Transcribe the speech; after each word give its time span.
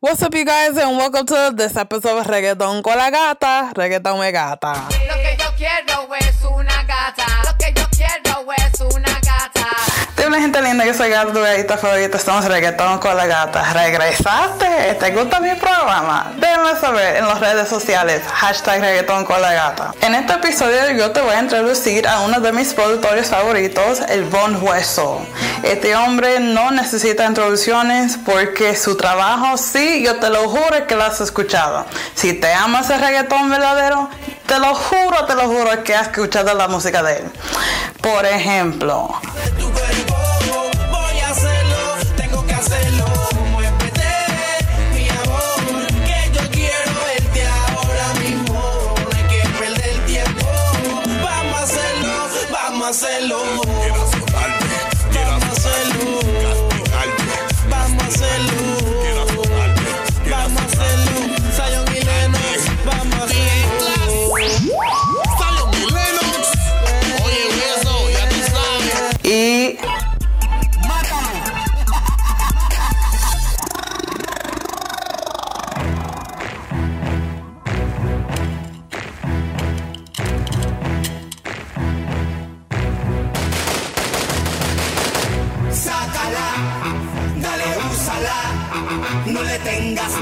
What's 0.00 0.22
up, 0.22 0.32
you 0.32 0.44
guys, 0.44 0.76
and 0.78 0.96
welcome 0.96 1.26
to 1.26 1.52
this 1.56 1.76
episode 1.76 2.20
of 2.20 2.26
Reggaeton 2.28 2.82
con 2.84 2.96
la 2.96 3.10
gata. 3.10 3.72
Reggaeton 3.74 4.20
me 4.20 4.30
gata. 4.30 4.86
Lo 5.08 5.14
que 5.14 5.36
yo 5.36 5.50
quiero 5.56 6.14
es 6.14 6.40
una 6.44 6.84
gata. 6.84 7.26
Hola 10.28 10.40
gente 10.40 10.60
linda, 10.60 10.84
yo 10.84 10.92
soy 10.92 11.08
Gato, 11.08 11.32
tu 11.32 11.40
gatita 11.40 11.78
favorita, 11.78 12.18
estamos 12.18 12.44
en 12.44 12.50
Reggaeton 12.50 12.98
con 12.98 13.16
la 13.16 13.24
gata. 13.24 13.72
¿Regresaste? 13.72 14.94
¿Te 15.00 15.10
gusta 15.12 15.40
mi 15.40 15.54
programa? 15.54 16.32
Déjame 16.36 16.78
saber 16.78 17.16
en 17.16 17.26
las 17.26 17.40
redes 17.40 17.66
sociales, 17.66 18.20
hashtag 18.30 18.82
Reggaeton 18.82 19.24
con 19.24 19.40
la 19.40 19.54
gata. 19.54 19.94
En 20.02 20.14
este 20.14 20.34
episodio 20.34 20.90
yo 20.90 21.12
te 21.12 21.22
voy 21.22 21.34
a 21.34 21.40
introducir 21.40 22.06
a 22.06 22.20
uno 22.20 22.40
de 22.40 22.52
mis 22.52 22.74
productores 22.74 23.28
favoritos, 23.28 24.00
el 24.10 24.24
Von 24.24 24.62
Hueso. 24.62 25.26
Este 25.62 25.96
hombre 25.96 26.40
no 26.40 26.72
necesita 26.72 27.24
introducciones 27.24 28.18
porque 28.22 28.76
su 28.76 28.98
trabajo 28.98 29.56
sí, 29.56 30.02
yo 30.04 30.16
te 30.16 30.28
lo 30.28 30.46
juro 30.50 30.86
que 30.86 30.94
lo 30.94 31.04
has 31.04 31.22
escuchado. 31.22 31.86
Si 32.14 32.34
te 32.34 32.52
amas 32.52 32.90
el 32.90 33.00
reggaetón 33.00 33.48
verdadero, 33.48 34.10
te 34.44 34.58
lo 34.58 34.74
juro, 34.74 35.24
te 35.24 35.34
lo 35.34 35.44
juro 35.44 35.82
que 35.84 35.94
has 35.94 36.08
escuchado 36.08 36.52
la 36.52 36.68
música 36.68 37.02
de 37.02 37.16
él. 37.16 37.24
Por 38.02 38.26
ejemplo, 38.26 39.18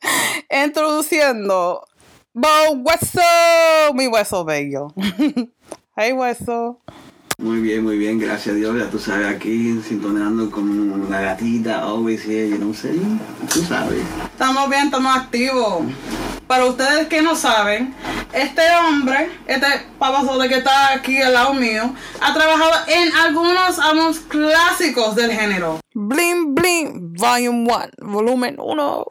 Introduciendo 0.64 1.84
Bon 2.32 2.84
Hueso, 2.84 3.94
mi 3.94 4.06
hueso 4.06 4.44
bello. 4.44 4.88
hey 5.96 6.12
Hueso. 6.12 6.80
Muy 7.40 7.60
bien, 7.60 7.84
muy 7.84 7.96
bien, 7.98 8.18
gracias 8.18 8.48
a 8.48 8.58
Dios. 8.58 8.76
Ya 8.76 8.90
tú 8.90 8.98
sabes, 8.98 9.28
aquí 9.28 9.80
sintonando 9.86 10.50
con 10.50 11.08
la 11.08 11.20
gatita, 11.20 11.84
here, 12.26 12.48
you 12.48 12.56
know, 12.56 12.74
say, 12.74 13.00
tú 13.52 13.62
sabes. 13.62 14.02
Estamos 14.24 14.68
bien, 14.68 14.86
estamos 14.86 15.16
activos. 15.16 15.84
Para 16.48 16.64
ustedes 16.64 17.06
que 17.06 17.22
no 17.22 17.36
saben, 17.36 17.94
este 18.32 18.62
hombre, 18.80 19.30
este 19.46 19.68
papazote 20.00 20.48
que 20.48 20.56
está 20.56 20.92
aquí 20.94 21.22
al 21.22 21.34
lado 21.34 21.54
mío, 21.54 21.94
ha 22.20 22.34
trabajado 22.34 22.72
en 22.88 23.14
algunos 23.14 23.78
álbumes 23.78 24.18
clásicos 24.18 25.14
del 25.14 25.30
género. 25.30 25.78
Bling 25.94 26.56
Bling, 26.56 27.12
Volume 27.14 27.72
1, 28.00 28.10
Volumen 28.10 28.56
1. 28.58 29.04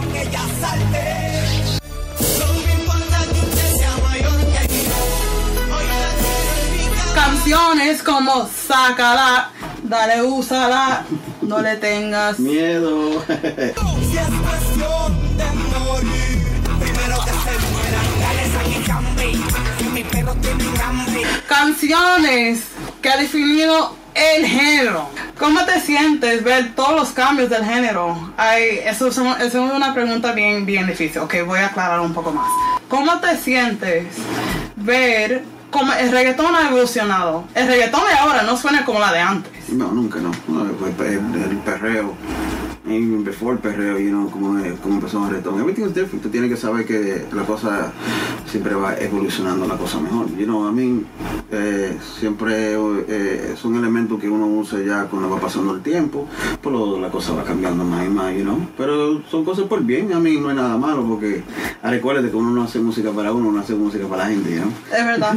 En 0.00 0.12
mi 0.12 0.24
casa. 0.30 0.74
Canciones 7.14 8.02
como 8.02 8.48
Sácala, 8.48 9.50
Dale, 9.84 10.22
úsala, 10.22 11.04
no 11.42 11.60
le 11.60 11.76
tengas. 11.76 12.38
Miedo. 12.38 13.22
Si 19.94 20.00
es 20.00 20.06
cuestión 20.06 20.24
de 20.24 20.34
morir, 20.34 20.34
primero 20.34 20.34
que 20.34 20.48
se 20.48 20.54
mueran. 20.54 20.74
Dale, 20.74 20.74
saque 20.74 20.74
cambi, 20.74 20.74
que 20.74 20.74
mi 20.74 20.74
perro 20.74 20.74
tiene 20.74 20.82
hambre. 20.82 21.22
Canciones 21.48 22.64
que 23.02 23.08
ha 23.10 23.16
definido 23.16 23.96
el 24.14 24.46
género. 24.46 25.08
¿Cómo 25.38 25.64
te 25.64 25.80
sientes 25.80 26.44
ver 26.44 26.74
todos 26.74 26.94
los 26.94 27.08
cambios 27.10 27.50
del 27.50 27.64
género? 27.64 28.32
Ay, 28.36 28.80
eso 28.84 29.08
es 29.08 29.18
una 29.18 29.94
pregunta 29.94 30.32
bien, 30.32 30.64
bien 30.66 30.86
difícil. 30.86 31.20
Ok, 31.22 31.34
voy 31.46 31.58
a 31.58 31.66
aclarar 31.66 32.00
un 32.00 32.14
poco 32.14 32.32
más. 32.32 32.46
¿Cómo 32.88 33.18
te 33.20 33.36
sientes 33.36 34.06
ver 34.76 35.44
cómo 35.70 35.92
el 35.92 36.10
reggaetón 36.12 36.54
ha 36.54 36.68
evolucionado? 36.68 37.44
El 37.54 37.66
reggaetón 37.66 38.02
de 38.06 38.14
ahora 38.14 38.42
no 38.42 38.56
suena 38.56 38.84
como 38.84 39.00
la 39.00 39.12
de 39.12 39.20
antes. 39.20 39.52
No, 39.70 39.88
nunca 39.92 40.20
no. 40.20 40.30
no 40.48 40.62
el, 40.62 41.06
el- 41.06 41.42
el 41.50 41.56
perreo. 41.58 42.14
Even 42.86 43.24
before 43.24 43.54
el 43.54 43.60
perreo, 43.60 43.98
you 43.98 44.10
know, 44.10 44.28
como, 44.30 44.60
como 44.82 44.96
empezó 44.96 45.24
el 45.24 45.30
reggaetón. 45.30 45.58
Everything 45.58 45.84
is 45.86 45.94
different. 45.94 46.22
Tú 46.22 46.28
tienes 46.28 46.50
que 46.50 46.56
saber 46.58 46.84
que 46.84 47.24
la 47.32 47.44
cosa 47.44 47.92
siempre 48.44 48.74
va 48.74 48.94
evolucionando 48.98 49.66
la 49.66 49.76
cosa 49.78 49.98
mejor. 50.00 50.26
You 50.36 50.44
know, 50.44 50.68
I 50.68 50.72
mean, 50.74 51.06
eh, 51.50 51.96
siempre 52.20 52.74
eh, 53.08 53.54
son 53.56 53.76
elementos 53.76 54.20
que 54.20 54.28
uno 54.28 54.46
usa 54.48 54.80
ya 54.86 55.04
cuando 55.04 55.30
va 55.30 55.40
pasando 55.40 55.74
el 55.74 55.80
tiempo, 55.80 56.28
lo- 56.62 57.00
la 57.00 57.08
cosa 57.10 57.32
va 57.32 57.42
cambiando 57.42 57.84
más 57.84 58.04
y 58.04 58.10
más, 58.10 58.34
you 58.34 58.42
know. 58.42 58.58
Pero 58.76 59.22
son 59.30 59.46
cosas 59.46 59.64
por 59.64 59.82
bien, 59.82 60.12
a 60.12 60.20
mí 60.20 60.36
no 60.38 60.50
es 60.50 60.56
nada 60.56 60.76
malo 60.76 61.04
porque 61.08 61.42
recuérdate 61.82 62.28
que 62.30 62.36
uno 62.36 62.50
no 62.50 62.64
hace 62.64 62.80
música 62.80 63.10
para 63.12 63.32
uno, 63.32 63.48
uno 63.48 63.60
hace 63.60 63.74
música 63.74 64.06
para 64.06 64.24
la 64.24 64.28
gente, 64.30 64.56
¿no? 64.60 64.66
Es 64.94 65.06
verdad. 65.06 65.34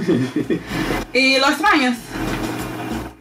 ¿Y 1.13 1.37
lo 1.39 1.47
extrañas? 1.47 1.97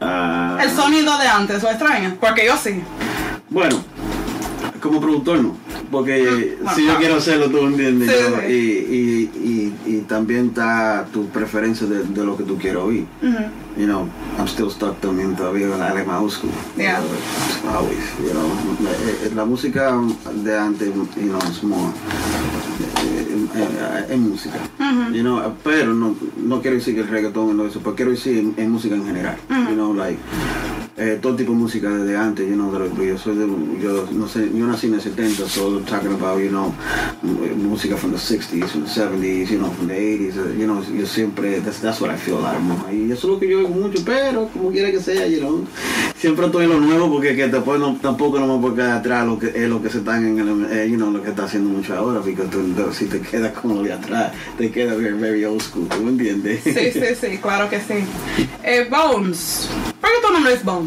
Ah, 0.01 0.59
El 0.63 0.71
sonido 0.71 1.17
de 1.17 1.29
antes, 1.29 1.63
¿lo 1.63 1.71
extrañas? 1.71 2.15
Porque 2.21 2.45
yo 2.45 2.57
sí. 2.57 2.83
Bueno, 3.49 3.77
como 4.87 5.01
productor 5.01 5.43
no, 5.43 5.57
porque 5.91 6.57
Bueno, 6.61 6.77
si 6.77 6.87
yo 6.87 6.93
ah. 6.93 6.97
quiero 6.99 7.17
hacerlo, 7.17 7.51
tú 7.51 7.59
entiendes, 7.67 8.11
Sí, 8.11 8.17
¿no? 8.31 8.41
sí. 8.41 8.53
Y, 8.53 8.97
y, 8.97 9.75
y, 9.87 9.97
y 9.97 10.01
también 10.03 10.47
está 10.49 11.07
tu 11.13 11.27
preferencia 11.29 11.87
de, 11.87 12.05
de 12.05 12.25
lo 12.25 12.37
que 12.37 12.45
tú 12.45 12.57
quieres 12.59 12.81
oír. 12.83 13.05
You 13.77 13.85
know, 13.85 14.09
I'm 14.39 14.47
still 14.47 14.71
stuck 14.71 14.99
también 15.01 15.37
todavía 15.37 15.67
en 15.67 15.79
la 15.79 15.89
alemán 15.91 16.31
school. 16.31 16.51
Yeah. 16.79 16.99
Uh, 17.01 17.77
always, 17.77 17.99
you 18.23 18.31
know. 18.31 18.47
Eh, 18.89 19.27
eh, 19.27 19.31
La 19.35 19.45
música 19.45 19.95
de 20.43 20.59
antes, 20.59 20.89
you 20.95 21.29
know, 21.29 21.39
es 21.51 21.63
more, 21.63 21.93
eh, 23.05 23.47
eh, 23.55 24.07
es 24.09 24.19
música. 24.19 24.57
You 25.13 25.23
know, 25.23 25.55
pero 25.63 25.93
no, 25.93 26.15
no 26.39 26.63
quiero 26.63 26.77
decir 26.77 26.95
que 26.95 27.03
el 27.03 27.09
reggaetón 27.09 27.55
no 27.57 27.67
eso, 27.67 27.81
pero 27.81 27.95
quiero 27.95 28.13
decir 28.13 28.39
en, 28.39 28.55
en 28.57 28.71
música 28.71 28.95
en 28.95 29.05
general. 29.05 29.37
You 29.51 29.75
know, 29.75 29.93
like, 29.93 30.19
eh, 30.99 31.19
todo 31.21 31.37
tipo 31.37 31.53
de 31.53 31.59
música 31.59 31.91
desde 31.91 32.17
antes, 32.17 32.49
you 32.49 32.55
know, 32.55 32.73
yo 33.03 33.19
soy 33.19 33.37
de, 33.37 33.47
yo 33.83 34.07
no 34.13 34.27
sé, 34.29 34.51
yo 34.55 34.67
nací 34.67 34.87
en 34.87 34.95
el 34.95 35.01
70, 35.01 35.47
so 35.49 35.79
talking 35.81 36.13
about, 36.13 36.39
you 36.41 36.49
know, 36.49 36.73
m- 37.23 37.55
música 37.69 37.97
from 37.97 38.13
the 38.13 38.19
60s, 38.19 38.67
from 38.69 38.85
the 38.85 38.91
70s, 38.91 39.51
you 39.51 39.59
know, 39.59 39.71
from 39.73 39.89
the 39.89 39.95
80s, 39.95 40.37
uh, 40.39 40.53
you 40.59 40.67
know, 40.67 40.83
yo 40.83 41.05
siempre, 41.07 41.61
that's, 41.61 41.81
that's 41.81 42.01
what 42.01 42.11
I 42.11 42.17
feel 42.17 42.39
lot 42.41 42.59
more. 42.61 42.93
Y 42.93 43.13
eso 43.13 43.27
es 43.29 43.35
lo 43.35 43.39
que 43.39 43.49
yo 43.49 43.59
oigo 43.59 43.69
mucho, 43.71 44.03
pero 44.05 44.49
como 44.49 44.71
quiera 44.71 44.91
que 44.91 45.01
sea, 45.01 45.27
you 45.27 45.41
know, 45.41 45.65
siempre 46.19 46.47
estoy 46.47 46.65
en 46.65 46.71
lo 46.71 46.81
nuevo 46.81 47.11
porque 47.13 47.37
que 47.37 47.47
después 47.49 47.79
no, 47.79 47.99
tampoco 48.01 48.39
no 48.39 48.57
me 48.57 48.61
puedo 48.63 48.75
quedar 48.77 48.99
atrás 48.99 49.27
lo 49.27 49.39
que 49.39 49.49
es 49.55 49.69
lo 49.69 49.83
que 49.83 49.91
se 49.91 49.99
están 49.99 50.25
en 50.27 50.39
el, 50.39 50.67
eh, 50.73 50.89
you 50.89 50.97
know, 50.97 51.11
lo 51.11 51.23
que 51.23 51.29
está 51.31 51.45
haciendo 51.45 51.69
mucho 51.69 51.95
ahora, 51.95 52.21
porque 52.21 52.37
tú, 52.51 52.59
si 52.93 53.05
te 53.07 53.21
quedas 53.21 53.53
como 53.53 53.75
lo 53.75 53.83
de 53.83 53.93
atrás, 53.93 54.33
te 54.57 54.71
quedas 54.71 54.97
very, 54.97 55.15
very 55.15 55.45
old 55.45 55.61
school, 55.61 55.87
¿tú 55.89 56.03
me 56.03 56.11
entiendes? 56.13 56.63
Sí, 56.65 56.73
sí, 56.93 57.01
sí, 57.21 57.39
claro 57.39 57.69
que 57.69 57.81
sí. 57.81 57.95
Eh, 58.65 58.87
Bones, 58.91 59.69
¿por 60.01 60.11
qué 60.11 60.17
tu 60.27 60.33
nombre 60.33 60.55
es 60.55 60.65
Bones? 60.65 60.86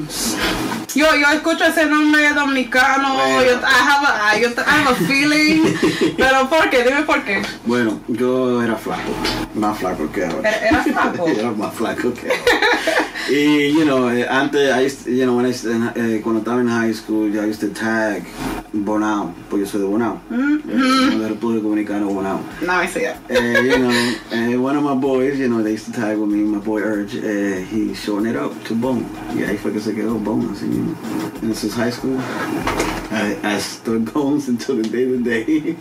Yo, 0.96 1.06
yo 1.16 1.28
escucho 1.34 1.66
ese 1.66 1.86
nombre 1.86 2.34
dominicano, 2.34 3.14
Bueno. 3.14 3.44
yo, 3.44 3.52
I 3.52 3.64
have 3.64 4.06
a, 4.08 4.38
I, 4.38 4.44
have 4.44 4.88
a 4.92 4.96
feeling, 5.08 5.76
pero 6.18 6.50
¿por 6.50 6.70
qué? 6.70 6.84
Dime 6.84 7.04
por 7.04 7.24
qué. 7.24 7.42
Bueno, 7.66 8.00
yo 8.08 8.62
era 8.64 8.76
flaco, 8.76 9.12
más 9.56 9.78
flaco 9.78 10.12
que 10.12 10.26
ahora. 10.26 10.50
Era- 10.50 10.68
era 10.68 10.84
flaco. 10.84 11.28
era 11.38 11.52
más 11.52 11.74
flaco 11.76 12.14
que 12.14 12.30
ahora. 12.30 13.10
Y, 13.30 13.72
you 13.74 13.84
know, 13.84 14.10
eh, 14.10 14.26
antes, 14.28 14.72
I 14.76 14.86
used, 14.86 15.06
you 15.08 15.24
know, 15.26 15.38
when 15.38 15.46
I 15.46 15.52
eh, 15.96 16.22
cuando 16.24 16.40
estaba 16.40 16.62
en 16.62 16.68
high 16.68 16.94
school, 16.94 17.30
I 17.32 17.46
used 17.48 17.60
to 17.62 17.68
tag 17.70 18.24
Bonao, 18.72 19.34
porque 19.50 19.66
yo 19.66 19.72
soy 19.72 19.82
de 19.82 19.88
Bonao. 19.88 20.20
Mm-hmm. 20.30 21.14
Eh, 21.14 21.18
de 21.18 21.28
República 21.30 21.64
Dominicana, 21.64 22.06
Bonao. 22.06 22.40
No, 22.66 22.74
I 22.74 22.88
see 22.88 23.06
it. 23.06 23.16
Uh, 23.30 23.62
you 23.62 23.78
know, 23.80 23.92
and 24.32 24.64
one 24.64 24.76
of 24.78 24.84
my 24.84 24.94
boys, 24.96 25.40
you 25.40 25.48
know, 25.48 25.64
they 25.64 25.72
used 25.74 25.86
to 25.86 25.92
tag 25.92 26.18
with 26.18 26.30
me, 26.30 26.44
my 26.44 26.60
boy 26.60 26.82
Urge, 26.82 27.16
uh, 27.16 27.58
he 27.66 27.94
shortened 27.96 28.36
it 28.36 28.36
up 28.36 28.52
to 28.66 28.76
Bone. 28.76 29.06
Y 29.36 29.42
ahí 29.44 29.58
fue 29.58 29.72
que 29.72 29.80
se 29.82 29.94
quedó 29.94 30.16
Bone, 30.24 30.50
así 30.54 30.66
mismo. 30.66 30.96
And 31.42 31.56
since 31.56 31.74
high 31.76 31.90
school, 31.92 32.18
I, 33.12 33.36
I 33.44 33.58
stood 33.60 34.14
Bones 34.14 34.48
until 34.50 34.76
the 34.76 34.88
day 34.88 35.06
to 35.06 35.18
day. 35.24 35.76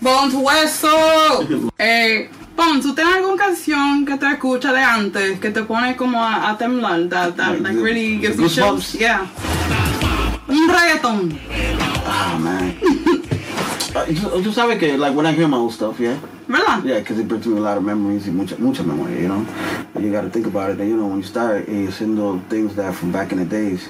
Bones 0.00 0.34
Hueso. 0.34 1.70
Eh, 1.78 2.28
Bones, 2.56 2.82
¿tú 2.82 2.94
tienes 2.94 3.14
alguna 3.16 3.36
canción 3.36 4.06
que 4.06 4.16
te 4.16 4.26
escucha 4.32 4.72
de 4.72 4.80
antes 4.80 5.38
que 5.38 5.50
te 5.50 5.62
pone 5.64 5.94
como 5.96 6.22
a, 6.22 6.48
a 6.50 6.56
temblar? 6.56 7.08
That, 7.10 7.36
that 7.36 7.60
Like 7.60 7.62
like 7.62 7.74
the- 7.76 7.82
really 7.82 8.16
gives 8.18 8.38
you 8.38 8.48
chills? 8.48 8.94
Yeah. 8.94 9.26
Reggaeton. 10.48 11.38
Oh, 12.06 12.38
man. 12.38 12.76
Uh, 13.96 14.04
you, 14.10 14.42
you 14.42 14.52
sabes 14.52 14.78
que, 14.78 14.94
like, 14.98 15.16
when 15.16 15.24
I 15.24 15.32
hear 15.32 15.48
my 15.48 15.56
old 15.56 15.72
stuff, 15.72 15.98
yeah? 15.98 16.20
¿Verdad? 16.46 16.84
Yeah, 16.84 16.98
because 16.98 17.18
it 17.18 17.26
brings 17.26 17.46
me 17.46 17.56
a 17.56 17.60
lot 17.62 17.78
of 17.78 17.82
memories 17.82 18.26
mucha, 18.26 18.54
mucha 18.58 18.82
memoria, 18.82 19.18
you 19.22 19.28
know? 19.28 19.46
And 19.94 20.04
you 20.04 20.12
gotta 20.12 20.28
think 20.28 20.46
about 20.46 20.68
it, 20.68 20.76
that, 20.76 20.84
you 20.84 20.98
know, 20.98 21.06
when 21.06 21.16
you 21.16 21.22
start 21.22 21.66
eh, 21.66 21.86
haciendo 21.86 22.46
things 22.50 22.76
that 22.76 22.94
from 22.94 23.10
back 23.10 23.32
in 23.32 23.38
the 23.38 23.46
days, 23.46 23.88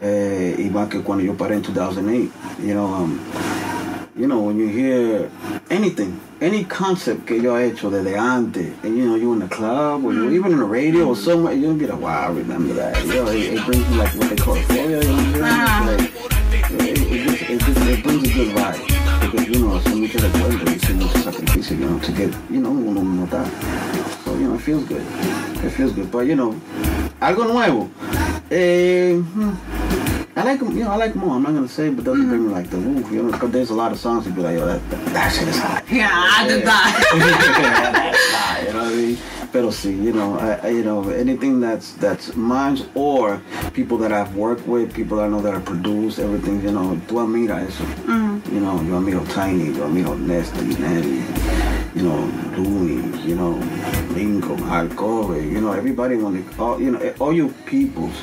eh, 0.00 0.56
y 0.56 0.70
más 0.70 0.88
que 0.88 1.02
cuando 1.02 1.22
yo 1.22 1.34
paré 1.34 1.56
in 1.56 1.62
2008, 1.62 2.32
you 2.60 2.72
know, 2.72 2.86
um, 2.86 3.20
you 4.16 4.28
know, 4.28 4.40
when 4.40 4.58
you 4.58 4.68
hear 4.68 5.30
anything, 5.70 6.20
any 6.40 6.64
concept 6.64 7.26
que 7.26 7.42
yo 7.42 7.56
he 7.56 7.70
hecho 7.70 7.90
desde 7.90 8.16
antes, 8.16 8.72
and 8.84 8.96
you 8.96 9.08
know, 9.08 9.16
you 9.16 9.32
in 9.32 9.40
the 9.40 9.48
club, 9.48 10.04
or 10.04 10.12
you 10.12 10.30
even 10.30 10.52
in 10.52 10.58
the 10.58 10.64
radio 10.64 11.08
or 11.08 11.16
somewhere, 11.16 11.52
you'll 11.52 11.74
be 11.74 11.86
like, 11.86 12.00
wow, 12.00 12.28
I 12.28 12.32
remember 12.32 12.74
that. 12.74 13.04
You 13.04 13.14
know, 13.14 13.26
it, 13.26 13.54
it 13.54 13.64
brings 13.64 13.88
you 13.90 13.96
like 13.96 14.14
what 14.14 14.30
they 14.30 14.36
call 14.36 14.56
euphoria, 14.56 15.02
you 15.02 15.08
know 15.08 15.16
what 15.16 15.50
I'm 15.50 15.98
saying? 15.98 15.98
Like, 15.98 16.12
it, 16.70 16.98
it, 16.98 17.28
just, 17.28 17.42
it, 17.42 17.60
just, 17.60 17.80
it 17.88 18.04
brings 18.04 18.30
a 18.30 18.34
good 18.34 18.56
vibe. 18.56 19.20
Because, 19.20 19.48
you 19.48 19.58
know, 19.58 19.78
recuerdos 19.78 20.70
y 20.70 20.78
son 20.78 20.98
muchos 20.98 21.24
sacrificios, 21.24 21.78
you 21.78 21.86
know, 21.90 21.98
to 21.98 22.12
get, 22.12 22.30
you 22.50 22.60
know, 22.60 22.70
uno 22.70 23.02
notar. 23.02 23.46
So, 24.24 24.34
you 24.34 24.48
know, 24.48 24.54
it 24.54 24.60
feels 24.60 24.84
good. 24.84 25.02
It 25.64 25.70
feels 25.70 25.92
good. 25.92 26.10
But, 26.10 26.26
you 26.26 26.36
know, 26.36 26.54
algo 27.20 27.44
nuevo. 27.46 27.90
Eh, 28.50 29.16
hmm, 29.16 29.52
I 30.36 30.42
like 30.42 30.60
'em, 30.60 30.76
you 30.76 30.82
know, 30.82 30.90
I 30.90 30.96
like 30.96 31.14
more. 31.14 31.36
I'm 31.36 31.42
not 31.44 31.54
gonna 31.54 31.68
say, 31.68 31.90
but 31.90 32.04
doesn't 32.04 32.28
bring 32.28 32.46
me 32.48 32.52
like 32.52 32.68
the 32.68 32.78
woo, 32.78 33.08
you 33.10 33.22
know, 33.22 33.30
because 33.30 33.52
there's 33.52 33.70
a 33.70 33.74
lot 33.74 33.92
of 33.92 33.98
songs 34.00 34.24
that 34.24 34.34
be 34.34 34.42
like, 34.42 34.58
yo, 34.58 34.66
that, 34.66 34.90
that, 34.90 35.04
that 35.14 35.32
shit 35.32 35.46
is 35.46 35.58
hot. 35.58 35.84
Yeah, 35.88 36.10
I 36.10 36.48
did 36.48 36.64
that. 36.66 36.90
That's 37.94 38.32
hot, 38.34 38.62
you 38.66 38.72
know 38.72 38.82
what 38.82 38.92
I 38.92 38.96
mean? 38.96 39.18
Pero 39.52 39.70
sí, 39.70 39.96
you 40.02 40.12
know, 40.12 40.36
I, 40.36 40.66
I, 40.66 40.68
you 40.70 40.82
know, 40.82 41.08
anything 41.10 41.60
that's 41.60 41.92
that's 41.92 42.34
mine 42.34 42.78
or 42.96 43.40
people 43.72 43.96
that 43.98 44.10
I've 44.10 44.34
worked 44.34 44.66
with, 44.66 44.92
people 44.92 45.20
I 45.20 45.28
know 45.28 45.40
that 45.42 45.54
have 45.54 45.64
produced, 45.64 46.18
everything, 46.18 46.60
you 46.64 46.72
know, 46.72 47.00
tú 47.06 47.20
admiras 47.20 47.68
eso. 47.68 47.84
Mm-hmm. 47.84 48.52
You 48.52 48.60
know, 48.60 48.82
yo 48.82 48.98
admiro 48.98 49.24
Tiny, 49.32 49.66
yo 49.66 49.86
admiro 49.86 50.18
Nesty, 50.18 50.74
Nelly, 50.82 51.22
you 51.94 52.02
know, 52.02 52.28
Looney, 52.56 53.26
you 53.26 53.36
know, 53.36 53.52
Lincoln, 54.14 54.60
Alcove, 54.64 55.36
you 55.36 55.60
know, 55.60 55.72
everybody 55.72 56.16
when 56.16 56.34
they, 56.34 56.56
all, 56.58 56.80
you 56.80 56.90
know, 56.90 57.14
all 57.20 57.32
you 57.32 57.48
peoples, 57.66 58.14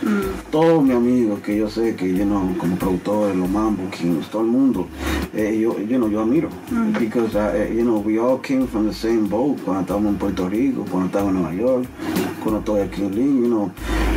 todos 0.51 0.83
mis 0.83 0.95
amigos 0.95 1.39
que 1.41 1.57
yo 1.57 1.67
sé 1.69 1.95
que, 1.95 2.07
you 2.07 2.25
know, 2.25 2.53
como 2.59 2.75
productores, 2.75 3.35
los 3.35 3.49
Mambo 3.49 3.89
Kings, 3.91 4.29
todo 4.29 4.41
el 4.41 4.47
mundo, 4.49 4.87
eh, 5.33 5.57
yo, 5.57 5.77
you 5.79 5.97
know, 5.97 6.09
yo 6.09 6.21
admiro. 6.21 6.49
Because, 6.99 7.35
uh, 7.35 7.67
you 7.71 7.83
know, 7.83 7.99
we 7.99 8.19
all 8.19 8.37
came 8.37 8.67
from 8.67 8.87
the 8.87 8.93
same 8.93 9.27
boat 9.27 9.57
cuando 9.63 9.81
estábamos 9.81 10.13
en 10.13 10.17
Puerto 10.17 10.49
Rico, 10.49 10.85
cuando 10.89 11.07
estaba 11.07 11.29
en 11.29 11.35
Nueva 11.35 11.53
York, 11.53 11.87
cuando 12.43 12.59
estoy 12.59 12.81
aquí 12.81 13.03
en 13.03 13.15
Lynn, 13.15 13.43
you 13.43 13.49
know, 13.49 13.71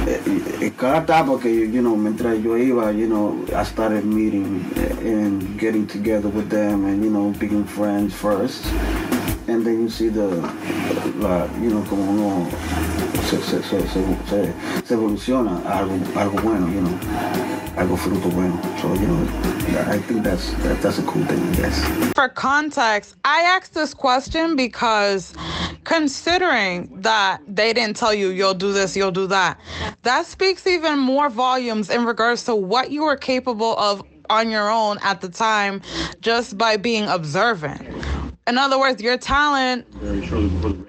eh, 0.07 0.21
eh, 0.61 0.73
cada 0.77 0.99
etapa 0.99 1.39
que, 1.41 1.49
you 1.49 1.81
know, 1.81 1.97
mientras 1.97 2.43
yo 2.43 2.57
iba, 2.59 2.93
you 2.93 3.07
know, 3.07 3.37
I 3.57 3.65
started 3.65 4.05
meeting 4.05 4.65
eh, 4.77 5.09
and 5.13 5.59
getting 5.59 5.87
together 5.87 6.29
with 6.29 6.51
them 6.51 6.85
and, 6.85 7.03
you 7.05 7.11
know, 7.11 7.33
being 7.39 7.65
friends 7.65 8.13
first. 8.13 8.65
And 9.47 9.65
then 9.65 9.83
you 9.83 9.91
see 9.91 10.09
the, 10.09 10.27
la, 11.17 11.45
you 11.61 11.71
know, 11.71 11.83
como 11.83 12.03
uno 12.03 12.51
se, 13.25 13.41
se, 13.43 13.63
se, 13.63 13.87
se, 13.87 14.95
evoluciona 14.95 15.63
a 15.67 15.81
algo, 15.81 15.99
algo 16.17 16.43
bueno, 16.43 16.67
you 16.69 16.81
know, 16.81 16.99
algo 17.77 17.97
fruto 17.97 18.31
bueno. 18.33 18.59
So, 18.81 18.95
you 18.95 19.07
know, 19.07 19.91
I 19.91 19.99
think 19.99 20.23
that's, 20.23 20.51
that, 20.63 20.81
that's 20.81 20.99
a 20.99 21.03
cool 21.03 21.25
thing, 21.27 21.43
I 21.43 21.57
guess. 21.57 22.13
For 22.15 22.29
context, 22.29 23.17
I 23.27 23.43
asked 23.43 23.75
this 23.75 23.93
question 23.93 24.57
because 24.57 25.35
considering 25.85 26.89
that 27.03 27.43
they 27.47 27.75
didn't 27.75 27.97
tell 27.97 28.15
you 28.15 28.31
you'll 28.31 28.55
do 28.55 28.73
this, 28.73 28.97
you'll 28.97 29.11
do 29.11 29.27
that, 29.27 29.61
that 30.03 30.25
speaks 30.25 30.67
even 30.67 30.99
more 30.99 31.29
volumes 31.29 31.91
in 31.91 32.07
regards 32.07 32.45
to 32.45 32.55
what 32.55 32.91
you 32.91 33.03
were 33.03 33.17
capable 33.17 33.77
of 33.77 34.03
on 34.31 34.51
your 34.51 34.71
own 34.71 34.99
at 35.03 35.21
the 35.21 35.29
time 35.29 35.83
just 36.21 36.57
by 36.57 36.77
being 36.77 37.05
observant. 37.05 37.81
In 38.47 38.59
other 38.59 38.79
words, 38.79 39.01
your 39.03 39.17
talent 39.17 39.87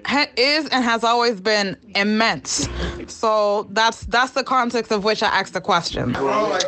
ha- 0.04 0.26
is 0.36 0.68
and 0.68 0.84
has 0.84 1.02
always 1.02 1.40
been 1.40 1.74
immense. 1.94 2.68
So 3.06 3.66
that's 3.70 4.04
that's 4.06 4.32
the 4.32 4.44
context 4.44 4.92
of 4.92 5.04
which 5.04 5.22
I 5.22 5.28
asked 5.28 5.54
the 5.54 5.62
question. 5.62 6.14
All 6.16 6.26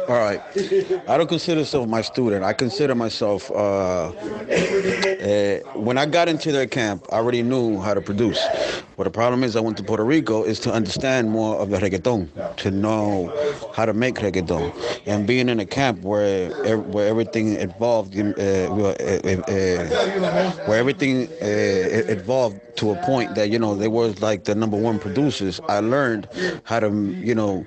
right. 0.09 0.41
I 1.07 1.19
don't 1.19 1.29
consider 1.29 1.61
myself 1.61 1.89
my 1.89 2.01
student. 2.01 2.43
I 2.43 2.55
consider 2.55 2.95
myself, 2.95 3.51
uh, 3.51 3.55
uh, 4.09 5.59
when 5.75 5.99
I 5.99 6.07
got 6.07 6.27
into 6.29 6.53
their 6.53 6.67
camp, 6.67 7.05
I 7.13 7.17
already 7.17 7.43
knew 7.43 7.81
how 7.81 7.93
to 7.93 8.01
produce. 8.01 8.43
But 8.97 9.05
the 9.05 9.11
problem 9.11 9.45
is, 9.45 9.57
I 9.57 9.61
went 9.61 9.77
to 9.77 9.83
Puerto 9.85 10.05
Rico 10.05 10.43
is 10.43 10.59
to 10.61 10.73
understand 10.73 11.31
more 11.31 11.57
of 11.57 11.69
the 11.71 11.77
reggaeton, 11.79 12.57
to 12.57 12.71
know 12.71 13.31
how 13.75 13.85
to 13.85 13.93
make 13.93 14.17
reggaeton. 14.17 14.73
And 15.07 15.27
being 15.27 15.49
in 15.51 15.61
a 15.61 15.67
camp 15.67 16.01
where 16.01 16.51
where 16.79 17.09
everything 17.09 17.55
involved, 17.57 18.15
in, 18.15 18.35
well, 18.39 18.97
uh, 18.99 20.55
where 20.67 20.78
everything 20.79 21.27
uh, 21.43 22.13
evolved 22.17 22.61
to 22.77 22.93
a 22.93 22.97
point 23.05 23.35
that 23.35 23.51
you 23.51 23.59
know 23.59 23.75
they 23.75 23.89
were 23.89 24.09
like 24.21 24.45
the 24.45 24.55
number 24.55 24.77
one 24.77 24.99
producers. 24.99 25.61
I 25.69 25.81
learned 25.81 26.29
how 26.63 26.79
to 26.81 26.89
you 27.29 27.35
know 27.35 27.67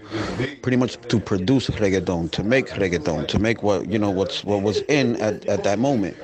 pretty 0.61 0.77
much 0.77 0.97
to 1.09 1.19
produce 1.19 1.69
reggaeton, 1.69 2.31
to 2.31 2.43
make 2.43 2.67
reggaeton, 2.69 3.27
to 3.27 3.39
make 3.39 3.61
what 3.61 3.89
you 3.91 3.99
know 3.99 4.09
what's 4.09 4.43
what 4.43 4.61
was 4.61 4.81
in 4.83 5.17
at, 5.17 5.45
at 5.47 5.63
that 5.65 5.77
moment, 5.79 6.15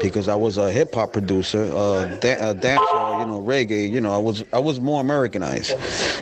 because 0.00 0.28
I 0.28 0.34
was 0.34 0.58
a 0.58 0.70
hip 0.70 0.94
hop 0.94 1.12
producer, 1.12 1.70
uh, 1.74 2.06
da- 2.20 2.50
a 2.50 2.54
dancer, 2.54 3.18
you 3.20 3.26
know, 3.26 3.42
reggae. 3.44 3.90
You 3.90 4.00
know, 4.00 4.12
I 4.12 4.18
was 4.18 4.44
I 4.52 4.58
was 4.58 4.80
more 4.80 5.00
Americanized, 5.00 5.74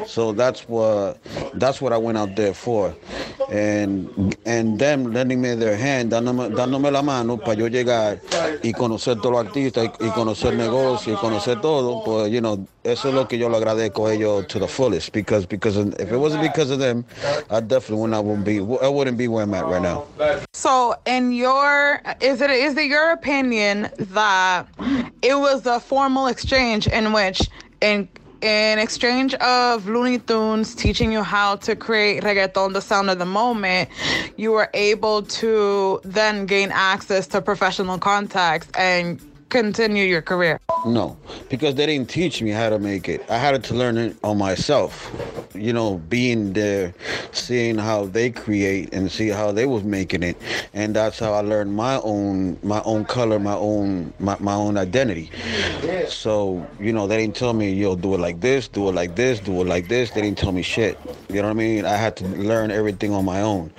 so 0.07 0.33
that's 0.33 0.69
what 0.69 1.19
that's 1.55 1.81
what 1.81 1.93
I 1.93 1.97
went 1.99 2.19
out 2.19 2.37
there 2.37 2.55
for, 2.55 2.95
and 3.51 4.37
and 4.47 4.79
them 4.79 5.13
lending 5.13 5.41
me 5.41 5.55
their 5.55 5.77
hand, 5.77 6.13
dándome, 6.13 6.51
dándome 6.55 6.91
la 6.93 7.03
mano 7.03 7.37
para 7.37 7.55
yo 7.57 7.69
llegar 7.69 8.21
y 8.63 8.73
conocer 8.73 9.17
todos 9.21 9.33
los 9.33 9.47
artistas 9.47 9.85
y, 10.01 10.07
y 10.07 10.11
conocer 10.11 10.55
negocios 10.55 11.19
y 11.19 11.21
conocer 11.21 11.61
todo, 11.61 12.03
pues 12.05 12.31
you 12.33 12.41
know, 12.41 12.67
eso 12.85 13.09
es 13.09 13.15
lo 13.15 13.27
que 13.27 13.39
yo 13.39 13.49
lo 13.49 13.57
agradezco 13.57 14.07
a 14.07 14.15
ellos 14.15 14.47
to 14.49 14.59
the 14.59 14.69
fullest 14.69 15.13
because 15.13 15.47
because 15.47 15.77
if 15.77 16.13
it 16.13 16.17
wasn't 16.19 16.43
because 16.43 16.71
of 16.71 16.79
them, 16.79 17.05
I 17.51 17.61
definitely 17.61 18.03
would 18.03 18.11
not 18.11 18.45
be 18.45 18.59
I 18.59 18.89
wouldn't 18.89 19.17
be 19.19 19.29
where 19.29 19.43
I'm 19.45 19.55
at 19.55 19.67
right 19.67 19.83
now. 19.83 20.05
So, 20.53 20.95
in 21.07 21.33
your 21.33 22.01
is 22.21 22.41
it 22.41 22.51
is 22.51 22.77
it 22.77 22.87
your 22.87 23.13
opinion 23.13 23.74
that 23.83 24.69
it 25.23 25.35
was 25.35 25.67
a 25.67 25.81
formal 25.81 26.27
exchange 26.27 26.87
in 26.87 27.13
which 27.13 27.49
in 27.81 28.09
in 28.41 28.79
exchange 28.79 29.33
of 29.37 29.87
Looney 29.87 30.19
Tunes 30.19 30.75
teaching 30.75 31.11
you 31.11 31.23
how 31.23 31.57
to 31.57 31.75
create 31.75 32.23
reggaeton, 32.23 32.75
the 32.75 32.83
sound 32.83 33.09
of 33.09 33.19
the 33.19 33.25
moment, 33.25 33.89
you 34.37 34.53
were 34.53 34.69
able 34.75 35.23
to 35.23 35.99
then 36.05 36.45
gain 36.45 36.71
access 36.71 37.27
to 37.29 37.41
professional 37.41 37.97
contacts 37.99 38.69
and 38.75 39.19
continue 39.49 40.05
your 40.05 40.23
career. 40.23 40.61
No, 40.87 41.17
because 41.49 41.75
they 41.77 41.87
didn't 41.87 42.11
teach 42.11 42.43
me 42.43 42.51
how 42.51 42.69
to 42.69 42.79
make 42.79 43.09
it. 43.09 43.25
I 43.31 43.39
had 43.39 43.63
to 43.65 43.75
learn 43.75 43.97
it 43.97 44.17
on 44.23 44.37
myself. 44.37 45.11
You 45.55 45.73
know, 45.73 45.99
being 46.09 46.53
there, 46.53 46.93
seeing 47.33 47.79
how 47.79 48.07
they 48.07 48.31
create 48.31 48.93
and 48.93 49.11
see 49.11 49.29
how 49.29 49.53
they 49.53 49.67
was 49.67 49.85
making 49.85 50.23
it, 50.23 50.37
and 50.75 50.95
that's 50.95 51.19
how 51.19 51.33
I 51.33 51.41
learned 51.41 51.75
my 51.75 52.01
own 52.01 52.59
my 52.63 52.83
own 52.85 53.05
color, 53.05 53.39
my 53.39 53.55
own 53.55 54.13
my, 54.19 54.37
my 54.41 54.55
own 54.55 54.77
identity. 54.77 55.31
So 56.09 56.67
you 56.79 56.93
know, 56.93 57.07
they 57.07 57.17
didn't 57.17 57.37
tell 57.37 57.55
me, 57.55 57.73
"Yo, 57.73 57.97
do 57.97 58.15
it 58.15 58.21
like 58.21 58.41
this, 58.41 58.69
do 58.69 58.89
it 58.89 58.95
like 58.95 59.17
this, 59.17 59.41
do 59.41 59.61
it 59.61 59.67
like 59.67 59.89
this." 59.89 60.11
They 60.11 60.23
didn't 60.23 60.39
tell 60.39 60.53
me 60.53 60.63
shit. 60.63 60.99
You 61.29 61.37
know 61.37 61.49
what 61.49 61.51
I 61.51 61.55
mean? 61.55 61.85
I 61.87 61.97
had 61.97 62.17
to 62.17 62.27
learn 62.27 62.71
everything 62.71 63.13
on 63.13 63.25
my 63.25 63.41
own. 63.41 63.73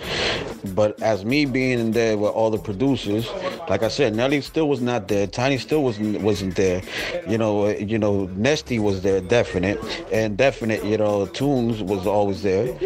But 0.73 0.99
as 1.01 1.23
me 1.23 1.45
being 1.45 1.79
in 1.79 1.91
there 1.91 2.17
with 2.17 2.31
all 2.31 2.49
the 2.49 2.57
producers, 2.57 3.29
like 3.69 3.83
I 3.83 3.87
said, 3.87 4.15
Nelly 4.15 4.41
still 4.41 4.67
was 4.67 4.81
not 4.81 5.07
there. 5.07 5.27
Tiny 5.27 5.54
still 5.57 5.83
wasn't 5.83 6.21
wasn't 6.21 6.55
there. 6.55 6.81
You 7.27 7.37
know, 7.37 7.67
you 7.69 7.97
know, 7.97 8.25
Nesty 8.35 8.79
was 8.79 9.01
there, 9.01 9.21
definite, 9.21 9.79
and 10.11 10.37
definite. 10.37 10.83
You 10.83 10.97
know, 10.97 11.25
Tunes 11.27 11.81
was 11.81 12.05
always 12.07 12.41
there. 12.43 12.77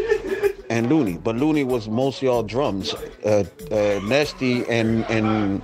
and 0.69 0.87
Looney, 0.87 1.17
but 1.17 1.35
Looney 1.35 1.63
was 1.63 1.87
mostly 1.89 2.27
all 2.27 2.43
drums. 2.43 2.93
Uh, 3.25 3.43
uh, 3.71 3.99
Nesty 4.07 4.63
and 4.69 5.03
and 5.09 5.61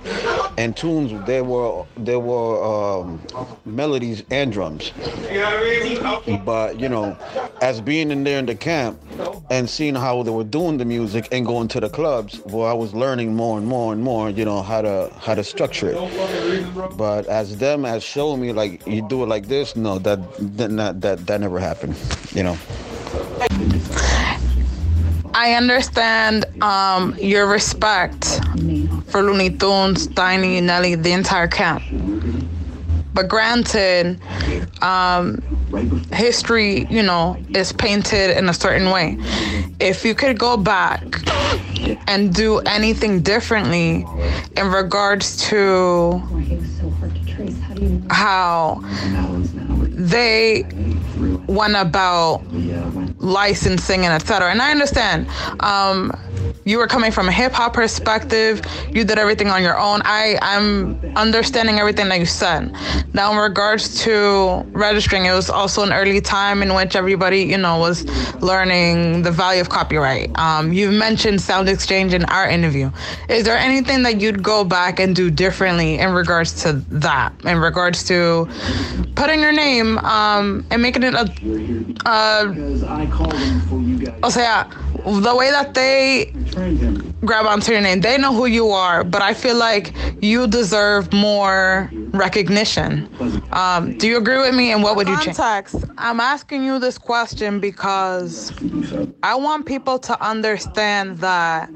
and 0.56 0.76
tunes. 0.76 1.12
There 1.26 1.44
were 1.44 1.84
there 1.96 2.20
were 2.20 2.62
um, 2.64 3.20
melodies 3.64 4.22
and 4.30 4.52
drums. 4.52 4.92
But 6.44 6.80
you 6.80 6.88
know, 6.88 7.16
as 7.60 7.80
being 7.80 8.10
in 8.10 8.24
there 8.24 8.38
in 8.38 8.46
the 8.46 8.54
camp 8.54 9.00
and 9.50 9.68
seeing 9.68 9.94
how 9.94 10.22
they 10.22 10.30
were 10.30 10.44
doing 10.44 10.78
the 10.78 10.84
music 10.84 11.28
and 11.32 11.46
going 11.46 11.68
to 11.68 11.80
the 11.80 11.88
clubs, 11.88 12.40
well, 12.46 12.66
I 12.66 12.72
was 12.72 12.94
learning 12.94 13.34
more 13.34 13.58
and 13.58 13.66
more 13.66 13.92
and 13.92 14.02
more. 14.02 14.30
You 14.30 14.44
know 14.44 14.62
how 14.62 14.82
to 14.82 15.10
how 15.18 15.34
to 15.34 15.44
structure 15.44 15.90
it. 15.90 16.96
But 16.96 17.26
as 17.26 17.58
them 17.58 17.84
as 17.84 18.02
showing 18.02 18.40
me 18.40 18.52
like 18.52 18.86
you 18.86 19.06
do 19.08 19.22
it 19.22 19.26
like 19.26 19.48
this, 19.48 19.76
no, 19.76 19.98
that 20.00 20.18
that 20.56 20.76
that 20.76 21.00
that, 21.00 21.26
that 21.26 21.40
never 21.40 21.58
happened. 21.58 21.96
You 22.32 22.42
know. 22.42 22.58
I 25.38 25.52
understand 25.52 26.46
um, 26.62 27.14
your 27.18 27.46
respect 27.46 28.40
for 29.08 29.22
Looney 29.22 29.50
Tunes, 29.50 30.06
Tiny, 30.08 30.60
Nelly, 30.60 30.94
the 30.94 31.12
entire 31.12 31.48
camp. 31.48 31.82
But 33.14 33.28
granted, 33.28 34.20
um, 34.82 35.40
history, 36.12 36.86
you 36.90 37.02
know, 37.02 37.36
is 37.54 37.72
painted 37.72 38.36
in 38.36 38.48
a 38.48 38.54
certain 38.54 38.90
way. 38.90 39.16
If 39.80 40.04
you 40.04 40.14
could 40.14 40.38
go 40.38 40.56
back 40.56 41.02
and 42.06 42.34
do 42.34 42.58
anything 42.60 43.22
differently 43.22 44.06
in 44.56 44.66
regards 44.66 45.36
to 45.48 46.20
how 48.10 48.80
they 49.96 50.64
went 51.46 51.76
about 51.76 52.42
licensing 53.18 54.04
and 54.04 54.12
etc. 54.12 54.50
And 54.50 54.60
I 54.60 54.70
understand 54.70 55.28
um, 55.60 56.12
you 56.66 56.78
were 56.78 56.88
coming 56.88 57.12
from 57.12 57.28
a 57.28 57.32
hip 57.32 57.52
hop 57.52 57.74
perspective. 57.74 58.60
You 58.90 59.04
did 59.04 59.18
everything 59.18 59.48
on 59.48 59.62
your 59.62 59.78
own. 59.78 60.02
I 60.04 60.36
I'm 60.42 60.98
understanding 61.16 61.78
everything 61.78 62.08
that 62.08 62.18
you 62.18 62.26
said. 62.26 62.74
Now, 63.14 63.30
in 63.30 63.38
regards 63.38 64.02
to 64.02 64.66
registering, 64.72 65.26
it 65.26 65.32
was 65.32 65.48
also 65.48 65.84
an 65.84 65.92
early 65.92 66.20
time 66.20 66.62
in 66.62 66.74
which 66.74 66.96
everybody 66.96 67.42
you 67.42 67.56
know 67.56 67.78
was 67.78 68.04
learning 68.42 69.22
the 69.22 69.30
value 69.30 69.60
of 69.60 69.68
copyright. 69.68 70.36
Um, 70.36 70.72
you 70.72 70.90
mentioned 70.90 71.40
Sound 71.40 71.68
Exchange 71.68 72.12
in 72.12 72.24
our 72.24 72.48
interview. 72.48 72.90
Is 73.28 73.44
there 73.44 73.56
anything 73.56 74.02
that 74.02 74.20
you'd 74.20 74.42
go 74.42 74.64
back 74.64 74.98
and 74.98 75.14
do 75.14 75.30
differently 75.30 76.00
in 76.00 76.10
regards 76.12 76.62
to 76.64 76.72
that? 76.90 77.32
In 77.44 77.58
regards 77.58 78.02
to 78.08 78.48
putting 79.14 79.40
your 79.40 79.52
name 79.52 79.98
um, 79.98 80.66
and 80.72 80.82
making 80.82 81.04
it 81.04 81.14
a, 81.14 81.30
a 82.06 82.46
o 84.24 84.30
sea, 84.30 84.64
the 85.04 85.36
way 85.36 85.50
that 85.50 85.72
they 85.72 86.32
grab 87.24 87.46
onto 87.46 87.72
your 87.72 87.80
name, 87.80 88.00
they 88.00 88.16
know 88.16 88.32
who 88.32 88.46
you 88.46 88.68
are, 88.68 89.04
but 89.04 89.20
I 89.20 89.34
feel 89.34 89.56
like 89.56 89.94
you 90.22 90.46
deserve 90.46 91.12
more 91.12 91.90
recognition. 91.92 93.08
Um, 93.52 93.96
do 93.98 94.08
you 94.08 94.16
agree 94.16 94.38
with 94.38 94.54
me? 94.54 94.72
And 94.72 94.82
what 94.82 94.96
would 94.96 95.06
you 95.08 95.16
change? 95.16 95.36
Context. 95.36 95.84
I'm 95.98 96.20
asking 96.20 96.64
you 96.64 96.78
this 96.78 96.98
question 96.98 97.60
because 97.60 98.52
I 99.22 99.34
want 99.34 99.66
people 99.66 99.98
to 100.00 100.20
understand 100.24 101.18
that 101.18 101.70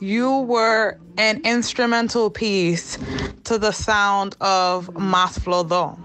you 0.00 0.38
were 0.38 0.98
an 1.18 1.40
instrumental 1.44 2.30
piece 2.30 2.98
to 3.44 3.58
the 3.58 3.72
sound 3.72 4.36
of 4.40 4.94
Mas 4.94 5.38
Flodo, 5.38 5.98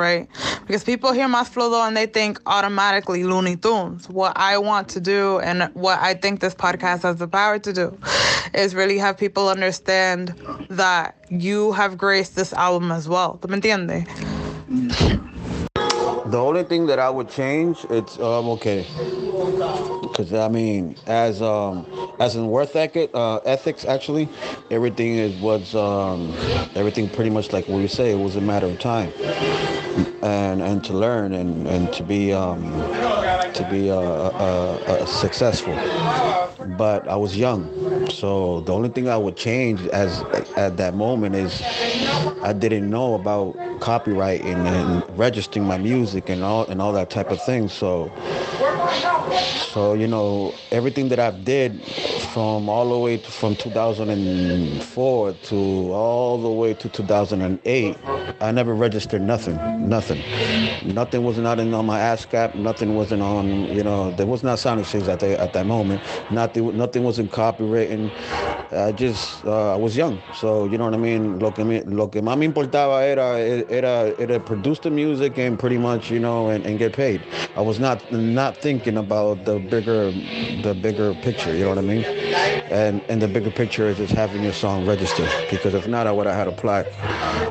right? 0.00 0.28
Because 0.66 0.82
people 0.82 1.12
hear 1.12 1.28
Mas 1.28 1.48
Flodo 1.50 1.86
and 1.86 1.96
they 1.96 2.06
think 2.06 2.40
automatically 2.46 3.22
Looney 3.22 3.56
Tunes. 3.56 4.08
What 4.08 4.32
I 4.36 4.58
want 4.58 4.88
to 4.90 5.00
do 5.00 5.38
and 5.40 5.70
what 5.74 6.00
I 6.00 6.14
think 6.14 6.40
this 6.40 6.54
podcast 6.54 7.02
has 7.02 7.16
the 7.18 7.28
power 7.28 7.58
to 7.60 7.72
do 7.72 7.96
is 8.54 8.74
really 8.74 8.98
have 8.98 9.18
people 9.18 9.48
understand 9.48 10.34
that 10.70 11.16
you 11.28 11.72
have 11.72 11.96
graced 11.98 12.34
this 12.34 12.52
album 12.54 12.90
as 12.90 13.08
well. 13.08 13.38
¿Tú 13.40 13.48
me 13.50 13.60
entiendes? 13.60 14.06
The 16.30 16.38
only 16.38 16.62
thing 16.62 16.86
that 16.86 16.98
I 17.00 17.10
would 17.10 17.28
change, 17.28 17.84
it's 17.90 18.16
um 18.20 18.48
okay, 18.50 18.86
because 20.02 20.32
I 20.32 20.48
mean, 20.48 20.94
as 21.06 21.42
um 21.42 21.84
as 22.20 22.36
in 22.36 22.46
worth 22.46 22.76
ethic, 22.76 23.10
uh, 23.14 23.38
ethics 23.38 23.84
actually, 23.84 24.28
everything 24.70 25.16
is 25.16 25.34
was 25.40 25.74
um 25.74 26.32
everything 26.76 27.08
pretty 27.08 27.30
much 27.30 27.52
like 27.52 27.66
what 27.66 27.78
you 27.80 27.88
say. 27.88 28.12
It 28.12 28.18
was 28.18 28.36
a 28.36 28.40
matter 28.40 28.66
of 28.66 28.78
time, 28.78 29.10
and 30.22 30.62
and 30.62 30.84
to 30.84 30.92
learn 30.92 31.32
and 31.32 31.66
and 31.66 31.92
to 31.92 32.02
be 32.02 32.32
um 32.32 32.62
to 33.54 33.64
be 33.64 33.90
uh, 33.90 35.04
successful. 35.06 35.74
But 36.76 37.08
I 37.08 37.16
was 37.16 37.36
young, 37.36 37.68
so 38.10 38.60
the 38.60 38.72
only 38.72 38.88
thing 38.90 39.08
I 39.08 39.16
would 39.16 39.36
change 39.36 39.86
as 39.88 40.22
at 40.56 40.76
that 40.76 40.94
moment 40.94 41.34
is 41.34 41.62
I 42.42 42.52
didn't 42.52 42.88
know 42.90 43.14
about 43.14 43.56
copyright 43.80 44.42
and, 44.42 44.66
and 44.68 45.18
registering 45.18 45.66
my 45.66 45.78
music 45.78 46.28
and 46.28 46.44
all 46.44 46.66
and 46.68 46.80
all 46.82 46.92
that 46.92 47.10
type 47.10 47.30
of 47.30 47.42
thing. 47.42 47.68
So 47.68 48.12
so 49.72 49.94
you 49.94 50.08
know 50.08 50.54
everything 50.72 51.08
that 51.08 51.18
I've 51.20 51.44
did 51.44 51.80
from 52.32 52.68
all 52.68 52.88
the 52.90 52.98
way 52.98 53.16
to, 53.18 53.30
from 53.30 53.56
2004 53.56 55.32
to 55.32 55.56
all 55.92 56.38
the 56.40 56.50
way 56.50 56.74
to 56.74 56.88
2008, 56.88 57.96
I 58.40 58.52
never 58.52 58.74
registered 58.74 59.22
nothing, 59.22 59.56
nothing, 59.88 60.22
nothing 60.82 61.22
wasn't 61.24 61.46
out 61.48 61.58
in 61.60 61.74
on 61.74 61.86
my 61.86 61.98
ASCAP, 61.98 62.54
nothing 62.54 62.94
wasn't 62.94 63.22
on, 63.22 63.74
you 63.74 63.82
know, 63.82 64.12
there 64.12 64.26
was 64.26 64.42
not 64.42 64.58
sound 64.58 64.80
exchange 64.80 65.08
at 65.08 65.20
the, 65.20 65.40
at 65.40 65.52
that 65.54 65.66
moment, 65.66 66.02
nothing, 66.30 66.76
nothing 66.76 67.02
wasn't 67.02 67.30
copywritten. 67.32 68.10
I 68.72 68.92
just, 68.92 69.44
uh, 69.44 69.72
I 69.74 69.76
was 69.76 69.96
young, 69.96 70.22
so 70.32 70.66
you 70.66 70.78
know 70.78 70.84
what 70.84 70.94
I 70.94 70.98
mean. 70.98 71.38
Lo 71.40 71.50
que 71.50 71.64
me, 71.64 71.82
lo 71.82 72.08
que 72.08 72.22
más 72.22 72.38
me 72.38 72.46
importaba 72.46 73.02
era, 73.04 73.38
era, 73.70 74.14
era 74.18 74.40
produce 74.40 74.80
the 74.80 74.90
music 74.90 75.38
and 75.38 75.58
pretty 75.58 75.78
much, 75.78 76.10
you 76.10 76.20
know, 76.20 76.48
and, 76.48 76.66
and 76.66 76.78
get 76.78 76.92
paid. 76.92 77.26
I 77.56 77.62
was 77.62 77.78
not, 77.80 78.10
not 78.10 78.60
thinking 78.60 78.96
about 78.98 79.44
the 79.44 79.58
bigger, 79.58 80.12
the 80.60 80.74
bigger 80.74 81.14
picture. 81.14 81.54
You 81.54 81.64
know 81.64 81.70
what 81.70 81.78
I 81.78 81.82
mean? 81.82 82.06
And 82.70 83.02
and 83.08 83.22
the 83.22 83.28
bigger 83.28 83.50
picture 83.50 83.88
is 83.88 83.98
just 83.98 84.12
having 84.12 84.42
your 84.42 84.52
song 84.52 84.84
registered. 84.84 85.30
Because 85.48 85.74
if 85.74 85.86
not, 85.88 86.06
I 86.06 86.12
would 86.12 86.26
have 86.26 86.36
had 86.36 86.48
a 86.48 86.52
plaque. 86.52 86.90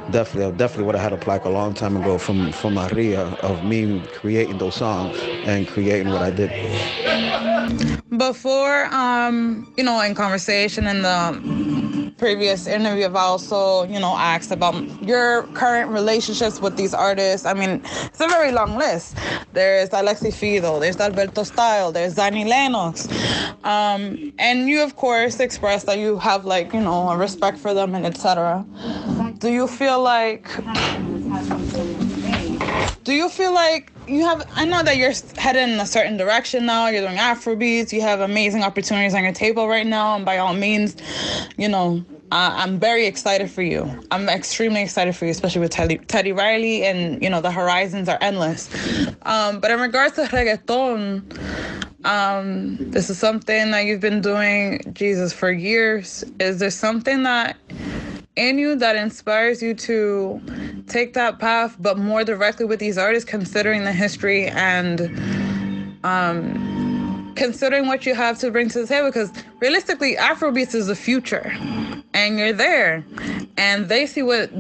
Definitely, 0.10 0.46
I 0.46 0.52
definitely 0.52 0.86
would 0.86 0.96
have 0.96 1.04
had 1.04 1.14
a 1.14 1.18
plaque 1.18 1.46
a 1.46 1.50
long 1.50 1.74
time 1.74 1.96
ago 1.98 2.18
from 2.18 2.52
from 2.52 2.76
Maria 2.76 3.22
of 3.42 3.64
me 3.64 4.02
creating 4.12 4.58
those 4.58 4.76
songs 4.76 5.16
and 5.44 5.68
creating 5.68 6.12
what 6.12 6.22
I 6.22 6.32
did. 6.32 6.52
Before, 8.18 8.86
um, 8.94 9.72
you 9.78 9.84
know, 9.84 10.02
in 10.02 10.16
conversation 10.16 10.88
in 10.88 11.02
the 11.04 11.99
previous 12.20 12.68
interview, 12.68 13.06
I've 13.06 13.16
also, 13.16 13.84
you 13.84 14.00
know, 14.00 14.16
asked 14.16 14.52
about 14.52 14.76
your 15.02 15.44
current 15.54 15.90
relationships 15.90 16.60
with 16.62 16.76
these 16.76 16.94
artists. 16.94 17.46
I 17.46 17.54
mean, 17.54 17.82
it's 17.86 18.20
a 18.20 18.28
very 18.28 18.52
long 18.52 18.78
list. 18.78 19.18
There's 19.54 19.90
Alexi 19.90 20.34
Fido, 20.34 20.80
there's 20.80 20.98
Alberto 20.98 21.44
Style, 21.44 21.92
there's 21.92 22.16
Danny 22.16 22.46
Lennox. 22.46 23.08
Um, 23.64 24.34
and 24.38 24.70
you, 24.70 24.84
of 24.84 24.96
course, 24.96 25.40
expressed 25.40 25.86
that 25.88 25.98
you 25.98 26.18
have, 26.20 26.46
like, 26.46 26.74
you 26.74 26.82
know, 26.82 27.10
a 27.10 27.18
respect 27.18 27.58
for 27.58 27.74
them 27.74 27.96
and 27.96 28.06
etc. 28.06 28.66
Do 29.40 29.50
you 29.52 29.68
feel 29.68 30.02
like 30.02 30.46
do 33.04 33.14
you 33.14 33.30
feel 33.30 33.54
like 33.54 33.92
you 34.10 34.26
have 34.26 34.46
i 34.56 34.66
know 34.66 34.82
that 34.82 34.98
you're 34.98 35.14
headed 35.38 35.70
in 35.70 35.80
a 35.80 35.86
certain 35.86 36.18
direction 36.18 36.66
now. 36.66 36.88
You're 36.88 37.04
doing 37.04 37.18
afrobeats. 37.18 37.94
You 37.94 38.02
have 38.02 38.22
amazing 38.22 38.64
opportunities 38.64 39.14
on 39.14 39.24
your 39.24 39.34
table 39.34 39.68
right 39.68 39.86
now. 39.86 40.16
And 40.16 40.26
by 40.26 40.38
all 40.38 40.54
means 40.54 40.96
you 41.58 41.70
know 41.70 42.04
uh, 42.32 42.52
i'm 42.54 42.80
very 42.80 43.06
excited 43.06 43.50
for 43.50 43.62
you. 43.62 43.90
I'm 44.12 44.28
extremely 44.30 44.82
excited 44.82 45.16
for 45.16 45.26
you 45.26 45.32
especially 45.32 45.62
with 45.62 45.72
teddy, 45.72 45.98
teddy 45.98 46.32
riley. 46.32 46.86
And 46.86 47.22
you 47.22 47.30
know 47.30 47.42
the 47.42 47.52
horizons 47.52 48.10
are 48.10 48.18
endless. 48.22 48.70
Um, 49.24 49.60
but 49.60 49.72
in 49.72 49.80
regards 49.80 50.16
to 50.16 50.24
reggaeton 50.24 51.24
um, 52.06 52.78
this 52.80 53.10
is 53.10 53.20
something 53.20 53.72
that 53.72 53.86
you've 53.86 54.02
been 54.02 54.22
doing 54.22 54.82
jesus 54.94 55.34
for 55.34 55.52
years. 55.52 56.24
Is 56.40 56.60
there 56.60 56.72
something 56.72 57.24
that 57.24 57.58
in 58.36 58.58
you 58.58 58.76
that 58.76 58.96
inspires 58.96 59.62
you 59.62 59.74
to 59.74 60.42
take 60.88 61.14
that 61.14 61.40
path, 61.40 61.76
but 61.80 61.98
more 61.98 62.24
directly 62.24 62.66
with 62.66 62.80
these 62.80 62.98
artists, 62.98 63.30
considering 63.30 63.84
the 63.84 63.92
history 63.92 64.48
and 64.48 65.02
um, 66.04 67.34
considering 67.36 67.88
what 67.88 68.06
you 68.06 68.16
have 68.16 68.40
to 68.40 68.52
bring 68.52 68.70
to 68.70 68.82
the 68.82 68.88
table. 68.88 69.10
Because 69.10 69.32
realistically, 69.60 70.16
Afrobeats 70.16 70.74
is 70.74 70.88
the 70.88 70.96
future, 70.96 71.52
and 72.14 72.40
you're 72.40 72.54
there, 72.54 73.04
and 73.58 73.90
they 73.90 74.06
see 74.06 74.22
what 74.22 74.52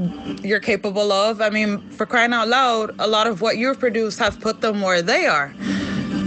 you're 0.43 0.59
capable 0.59 1.11
of. 1.11 1.41
I 1.41 1.49
mean, 1.49 1.89
for 1.91 2.05
crying 2.05 2.33
out 2.33 2.47
loud, 2.47 2.95
a 2.99 3.07
lot 3.07 3.27
of 3.27 3.41
what 3.41 3.57
you've 3.57 3.79
produced 3.79 4.19
have 4.19 4.39
put 4.39 4.61
them 4.61 4.81
where 4.81 5.01
they 5.01 5.25
are. 5.25 5.53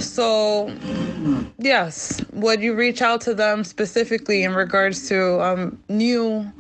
So, 0.03 0.75
yes, 1.59 2.21
would 2.33 2.61
you 2.61 2.75
reach 2.75 3.01
out 3.01 3.21
to 3.23 3.35
them 3.35 3.65
specifically 3.65 4.43
in 4.43 4.55
regards 4.55 5.09
to 5.09 5.41
um, 5.41 5.79
new 5.89 6.51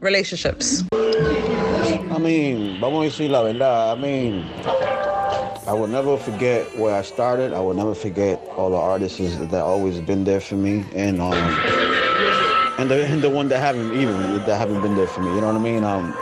relationships? 0.00 0.84
I 0.92 2.18
mean, 2.20 2.80
vamos 2.80 3.06
a 3.06 3.10
decir 3.10 3.30
la 3.30 3.42
verdad. 3.42 3.96
I 3.96 4.00
mean, 4.00 4.44
I 5.66 5.72
will 5.72 5.86
never 5.86 6.16
forget 6.16 6.64
where 6.78 6.94
I 6.94 7.02
started. 7.02 7.52
I 7.52 7.60
will 7.60 7.74
never 7.74 7.94
forget 7.94 8.40
all 8.56 8.70
the 8.70 8.76
artists 8.76 9.18
that 9.18 9.60
always 9.60 10.00
been 10.00 10.24
there 10.24 10.40
for 10.40 10.54
me, 10.56 10.84
and 10.94 11.20
um, 11.20 11.97
and 12.78 12.88
the, 12.90 13.04
and 13.04 13.22
the 13.22 13.28
one 13.28 13.48
that 13.48 13.58
haven't 13.58 13.92
even 13.92 14.16
that 14.46 14.56
haven't 14.56 14.80
been 14.80 14.94
there 14.94 15.08
for 15.08 15.20
me. 15.20 15.34
You 15.34 15.40
know 15.40 15.48
what 15.48 15.56
I 15.56 15.58
mean? 15.58 15.82
Um, 15.84 16.14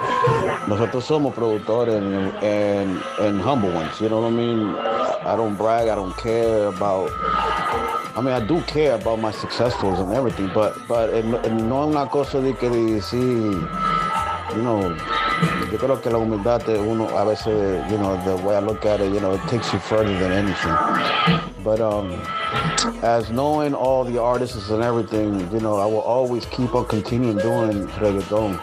nosotros 0.69 1.07
somos 1.07 1.35
productores 1.35 1.95
and, 1.95 2.35
and 2.43 3.03
and 3.21 3.41
humble 3.41 3.71
ones. 3.71 4.01
You 4.01 4.09
know 4.09 4.21
what 4.23 4.33
I 4.33 4.37
mean? 4.37 4.75
I 5.27 5.37
don't 5.37 5.55
brag. 5.55 5.89
I 5.89 5.95
don't 5.95 6.17
care 6.17 6.69
about. 6.69 7.11
I 8.17 8.23
mean, 8.23 8.33
I 8.33 8.41
do 8.41 8.63
care 8.63 8.95
about 8.95 9.21
my 9.21 9.31
successfuls 9.33 10.01
and 10.01 10.13
everything, 10.15 10.51
but 10.55 10.75
but 10.89 11.13
no 11.25 11.43
no 11.43 11.83
es 11.83 11.89
una 11.95 12.07
cosa 12.09 12.41
de 12.41 12.55
que 12.55 12.71
decir, 12.71 13.53
you 14.57 14.63
know, 14.63 14.97
yo 15.71 15.79
creo 15.79 16.01
que 16.01 16.11
la 16.11 16.19
humildad 16.19 16.65
de 16.65 16.79
uno 16.79 17.09
a 17.17 17.25
veces, 17.25 17.91
you 17.91 17.99
know, 17.99 18.17
the 18.25 18.37
way 18.43 18.57
I 18.57 18.61
look 18.61 18.87
at 18.87 19.01
it, 19.01 19.13
you 19.13 19.21
know, 19.21 19.33
it 19.33 19.43
takes 19.49 19.73
you 19.73 19.79
further 19.79 20.19
than 20.19 20.33
anything. 20.33 20.75
But 21.63 21.81
um, 21.81 22.13
as 23.03 23.31
knowing 23.31 23.75
all 23.75 24.05
the 24.05 24.21
artists 24.21 24.71
and 24.71 24.83
everything, 24.83 25.51
you 25.53 25.61
know, 25.61 25.77
I 25.77 25.87
will 25.87 26.01
always 26.01 26.47
keep 26.47 26.75
on 26.75 26.87
continuing 26.87 27.39
doing 27.39 27.87
reggaeton. 27.99 28.61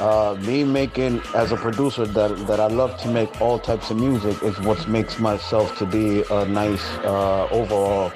Uh, 0.00 0.34
me 0.40 0.64
making 0.64 1.22
as 1.34 1.52
a 1.52 1.56
producer 1.56 2.04
that 2.04 2.46
that 2.46 2.60
I 2.60 2.66
love 2.66 2.98
to 3.02 3.08
make 3.08 3.40
all 3.40 3.58
types 3.58 3.90
of 3.90 3.96
music 3.96 4.42
is 4.42 4.58
what 4.60 4.86
makes 4.86 5.18
myself 5.18 5.78
to 5.78 5.86
be 5.86 6.22
a 6.30 6.44
nice 6.44 6.84
uh, 7.04 7.48
overall 7.50 8.10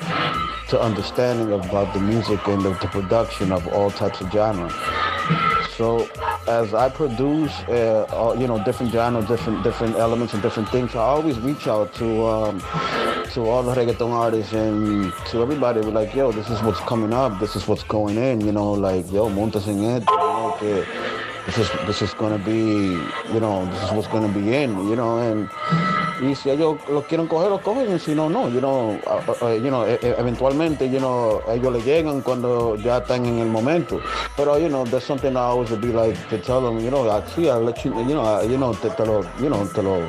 to 0.69 0.81
understanding 0.81 1.53
about 1.53 1.95
the 1.95 2.01
music 2.01 2.47
and 2.49 2.63
the, 2.63 2.71
the 2.71 2.89
production 2.89 3.53
of 3.53 3.67
all 3.69 3.91
types 3.91 4.21
of 4.21 4.31
genres. 4.31 4.73
So 5.77 6.09
as 6.49 6.73
I 6.73 6.89
produce, 6.89 7.53
uh, 7.69 8.07
all, 8.11 8.35
you 8.35 8.47
know, 8.47 8.63
different 8.65 8.93
genres, 8.93 9.27
different 9.27 9.63
different 9.63 9.97
elements, 9.97 10.33
and 10.33 10.43
different 10.43 10.71
things, 10.71 10.95
I 10.95 11.01
always 11.01 11.39
reach 11.41 11.67
out 11.69 11.93
to 11.97 12.25
um, 12.25 12.61
to 13.35 13.43
all 13.43 13.63
the 13.63 13.75
reggaeton 13.75 14.11
artists 14.11 14.55
and 14.55 15.13
to 15.27 15.43
everybody. 15.43 15.81
We're 15.81 15.91
like, 15.91 16.15
yo, 16.15 16.33
this 16.33 16.49
is 16.49 16.63
what's 16.63 16.81
coming 16.81 17.13
up. 17.13 17.39
This 17.41 17.57
is 17.57 17.69
what's 17.69 17.83
going 17.83 18.17
in. 18.17 18.41
You 18.41 18.53
know, 18.53 18.73
like, 18.73 19.11
yo, 19.13 19.29
montas 19.29 19.69
en 19.69 19.85
esto. 19.85 20.13
You 20.13 20.19
know, 20.19 20.57
que 20.59 21.06
this 21.47 21.59
is 21.59 21.71
this 21.87 22.03
is 22.03 22.13
gonna 22.15 22.39
be, 22.39 22.99
you 23.33 23.41
know, 23.41 23.65
this 23.73 23.83
is 23.85 23.91
what's 23.93 24.09
gonna 24.09 24.29
be 24.29 24.55
in. 24.55 24.71
You 24.89 24.97
know, 24.97 25.19
and 25.19 25.49
y 26.21 26.35
si 26.35 26.51
ellos 26.51 26.77
lo 26.89 27.03
quieren 27.03 27.29
coger, 27.29 27.51
lo 27.51 27.61
cogen, 27.61 27.93
y 27.95 27.99
si 27.99 28.15
no, 28.15 28.29
no, 28.29 28.49
you 28.49 28.61
know, 28.61 28.99
uh, 29.07 29.21
uh, 29.45 29.49
you 29.53 29.71
know, 29.71 29.85
e- 29.87 29.99
e- 30.03 30.15
eventualmente, 30.19 30.89
you 30.91 30.99
know, 30.99 31.41
ellos 31.49 31.73
le 31.73 31.81
llegan 31.83 32.23
cuando 32.23 32.75
ya 32.77 32.99
están 32.99 33.27
en 33.27 33.39
el 33.39 33.49
momento. 33.49 34.01
Pero, 34.37 34.59
you 34.59 34.69
know, 34.69 34.85
there's 34.85 35.05
something 35.05 35.37
I 35.37 35.41
always 35.51 35.71
would 35.71 35.83
be 35.83 35.93
like 35.93 36.17
to 36.31 36.39
tell 36.39 36.61
them, 36.63 36.81
you 36.81 36.91
know, 36.91 37.05
así, 37.11 37.49
I'll 37.49 37.63
let 37.63 37.85
you, 37.85 37.93
you 38.07 38.15
know, 38.15 38.25
I- 38.25 38.45
you 38.45 38.57
know, 38.57 38.73
te, 38.75 38.89
te 38.91 39.05
lo, 39.05 39.23
you 39.41 39.49
know, 39.51 39.67
te 39.67 39.83
lo, 39.83 40.01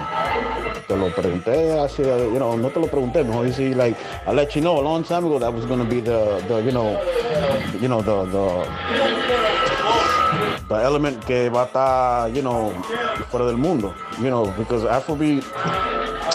te 0.87 0.95
lo 0.95 1.07
pregunté, 1.13 1.77
así, 1.77 2.03
you 2.03 2.39
know, 2.39 2.55
no 2.57 2.69
te 2.69 2.79
lo 2.79 2.87
pregunté, 2.87 3.23
mejor 3.25 3.45
decir, 3.45 3.75
like, 3.75 3.97
I 4.25 4.31
let 4.33 4.55
you 4.55 4.61
know 4.61 4.79
a 4.79 4.81
long 4.81 5.03
time 5.03 5.25
ago 5.25 5.37
that 5.39 5.53
was 5.53 5.65
gonna 5.65 5.83
be 5.83 5.99
the, 5.99 6.41
the, 6.47 6.61
you 6.63 6.71
know, 6.71 6.97
you 7.81 7.89
know, 7.89 8.01
the, 8.01 8.25
the, 8.31 9.46
the 10.67 10.75
element 10.75 11.25
que 11.25 11.49
va 11.49 11.63
a 11.63 11.65
estar, 11.65 12.35
you 12.35 12.41
know, 12.41 12.71
fuera 13.29 13.45
del 13.45 13.57
mundo, 13.57 13.93
you 14.19 14.29
know, 14.29 14.53
because 14.57 14.83
Afrobeat, 14.83 15.43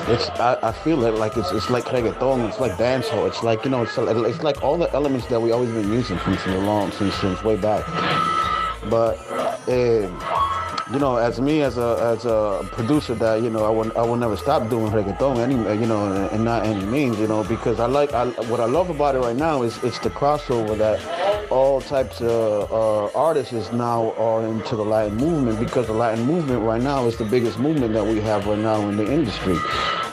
it's 0.08 0.28
I, 0.40 0.58
I 0.62 0.72
feel 0.72 1.04
it 1.04 1.14
like 1.14 1.36
it's 1.36 1.52
it's 1.52 1.68
like 1.70 1.84
reggaeton, 1.84 2.48
it's 2.48 2.58
like 2.58 2.72
dancehall, 2.72 3.26
it's 3.28 3.42
like 3.42 3.64
you 3.64 3.70
know, 3.70 3.82
it's 3.82 3.96
it's 3.98 4.42
like 4.42 4.62
all 4.62 4.78
the 4.78 4.90
elements 4.94 5.26
that 5.26 5.40
we 5.40 5.52
always 5.52 5.70
been 5.70 5.92
using 5.92 6.18
since 6.20 6.46
long, 6.46 6.90
since 6.92 7.14
since 7.16 7.42
way 7.44 7.56
back. 7.56 7.84
But 8.88 9.18
uh, 9.68 10.08
you 10.92 10.98
know, 10.98 11.16
as 11.16 11.40
me 11.40 11.62
as 11.62 11.78
a 11.78 11.98
as 12.16 12.24
a 12.26 12.66
producer, 12.72 13.14
that 13.14 13.42
you 13.42 13.50
know, 13.50 13.64
I 13.64 13.70
will 13.70 13.90
I 13.98 14.02
will 14.02 14.16
never 14.16 14.36
stop 14.36 14.68
doing 14.68 14.92
reggaeton, 14.92 15.38
any 15.38 15.54
you 15.80 15.86
know, 15.86 16.28
and, 16.30 16.44
not 16.44 16.66
any 16.66 16.84
means, 16.84 17.18
you 17.18 17.26
know, 17.28 17.42
because 17.44 17.80
I 17.80 17.86
like 17.86 18.12
I, 18.12 18.26
what 18.50 18.60
I 18.60 18.66
love 18.66 18.90
about 18.90 19.14
it 19.14 19.20
right 19.20 19.36
now 19.36 19.62
is 19.62 19.82
it's 19.82 19.98
the 20.00 20.10
crossover 20.10 20.76
that 20.78 21.00
all 21.50 21.80
types 21.80 22.20
of 22.20 22.72
uh, 22.72 23.18
artists 23.18 23.52
is 23.52 23.72
now 23.72 24.12
are 24.12 24.44
into 24.46 24.76
the 24.76 24.84
Latin 24.84 25.16
movement 25.16 25.58
because 25.60 25.86
the 25.86 25.92
Latin 25.92 26.24
movement 26.26 26.62
right 26.62 26.80
now 26.82 27.06
is 27.06 27.16
the 27.16 27.24
biggest 27.24 27.58
movement 27.58 27.92
that 27.94 28.04
we 28.06 28.20
have 28.20 28.46
right 28.46 28.58
now 28.58 28.80
in 28.88 28.96
the 28.96 29.06
industry. 29.10 29.56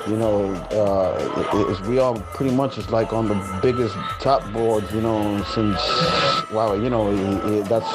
You 0.07 0.15
know, 0.17 0.53
uh, 0.71 1.69
it- 1.69 1.87
we 1.87 1.99
are 1.99 2.15
pretty 2.33 2.55
much 2.55 2.77
it's 2.77 2.89
like 2.89 3.13
on 3.13 3.27
the 3.27 3.59
biggest 3.61 3.95
top 4.19 4.41
boards, 4.53 4.91
you 4.93 5.01
know, 5.01 5.43
since 5.55 5.77
wow, 6.51 6.73
you 6.73 6.89
know, 6.89 7.11
it, 7.11 7.53
it, 7.53 7.65
that's 7.65 7.89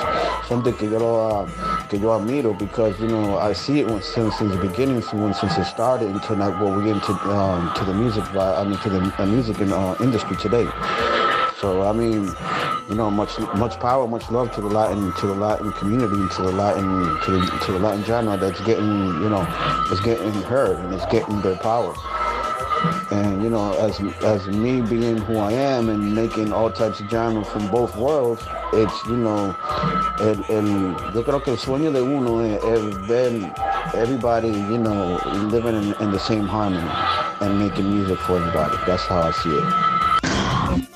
something 0.49 0.75
que 0.75 0.89
yo 0.89 1.29
uh, 1.29 1.47
que 1.89 1.99
yo 1.99 2.19
admiro 2.19 2.57
because 2.59 2.99
you 3.01 3.09
know 3.09 3.39
I 3.39 3.53
see 3.53 3.81
it 3.81 3.89
since 4.03 4.37
since 4.37 4.53
the 4.55 4.61
beginning, 4.61 5.03
since 5.03 5.41
since 5.41 5.59
it 5.59 5.65
started 5.65 6.11
until 6.11 6.37
now, 6.37 6.51
what 6.63 6.77
we 6.77 6.85
get 6.85 6.97
into 6.97 7.13
um, 7.31 7.73
to 7.75 7.85
the 7.85 7.95
music, 7.95 8.25
I 8.35 8.65
mean 8.65 8.79
to 8.79 8.89
the 8.89 9.23
uh, 9.23 9.27
music 9.27 9.61
and, 9.61 9.73
uh, 9.73 9.97
industry 10.01 10.37
today. 10.37 10.69
So 11.61 11.83
I 11.83 11.93
mean, 11.93 12.31
you 12.89 12.95
know, 12.95 13.11
much 13.11 13.39
much 13.57 13.79
power, 13.81 14.07
much 14.07 14.31
love 14.31 14.53
to 14.53 14.61
the 14.61 14.69
Latin 14.69 15.13
to 15.15 15.27
the 15.27 15.35
Latin 15.35 15.73
community, 15.73 16.35
to 16.37 16.43
the 16.43 16.53
Latin 16.53 16.85
to 17.23 17.31
the, 17.31 17.59
to 17.65 17.73
the 17.73 17.79
Latin 17.79 18.05
genre 18.05 18.37
that's 18.37 18.61
getting, 18.63 18.87
you 19.23 19.29
know, 19.29 19.47
it's 19.91 20.01
getting 20.01 20.33
heard 20.43 20.79
and 20.79 20.95
it's 20.95 21.07
getting 21.07 21.41
their 21.43 21.57
power. 21.57 21.95
And 23.11 23.43
you 23.43 23.51
know, 23.51 23.73
as 23.79 24.01
as 24.23 24.47
me 24.49 24.81
being 24.81 25.19
who 25.19 25.37
I 25.37 25.53
am 25.53 25.89
and 25.89 26.15
making 26.15 26.53
all 26.53 26.71
types 26.71 27.01
of 27.01 27.09
genre 27.09 27.45
from 27.45 27.71
both 27.71 27.97
worlds, 27.97 28.43
it's 28.73 29.07
you 29.07 29.17
know, 29.17 29.57
el, 30.21 30.45
el, 30.49 30.67
yo 31.15 31.23
creo 31.23 31.43
que 31.43 31.53
el 31.53 31.59
sueño 31.59 31.93
de 31.93 32.03
uno 32.03 32.41
es, 32.41 32.97
ver 33.07 33.53
everybody, 33.95 34.49
you 34.49 34.79
know, 34.79 35.21
living 35.51 35.77
in, 35.77 35.95
in 36.01 36.11
the 36.13 36.19
same 36.19 36.47
harmony 36.47 36.89
and 37.41 37.59
making 37.59 37.89
music 37.91 38.19
for 38.21 38.37
everybody. 38.37 38.77
That's 38.87 39.05
how 39.05 39.21
I 39.21 39.33
see 39.33 39.51
it. 39.51 39.95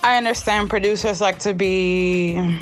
I 0.03 0.17
understand 0.17 0.71
producers 0.71 1.21
like 1.21 1.39
to 1.41 1.53
be 1.53 2.59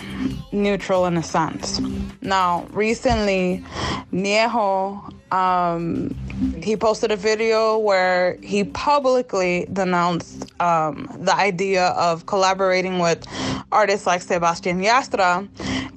neutral 0.52 1.06
in 1.06 1.16
a 1.16 1.22
sense. 1.22 1.80
Now, 2.20 2.66
recently, 2.72 3.64
Niejo, 4.12 5.12
um, 5.32 6.14
he 6.62 6.76
posted 6.76 7.10
a 7.10 7.16
video 7.16 7.78
where 7.78 8.38
he 8.42 8.64
publicly 8.64 9.66
denounced 9.72 10.52
um, 10.60 11.08
the 11.20 11.34
idea 11.34 11.88
of 11.88 12.26
collaborating 12.26 12.98
with 12.98 13.26
artists 13.72 14.06
like 14.06 14.22
Sebastian 14.22 14.80
Yastra. 14.82 15.48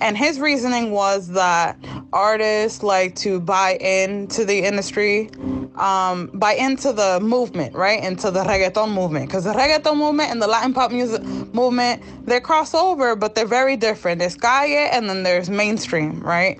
And 0.01 0.17
his 0.17 0.39
reasoning 0.39 0.91
was 0.91 1.29
that 1.29 1.77
artists 2.13 2.83
like 2.83 3.15
to 3.15 3.39
buy 3.39 3.75
into 3.75 4.45
the 4.45 4.59
industry, 4.59 5.29
um, 5.75 6.27
buy 6.33 6.53
into 6.53 6.93
the 6.93 7.19
movement, 7.19 7.75
right? 7.75 8.01
Into 8.01 8.31
the 8.31 8.41
reggaeton 8.41 8.93
movement. 8.93 9.27
Because 9.27 9.43
the 9.43 9.51
reggaeton 9.51 9.97
movement 9.97 10.31
and 10.31 10.41
the 10.41 10.47
Latin 10.47 10.73
pop 10.73 10.91
music 10.91 11.21
movement, 11.53 12.01
they're 12.25 12.41
crossover, 12.41 13.19
but 13.19 13.35
they're 13.35 13.45
very 13.45 13.75
different. 13.75 14.19
There's 14.19 14.35
calle 14.35 14.89
and 14.91 15.09
then 15.09 15.23
there's 15.23 15.49
mainstream, 15.49 16.21
right? 16.21 16.57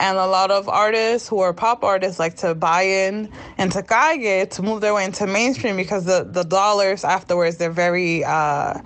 And 0.00 0.18
a 0.18 0.26
lot 0.26 0.50
of 0.50 0.68
artists 0.68 1.28
who 1.28 1.40
are 1.40 1.52
pop 1.52 1.82
artists 1.82 2.18
like 2.18 2.36
to 2.36 2.54
buy 2.54 2.82
in 2.82 3.21
into 3.58 3.82
calle 3.82 4.46
to 4.46 4.62
move 4.62 4.80
their 4.80 4.94
way 4.94 5.04
into 5.04 5.26
mainstream 5.26 5.76
because 5.76 6.04
the, 6.04 6.24
the 6.24 6.44
dollars 6.44 7.04
afterwards, 7.04 7.56
they're 7.56 7.70
very, 7.70 8.24
uh, 8.24 8.80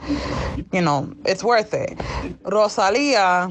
you 0.72 0.80
know, 0.80 1.12
it's 1.24 1.44
worth 1.44 1.74
it. 1.74 1.98
Rosalia, 2.44 3.48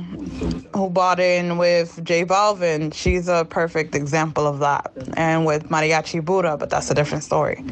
who 0.74 0.90
bought 0.90 1.20
in 1.20 1.58
with 1.58 2.04
J 2.04 2.26
Balvin, 2.26 2.94
she's 2.94 3.28
a 3.28 3.46
perfect 3.46 3.96
example 3.96 4.48
of 4.48 4.60
that. 4.60 4.92
And 5.16 5.46
with 5.46 5.70
Mariachi 5.70 6.24
Buddha, 6.24 6.58
but 6.58 6.70
that's 6.70 6.90
a 6.92 6.94
different 6.94 7.24
story. 7.24 7.64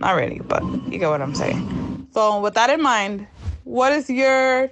Not 0.00 0.16
really, 0.16 0.40
but 0.40 0.62
you 0.90 0.98
get 0.98 1.08
what 1.08 1.22
I'm 1.22 1.34
saying. 1.34 2.08
So 2.12 2.40
with 2.40 2.54
that 2.54 2.70
in 2.70 2.82
mind, 2.82 3.26
what 3.64 3.92
is 3.92 4.10
your 4.10 4.70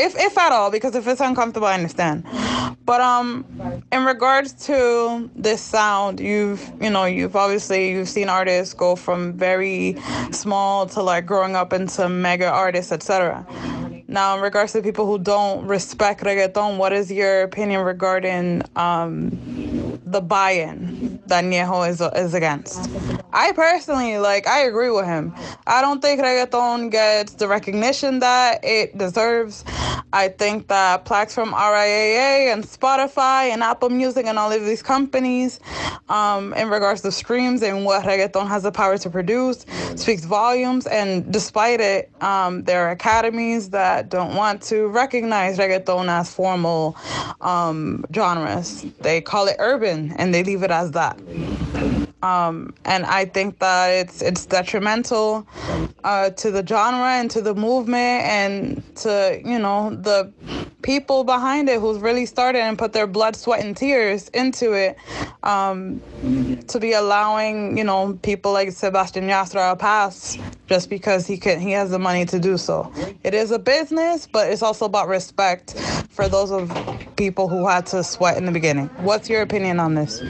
if 0.00 0.16
if 0.18 0.36
at 0.38 0.52
all, 0.52 0.70
because 0.70 0.94
if 0.94 1.06
it's 1.06 1.20
uncomfortable, 1.20 1.66
I 1.66 1.74
understand. 1.74 2.26
But 2.84 3.00
um, 3.00 3.44
in 3.92 4.04
regards 4.04 4.52
to 4.66 5.30
this 5.36 5.60
sound, 5.60 6.18
you've 6.18 6.62
you 6.80 6.90
know 6.90 7.04
you've 7.04 7.36
obviously 7.36 7.90
you've 7.90 8.08
seen 8.08 8.28
artists 8.28 8.74
go 8.74 8.96
from 8.96 9.34
very 9.34 9.96
small 10.32 10.86
to 10.86 11.02
like 11.02 11.26
growing 11.26 11.54
up 11.54 11.72
into 11.72 12.08
mega 12.08 12.48
artists, 12.48 12.92
etc. 12.92 13.46
Now, 14.08 14.34
in 14.34 14.42
regards 14.42 14.72
to 14.72 14.82
people 14.82 15.06
who 15.06 15.18
don't 15.20 15.64
respect 15.68 16.24
reggaeton, 16.24 16.78
what 16.78 16.92
is 16.92 17.12
your 17.12 17.42
opinion 17.42 17.82
regarding 17.82 18.62
um, 18.74 19.30
the 20.12 20.20
buy-in 20.20 21.20
that 21.26 21.44
Niejo 21.44 21.88
is 21.88 22.00
is 22.00 22.34
against? 22.34 22.90
I 23.32 23.52
personally 23.52 24.18
like 24.18 24.46
I 24.46 24.60
agree 24.60 24.90
with 24.90 25.06
him. 25.06 25.32
I 25.66 25.80
don't 25.80 26.00
think 26.02 26.20
reggaeton 26.20 26.90
gets 26.90 27.34
the 27.34 27.48
recognition 27.48 28.18
that 28.20 28.60
it 28.64 28.96
deserves. 28.98 29.64
I 30.12 30.28
think 30.28 30.66
that 30.68 31.04
plaques 31.04 31.34
from 31.34 31.52
RIAA 31.52 32.52
and 32.52 32.64
Spotify 32.64 33.50
and 33.50 33.62
Apple 33.62 33.90
Music 33.90 34.26
and 34.26 34.38
all 34.38 34.50
of 34.50 34.64
these 34.64 34.82
companies, 34.82 35.60
um, 36.08 36.52
in 36.54 36.68
regards 36.68 37.02
to 37.02 37.12
streams 37.12 37.62
and 37.62 37.84
what 37.84 38.04
reggaeton 38.04 38.48
has 38.48 38.64
the 38.64 38.72
power 38.72 38.98
to 38.98 39.10
produce, 39.10 39.64
speaks 39.94 40.24
volumes. 40.24 40.86
And 40.88 41.32
despite 41.32 41.80
it, 41.80 42.10
um, 42.22 42.64
there 42.64 42.86
are 42.86 42.90
academies 42.90 43.70
that 43.70 44.08
don't 44.08 44.34
want 44.34 44.62
to 44.62 44.88
recognize 44.88 45.58
reggaeton 45.58 46.08
as 46.08 46.34
formal 46.34 46.96
um, 47.40 48.04
genres. 48.12 48.84
They 49.00 49.20
call 49.20 49.46
it 49.46 49.56
urban 49.60 49.99
and 50.16 50.34
they 50.34 50.42
leave 50.42 50.62
it 50.62 50.70
as 50.70 50.90
that. 50.92 51.18
Um, 52.22 52.74
and 52.84 53.06
I 53.06 53.24
think 53.24 53.58
that 53.60 53.88
it's 53.90 54.20
it's 54.20 54.44
detrimental 54.44 55.46
uh, 56.04 56.30
to 56.30 56.50
the 56.50 56.66
genre 56.66 57.18
and 57.18 57.30
to 57.30 57.40
the 57.40 57.54
movement 57.54 58.24
and 58.24 58.96
to 58.96 59.40
you 59.44 59.58
know 59.58 59.90
the 59.90 60.30
people 60.82 61.24
behind 61.24 61.68
it 61.68 61.80
who's 61.80 61.98
really 61.98 62.26
started 62.26 62.60
and 62.60 62.78
put 62.78 62.92
their 62.92 63.06
blood, 63.06 63.36
sweat, 63.36 63.64
and 63.64 63.76
tears 63.76 64.28
into 64.28 64.72
it. 64.72 64.96
Um, 65.42 66.02
to 66.68 66.78
be 66.78 66.92
allowing 66.92 67.78
you 67.78 67.84
know 67.84 68.18
people 68.22 68.52
like 68.52 68.72
Sebastian 68.72 69.24
Yastra 69.24 69.72
a 69.72 69.76
pass 69.76 70.36
just 70.68 70.90
because 70.90 71.26
he 71.26 71.38
can 71.38 71.58
he 71.58 71.72
has 71.72 71.90
the 71.90 71.98
money 71.98 72.26
to 72.26 72.38
do 72.38 72.58
so. 72.58 72.92
It 73.24 73.32
is 73.32 73.50
a 73.50 73.58
business, 73.58 74.26
but 74.26 74.52
it's 74.52 74.62
also 74.62 74.84
about 74.84 75.08
respect 75.08 75.78
for 76.10 76.28
those 76.28 76.52
of 76.52 76.70
people 77.16 77.48
who 77.48 77.66
had 77.66 77.86
to 77.86 78.04
sweat 78.04 78.36
in 78.36 78.44
the 78.44 78.52
beginning. 78.52 78.88
What's 78.98 79.30
your 79.30 79.40
opinion 79.42 79.80
on 79.80 79.94
this? 79.94 80.20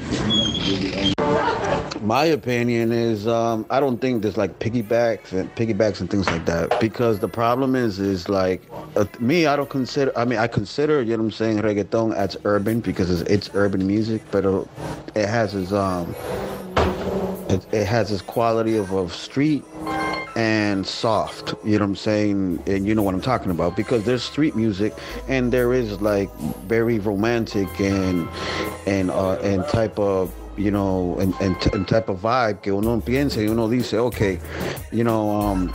My 2.01 2.25
opinion 2.25 2.93
is 2.93 3.27
um, 3.27 3.67
I 3.69 3.79
don't 3.79 3.99
think 4.01 4.23
there's 4.23 4.39
like 4.39 4.59
piggybacks 4.59 5.33
and 5.33 5.55
piggybacks 5.55 6.01
and 6.01 6.11
things 6.11 6.27
like 6.29 6.47
that. 6.47 6.81
Because 6.81 7.19
the 7.19 7.29
problem 7.29 7.77
is 7.77 7.99
is 7.99 8.27
like 8.29 8.63
uh, 8.97 9.05
me 9.19 9.45
I 9.45 9.55
don't 9.55 9.69
consider 9.69 10.17
I 10.17 10.25
mean 10.25 10.39
I 10.39 10.47
consider 10.47 11.03
you 11.03 11.11
know 11.11 11.25
what 11.25 11.27
I'm 11.27 11.31
saying 11.33 11.59
reggaeton 11.59 12.15
as 12.15 12.39
urban 12.45 12.81
because 12.81 13.11
it's, 13.11 13.31
it's 13.31 13.51
urban 13.55 13.87
music 13.87 14.23
but 14.31 14.47
uh, 14.47 14.65
it 15.15 15.27
has 15.27 15.55
its 15.55 15.73
um 15.73 16.15
it, 17.51 17.67
it 17.73 17.85
has 17.85 18.11
its 18.11 18.23
quality 18.23 18.79
of, 18.79 18.93
of 18.93 19.15
street 19.15 19.63
and 20.37 20.87
soft 20.87 21.55
you 21.65 21.73
know 21.73 21.85
what 21.85 21.91
i'm 21.91 21.97
saying? 21.97 22.63
And 22.67 22.87
you 22.87 22.95
know 22.95 23.03
what 23.03 23.15
i'm 23.15 23.21
talking 23.21 23.51
about. 23.51 23.77
Because 23.77 24.05
there's 24.05 24.23
street 24.23 24.57
music 24.57 24.95
and 25.29 25.53
there 25.53 25.75
is 25.75 26.01
like 26.01 26.35
very 26.65 26.99
romantic 26.99 27.69
and 27.79 28.27
and 28.87 29.11
uh 29.11 29.33
and 29.41 29.67
type 29.69 29.99
of 29.99 30.33
you 30.61 30.71
know 30.71 31.17
and, 31.21 31.35
and, 31.41 31.57
and 31.75 31.87
type 31.87 32.09
of 32.09 32.21
vibe 32.21 32.61
que 32.61 32.73
uno 32.73 33.01
piensa 33.01 33.41
y 33.41 33.49
uno 33.49 33.69
dice 33.69 33.99
okay 33.99 34.39
you 34.93 35.05
know 35.05 35.31
um 35.31 35.73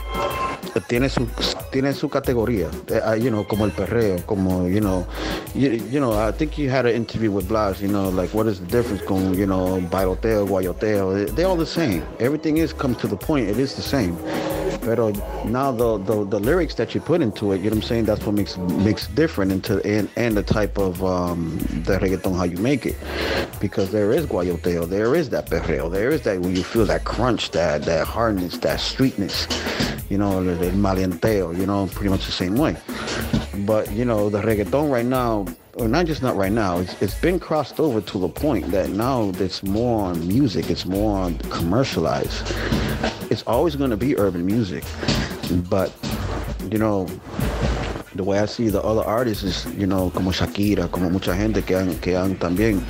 tiene 0.88 1.10
su 1.10 1.28
tiene 1.72 1.94
su 1.94 2.10
categoría 2.10 2.70
uh, 2.90 3.16
you 3.16 3.30
know 3.30 3.46
como 3.48 3.66
el 3.66 3.72
perreo 3.72 4.18
como 4.26 4.68
you 4.68 4.80
know 4.80 5.06
you, 5.54 5.72
you 5.90 6.00
know 6.00 6.14
I 6.14 6.32
think 6.32 6.58
you 6.58 6.70
had 6.70 6.86
an 6.86 6.96
interview 6.96 7.32
with 7.32 7.48
Blas 7.48 7.82
you 7.82 7.88
know 7.88 8.10
like 8.10 8.34
what 8.34 8.48
is 8.48 8.60
the 8.60 8.68
difference 8.68 9.02
con 9.04 9.34
you 9.34 9.46
know 9.46 9.80
bailoteo 9.90 10.46
guayoteo? 10.46 11.34
They're 11.36 11.48
all 11.48 11.58
the 11.58 11.66
same. 11.66 12.04
Everything 12.20 12.58
is 12.58 12.74
comes 12.74 12.98
to 12.98 13.08
the 13.08 13.18
point. 13.18 13.50
It 13.50 13.58
is 13.58 13.76
the 13.76 13.82
same 13.82 14.18
Pero 14.82 15.12
now 15.46 15.72
the, 15.72 15.98
the 15.98 16.26
the 16.26 16.40
lyrics 16.40 16.76
that 16.76 16.94
you 16.96 17.02
put 17.02 17.22
into 17.22 17.52
it, 17.52 17.58
you 17.58 17.64
know 17.64 17.76
what 17.76 17.78
I'm 17.78 17.82
saying? 17.84 18.06
That's 18.06 18.26
what 18.26 18.36
makes 18.36 18.58
makes 18.58 19.08
different 19.08 19.52
into 19.52 19.82
and, 19.86 20.10
and 20.16 20.36
the 20.36 20.44
type 20.44 20.78
of 20.78 21.04
um 21.04 21.58
the 21.86 21.98
reggaeton 22.00 22.36
how 22.36 22.44
you 22.44 22.58
make 22.58 22.86
it. 22.86 22.96
Because 23.60 23.92
there 23.92 24.12
is 24.12 24.26
guayoteo, 24.26 24.88
there 24.88 25.16
is 25.16 25.30
that 25.30 25.50
perreo, 25.50 25.92
there 25.92 26.12
is 26.12 26.22
that 26.24 26.40
when 26.42 26.56
you 26.56 26.64
feel 26.64 26.86
that 26.86 27.04
crunch, 27.04 27.52
that 27.52 27.84
that 27.84 28.08
hardness, 28.08 28.58
that 28.60 28.80
streetness, 28.80 29.48
you 30.10 30.18
know, 30.18 30.44
the 30.44 30.72
malienteo, 30.72 31.58
you 31.58 31.66
know, 31.66 31.88
pretty 31.94 32.10
much 32.10 32.26
the 32.26 32.32
same 32.32 32.56
way. 32.56 32.76
But 33.66 33.92
you 33.92 34.06
know, 34.06 34.30
the 34.30 34.42
reggaeton 34.42 34.92
right 34.92 35.06
now 35.06 35.46
or 35.76 35.88
not 35.88 36.06
just 36.06 36.22
not 36.22 36.36
right 36.36 36.52
now, 36.52 36.80
it's, 36.80 37.02
it's 37.02 37.16
been 37.16 37.40
crossed 37.40 37.80
over 37.80 38.00
to 38.02 38.18
the 38.18 38.30
point 38.30 38.72
that 38.72 38.90
now 38.90 39.32
it's 39.36 39.62
more 39.62 40.06
on 40.06 40.28
music, 40.28 40.70
it's 40.70 40.86
more 40.86 41.20
on 41.20 41.38
commercialized. 41.50 42.54
It's 43.30 43.44
always 43.44 43.76
going 43.76 43.90
to 43.90 43.98
be 43.98 44.18
urban 44.18 44.46
music, 44.46 44.84
but 45.70 45.94
you 46.72 46.78
know, 46.78 47.08
the 48.16 48.24
way 48.24 48.40
I 48.40 48.46
see 48.46 48.70
the 48.70 48.82
other 48.82 49.04
artists 49.04 49.44
is, 49.44 49.66
you 49.76 49.86
know, 49.86 50.10
como 50.12 50.32
Shakira, 50.32 50.90
como 50.90 51.10
mucha 51.10 51.36
gente 51.36 51.62
que 51.62 51.76
han, 51.76 52.00
que 52.00 52.16
han 52.16 52.36
también, 52.38 52.82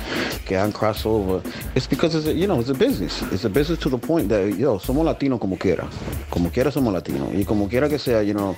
que 0.46 0.56
han 0.56 0.70
crossed 0.70 1.04
over. 1.04 1.42
It's 1.74 1.88
because 1.88 2.14
it's 2.14 2.28
a, 2.28 2.32
you 2.32 2.46
know, 2.46 2.60
it's 2.60 2.68
a 2.68 2.74
business. 2.74 3.20
It's 3.32 3.44
a 3.44 3.50
business 3.50 3.80
to 3.80 3.88
the 3.88 3.98
point 3.98 4.28
that, 4.28 4.56
yo, 4.56 4.78
somos 4.78 5.04
latinos 5.04 5.40
como 5.40 5.56
quiera. 5.56 5.88
Como 6.30 6.50
quiera 6.50 6.70
somos 6.70 6.92
latinos. 6.92 7.34
Y 7.34 7.44
como 7.44 7.68
quiera 7.68 7.88
que 7.88 7.98
sea, 7.98 8.22
you 8.22 8.34
know, 8.34 8.54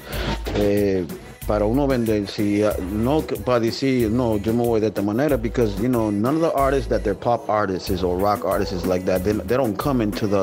eh, 0.56 1.06
para 1.48 1.64
uno 1.66 1.86
vender, 1.86 2.28
si 2.28 2.62
uh, 2.62 2.74
no 2.92 3.22
para 3.22 3.58
decir, 3.58 4.10
no, 4.10 4.36
yo 4.36 4.52
me 4.52 4.62
voy 4.62 4.80
de 4.80 4.88
esta 4.88 5.00
manera, 5.00 5.38
because, 5.38 5.80
you 5.80 5.88
know, 5.88 6.10
none 6.10 6.34
of 6.34 6.42
the 6.42 6.52
artists 6.52 6.88
that 6.90 7.02
they're 7.02 7.14
pop 7.14 7.48
artists 7.48 8.02
or 8.02 8.18
rock 8.18 8.44
artists 8.44 8.74
is 8.74 8.84
like 8.84 9.06
that, 9.06 9.24
they, 9.24 9.32
they 9.32 9.56
don't 9.56 9.78
come 9.78 10.02
into 10.02 10.26
the, 10.26 10.42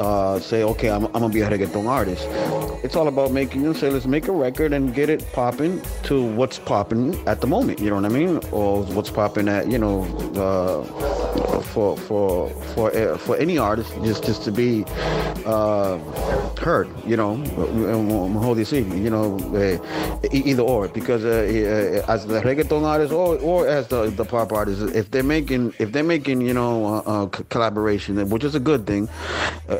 uh, 0.00 0.40
say, 0.40 0.64
okay, 0.64 0.90
I'm, 0.90 1.06
I'm 1.06 1.12
gonna 1.12 1.28
be 1.28 1.42
a 1.42 1.48
reggaeton 1.48 1.86
artist. 1.86 2.26
It's 2.84 2.96
all 2.96 3.06
about 3.06 3.30
making, 3.30 3.62
you 3.62 3.72
say, 3.72 3.88
let's 3.88 4.06
make 4.06 4.26
a 4.26 4.32
record 4.32 4.72
and 4.72 4.92
get 4.92 5.08
it 5.08 5.24
popping 5.32 5.80
to 6.04 6.24
what's 6.24 6.58
popping 6.58 7.16
at 7.28 7.40
the 7.40 7.46
moment, 7.46 7.78
you 7.78 7.90
know 7.90 7.96
what 7.96 8.04
I 8.04 8.08
mean? 8.08 8.40
Or 8.50 8.82
what's 8.82 9.10
popping 9.10 9.48
at, 9.48 9.70
you 9.70 9.78
know, 9.78 10.02
uh, 10.34 10.82
for, 11.62 11.96
for, 11.96 12.50
for, 12.74 12.94
uh, 12.96 13.16
for 13.16 13.36
any 13.36 13.58
artist, 13.58 13.94
just, 14.02 14.24
just 14.24 14.42
to 14.42 14.50
be, 14.50 14.84
uh, 15.46 15.98
heard, 16.60 16.88
you 17.06 17.16
know, 17.16 17.36
mejor 17.36 18.54
decir, 18.54 18.84
you 18.94 19.10
know, 19.10 19.36
uh, 19.54 19.78
e- 20.32 20.42
either 20.50 20.62
or, 20.62 20.88
because 20.88 21.24
uh, 21.24 22.04
as 22.08 22.26
the 22.26 22.40
reggaeton 22.40 22.84
artist 22.84 23.12
or, 23.12 23.36
or 23.38 23.66
as 23.66 23.88
the, 23.88 24.10
the 24.10 24.24
pop 24.24 24.52
artist, 24.52 24.94
if 24.94 25.10
they're 25.10 25.22
making, 25.22 25.72
if 25.78 25.92
they're 25.92 26.04
making, 26.04 26.40
you 26.40 26.54
know, 26.54 26.86
uh, 26.86 27.24
uh, 27.24 27.26
collaboration, 27.48 28.28
which 28.30 28.44
is 28.44 28.54
a 28.54 28.60
good 28.60 28.86
thing, 28.86 29.08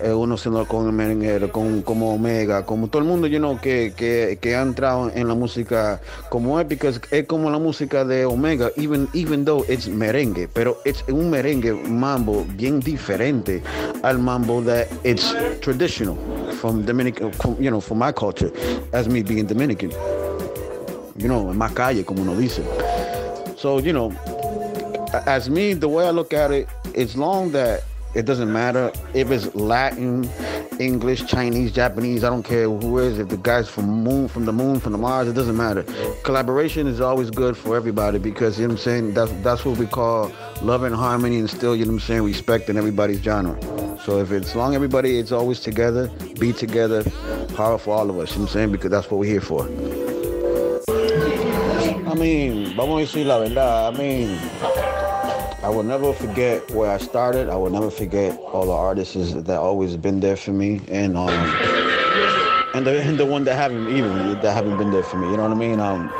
uno 0.04 0.36
se 0.36 0.50
lo 0.50 0.64
con 0.64 0.86
el 0.86 0.92
merenguero, 0.92 1.52
con 1.52 1.82
como 1.82 2.14
Omega, 2.14 2.64
como 2.64 2.88
todo 2.88 3.02
el 3.02 3.08
mundo, 3.08 3.26
you 3.26 3.38
know, 3.38 3.58
que, 3.60 3.92
que, 3.96 4.38
que 4.40 4.56
ha 4.56 4.62
entrado 4.62 5.10
en 5.14 5.28
la 5.28 5.34
música 5.34 6.00
como 6.30 6.58
es, 6.60 6.66
because 6.68 7.00
es 7.10 7.26
como 7.26 7.50
la 7.50 7.58
música 7.58 8.04
de 8.04 8.24
Omega, 8.24 8.70
even, 8.76 9.08
even 9.14 9.44
though 9.44 9.64
it's 9.68 9.88
merengue, 9.88 10.48
pero 10.48 10.78
es 10.84 11.04
un 11.08 11.30
merengue 11.30 11.72
mambo 11.72 12.44
bien 12.56 12.80
diferente 12.80 13.62
al 14.02 14.18
mambo 14.18 14.62
that 14.62 14.86
it's 15.04 15.34
traditional 15.60 16.16
from 16.54 16.84
Dominican, 16.84 17.32
you 17.62 17.70
know, 17.70 17.80
from 17.80 17.98
my 17.98 18.12
culture, 18.12 18.50
as 18.92 19.08
me 19.08 19.22
being 19.22 19.46
Dominican. 19.46 19.90
You 21.16 21.28
know, 21.28 21.50
en 21.50 21.58
más 21.58 21.74
calle, 21.74 22.04
como 22.04 22.22
uno 22.22 22.34
dice. 22.34 22.62
So, 23.56 23.78
you 23.78 23.92
know, 23.92 24.12
as 25.26 25.50
me, 25.50 25.74
the 25.74 25.88
way 25.88 26.06
I 26.06 26.10
look 26.10 26.32
at 26.32 26.50
it, 26.50 26.68
it's 26.94 27.16
long 27.16 27.52
that 27.52 27.82
it 28.14 28.26
doesn't 28.26 28.52
matter 28.52 28.92
if 29.14 29.30
it's 29.30 29.54
Latin, 29.54 30.28
English, 30.78 31.26
Chinese, 31.26 31.72
Japanese, 31.72 32.24
I 32.24 32.28
don't 32.28 32.42
care 32.42 32.68
who 32.68 32.98
is, 32.98 33.18
if 33.18 33.28
the 33.28 33.36
guy's 33.36 33.68
from 33.68 33.86
moon, 33.86 34.28
from 34.28 34.44
the 34.44 34.52
moon, 34.52 34.80
from 34.80 34.92
the 34.92 34.98
Mars, 34.98 35.28
it 35.28 35.32
doesn't 35.32 35.56
matter. 35.56 35.84
Collaboration 36.22 36.86
is 36.86 37.00
always 37.00 37.30
good 37.30 37.56
for 37.56 37.76
everybody 37.76 38.18
because 38.18 38.58
you 38.58 38.66
know 38.66 38.74
what 38.74 38.80
I'm 38.80 38.84
saying, 38.84 39.14
that's 39.14 39.32
that's 39.42 39.64
what 39.64 39.78
we 39.78 39.86
call 39.86 40.30
love 40.60 40.82
and 40.82 40.94
harmony 40.94 41.38
and 41.38 41.48
still, 41.48 41.74
you 41.74 41.84
know 41.84 41.92
what 41.92 42.02
I'm 42.02 42.06
saying, 42.06 42.22
respect 42.22 42.68
in 42.68 42.76
everybody's 42.76 43.20
genre. 43.20 43.56
So 44.04 44.18
if 44.18 44.30
it's 44.30 44.54
long 44.54 44.74
everybody 44.74 45.18
it's 45.18 45.32
always 45.32 45.60
together, 45.60 46.08
be 46.38 46.52
together, 46.52 47.04
power 47.54 47.78
for 47.78 47.94
all 47.94 48.10
of 48.10 48.18
us, 48.18 48.32
you 48.32 48.36
know 48.36 48.42
what 48.42 48.50
I'm 48.50 48.54
saying? 48.54 48.72
Because 48.72 48.90
that's 48.90 49.10
what 49.10 49.18
we're 49.20 49.30
here 49.30 49.40
for. 49.40 49.68
I 52.12 52.14
mean, 52.14 52.76
vamos 52.76 52.98
a 52.98 53.06
decir 53.06 53.24
la 53.26 53.38
verdad. 53.38 53.94
I 53.94 53.98
mean, 53.98 54.38
I 55.62 55.68
will 55.68 55.84
never 55.84 56.12
forget 56.12 56.68
where 56.72 56.90
I 56.90 56.98
started. 56.98 57.48
I 57.48 57.54
will 57.54 57.70
never 57.70 57.88
forget 57.88 58.36
all 58.40 58.66
the 58.66 58.72
artists 58.72 59.32
that 59.32 59.58
always 59.60 59.96
been 59.96 60.18
there 60.18 60.36
for 60.36 60.50
me, 60.50 60.80
and 60.88 61.16
um, 61.16 61.28
and 62.74 62.84
the 62.84 63.00
and 63.00 63.16
the 63.16 63.24
one 63.24 63.44
that 63.44 63.54
haven't 63.54 63.86
even 63.88 64.40
that 64.40 64.54
haven't 64.54 64.76
been 64.76 64.90
there 64.90 65.04
for 65.04 65.18
me. 65.18 65.30
You 65.30 65.36
know 65.36 65.44
what 65.44 65.52
I 65.52 65.54
mean? 65.54 65.78
Um, 65.78 66.10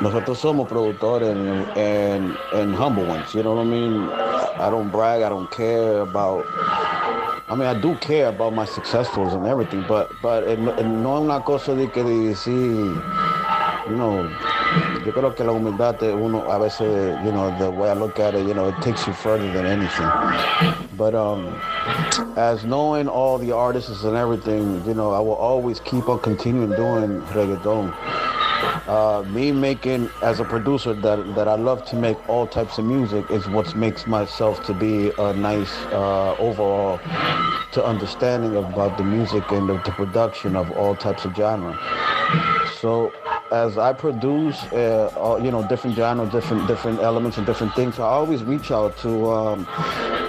nosotros 0.00 0.40
somos 0.40 0.68
productores 0.68 1.28
and, 1.28 1.76
and 1.76 2.38
and 2.52 2.72
humble 2.72 3.04
ones. 3.04 3.34
You 3.34 3.42
know 3.42 3.54
what 3.54 3.66
I 3.66 3.68
mean? 3.68 3.94
I 3.94 4.70
don't 4.70 4.90
brag. 4.90 5.22
I 5.22 5.28
don't 5.28 5.50
care 5.50 6.02
about. 6.02 6.46
I 7.50 7.56
mean, 7.56 7.66
I 7.66 7.74
do 7.74 7.96
care 7.96 8.28
about 8.28 8.54
my 8.54 8.64
successfuls 8.64 9.34
and 9.34 9.44
everything, 9.44 9.84
but 9.88 10.12
but 10.22 10.46
no 10.56 11.16
es 11.16 11.22
una 11.24 11.40
cosa 11.40 11.74
de 11.74 11.88
que 11.88 12.04
decir, 12.04 12.94
you 13.90 13.96
know, 13.96 14.22
yo 15.08 15.14
creo 15.14 15.34
que 15.34 15.42
la 15.42 15.52
humildad 15.52 15.98
de 15.98 16.12
uno 16.12 16.44
a 16.50 16.58
veces, 16.58 17.18
you 17.24 17.32
know, 17.32 17.50
the 17.58 17.70
way 17.70 17.88
I 17.88 17.94
look 17.94 18.20
at 18.20 18.34
it, 18.34 18.46
you 18.46 18.52
know, 18.52 18.68
it 18.68 18.78
takes 18.82 19.06
you 19.06 19.14
further 19.14 19.50
than 19.54 19.64
anything. 19.64 20.06
But 20.98 21.14
um, 21.14 21.58
as 22.36 22.66
knowing 22.66 23.08
all 23.08 23.38
the 23.38 23.52
artists 23.52 24.04
and 24.04 24.16
everything, 24.16 24.84
you 24.84 24.92
know, 24.92 25.12
I 25.12 25.20
will 25.20 25.36
always 25.36 25.80
keep 25.80 26.10
on 26.10 26.18
continuing 26.20 26.72
doing 26.72 27.22
reggaeton. 27.32 27.94
Uh, 28.86 29.22
me 29.28 29.50
making 29.50 30.10
as 30.22 30.40
a 30.40 30.44
producer 30.44 30.92
that 30.92 31.34
that 31.34 31.48
I 31.48 31.54
love 31.54 31.86
to 31.86 31.96
make 31.96 32.18
all 32.28 32.46
types 32.46 32.76
of 32.76 32.84
music 32.84 33.30
is 33.30 33.48
what 33.48 33.74
makes 33.74 34.06
myself 34.06 34.62
to 34.66 34.74
be 34.74 35.10
a 35.18 35.32
nice 35.32 35.74
uh, 35.92 36.36
overall 36.38 36.98
to 37.72 37.84
understanding 37.84 38.56
about 38.56 38.98
the 38.98 39.04
music 39.04 39.50
and 39.52 39.70
the, 39.70 39.74
the 39.84 39.92
production 39.92 40.54
of 40.54 40.70
all 40.72 40.94
types 40.94 41.24
of 41.24 41.34
genre. 41.34 41.78
So 42.80 43.12
as 43.50 43.78
I 43.78 43.92
produce, 43.92 44.62
uh, 44.72 45.12
all, 45.16 45.42
you 45.42 45.50
know, 45.50 45.66
different 45.66 45.96
genres, 45.96 46.30
different 46.30 46.66
different 46.66 47.00
elements, 47.00 47.38
and 47.38 47.46
different 47.46 47.74
things, 47.74 47.98
I 47.98 48.04
always 48.04 48.42
reach 48.42 48.70
out 48.70 48.96
to 48.98 49.30
um, 49.30 49.66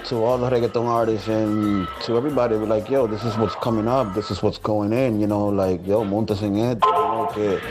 to 0.06 0.24
all 0.24 0.38
the 0.38 0.50
reggaeton 0.50 0.86
artists 0.86 1.28
and 1.28 1.88
to 2.04 2.18
everybody. 2.18 2.56
We're 2.56 2.66
like, 2.66 2.90
yo, 2.90 3.08
this 3.08 3.24
is 3.24 3.38
what's 3.38 3.56
coming 3.56 3.88
up. 3.88 4.14
This 4.14 4.32
is 4.32 4.42
what's 4.42 4.58
going 4.58 4.94
in. 4.94 5.20
You 5.20 5.28
know, 5.28 5.48
like, 5.48 5.86
yo, 5.86 6.04
montes 6.04 6.42
en 6.42 6.58
esto. 6.58 6.88
You 6.88 6.94
know, 6.94 7.32
que 7.34 7.62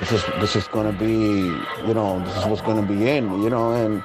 this 0.00 0.12
is 0.12 0.22
this 0.40 0.56
is 0.56 0.68
gonna 0.68 0.92
be, 0.92 1.50
you 1.86 1.94
know, 1.94 2.20
this 2.24 2.36
is 2.36 2.44
what's 2.46 2.62
gonna 2.62 2.82
be 2.82 3.08
in, 3.10 3.42
you 3.42 3.50
know, 3.50 3.72
and 3.72 4.02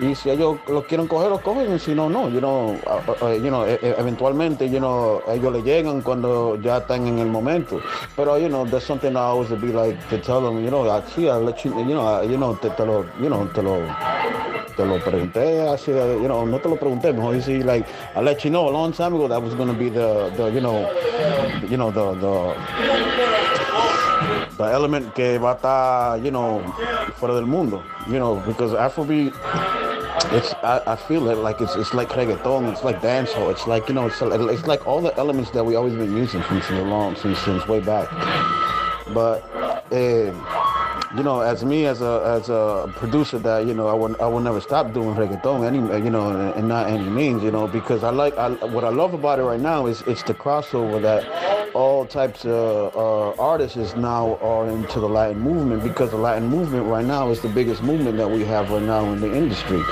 y 0.00 0.12
si 0.14 0.28
ellos 0.30 0.58
lo 0.68 0.82
quieren 0.82 1.06
coger, 1.08 1.30
lo 1.30 1.38
cogen, 1.38 1.78
si 1.78 1.94
no, 1.94 2.08
no, 2.08 2.28
you 2.28 2.40
know, 2.40 2.76
uh, 2.86 3.00
uh, 3.24 3.28
you 3.32 3.48
know, 3.50 3.64
e- 3.66 3.78
e- 3.82 3.94
eventualmente, 3.96 4.68
you 4.68 4.80
know, 4.80 5.22
ellos 5.28 5.52
le 5.52 5.62
llegan 5.62 6.02
cuando 6.02 6.56
ya 6.60 6.78
están 6.78 7.06
en 7.06 7.18
el 7.20 7.28
momento. 7.28 7.80
Pero, 8.16 8.36
you 8.38 8.48
know, 8.48 8.64
there's 8.66 8.84
something 8.84 9.12
I 9.16 9.20
always 9.20 9.48
be 9.60 9.72
like 9.72 9.96
to 10.10 10.18
tell 10.18 10.42
them, 10.42 10.62
you 10.64 10.70
know, 10.70 10.84
así, 10.90 11.28
I'll 11.28 11.42
let 11.44 11.64
you, 11.64 11.70
you 11.78 11.94
know, 11.94 12.06
I- 12.06 12.24
you 12.24 12.36
know, 12.36 12.54
te, 12.54 12.68
lo, 12.84 13.06
you 13.20 13.28
know, 13.28 13.46
te 13.54 13.62
lo, 13.62 13.78
te 14.76 14.84
lo 14.84 14.98
pregunté 14.98 15.66
así, 15.68 15.90
you 15.92 16.26
know, 16.28 16.44
no 16.44 16.58
te 16.58 16.68
lo 16.68 16.76
pregunté, 16.76 17.12
mejor 17.12 17.34
decir, 17.34 17.64
like, 17.64 17.86
I 18.16 18.20
let 18.20 18.44
you 18.44 18.50
know 18.50 18.68
a 18.68 18.72
long 18.72 18.92
time 18.92 19.14
ago 19.14 19.28
that 19.28 19.40
was 19.40 19.54
to 19.54 19.72
be 19.72 19.88
the, 19.88 20.30
the, 20.36 20.50
you 20.50 20.60
know, 20.60 20.90
you 21.70 21.76
know, 21.78 21.90
the, 21.92 22.14
the, 22.20 23.93
the 24.56 24.64
element 24.64 25.14
que 25.14 25.38
va 25.38 25.52
a 25.52 25.54
estar, 25.54 26.24
you 26.24 26.30
know, 26.30 26.62
fuera 27.16 27.34
del 27.34 27.46
mundo, 27.46 27.82
you 28.08 28.18
know, 28.18 28.36
because 28.46 28.72
Afrobeat, 28.72 29.34
it's, 30.32 30.54
I, 30.62 30.82
I 30.86 30.96
feel 30.96 31.28
it 31.28 31.38
like 31.38 31.60
it's, 31.60 31.74
it's 31.76 31.94
like 31.94 32.08
reggaeton, 32.10 32.70
it's 32.72 32.84
like 32.84 33.00
dancehall, 33.00 33.50
it's 33.50 33.66
like, 33.66 33.88
you 33.88 33.94
know, 33.94 34.06
it's, 34.06 34.20
it's 34.20 34.66
like 34.66 34.86
all 34.86 35.00
the 35.00 35.16
elements 35.16 35.50
that 35.50 35.64
we 35.64 35.74
always 35.74 35.94
been 35.94 36.16
using 36.16 36.42
since 36.44 36.66
so 36.66 36.82
long, 36.82 37.16
since, 37.16 37.38
since 37.40 37.66
way 37.66 37.80
back. 37.80 38.08
But, 39.12 39.42
eh, 39.92 40.32
you 41.16 41.22
know, 41.22 41.40
as 41.40 41.64
me 41.64 41.86
as 41.86 42.00
a 42.00 42.22
as 42.40 42.48
a 42.48 42.92
producer, 42.96 43.38
that 43.38 43.66
you 43.66 43.74
know, 43.74 43.86
I 43.86 43.94
would 43.94 44.20
I 44.20 44.26
would 44.26 44.42
never 44.42 44.60
stop 44.60 44.92
doing 44.92 45.14
reggaeton, 45.14 45.64
any 45.64 45.78
you 46.02 46.10
know, 46.10 46.30
and, 46.30 46.54
and 46.54 46.68
not 46.68 46.88
any 46.88 47.08
means, 47.08 47.42
you 47.42 47.52
know, 47.52 47.68
because 47.68 48.02
I 48.02 48.10
like 48.10 48.36
I, 48.36 48.48
what 48.64 48.82
I 48.82 48.88
love 48.88 49.14
about 49.14 49.38
it 49.38 49.44
right 49.44 49.60
now 49.60 49.86
is 49.86 50.02
it's 50.08 50.24
the 50.24 50.34
crossover 50.34 51.00
that 51.02 51.22
all 51.74 52.06
types 52.06 52.44
of 52.44 52.96
uh, 52.96 53.42
artists 53.42 53.76
is 53.76 53.96
now 53.96 54.36
are 54.36 54.68
into 54.68 55.00
the 55.00 55.08
Latin 55.08 55.40
movement 55.40 55.82
because 55.82 56.10
the 56.10 56.16
Latin 56.16 56.46
movement 56.46 56.86
right 56.86 57.04
now 57.04 57.30
is 57.30 57.40
the 57.40 57.48
biggest 57.48 57.82
movement 57.82 58.16
that 58.16 58.30
we 58.30 58.44
have 58.44 58.70
right 58.70 58.82
now 58.82 59.04
in 59.12 59.20
the 59.20 59.34
industry. 59.34 59.82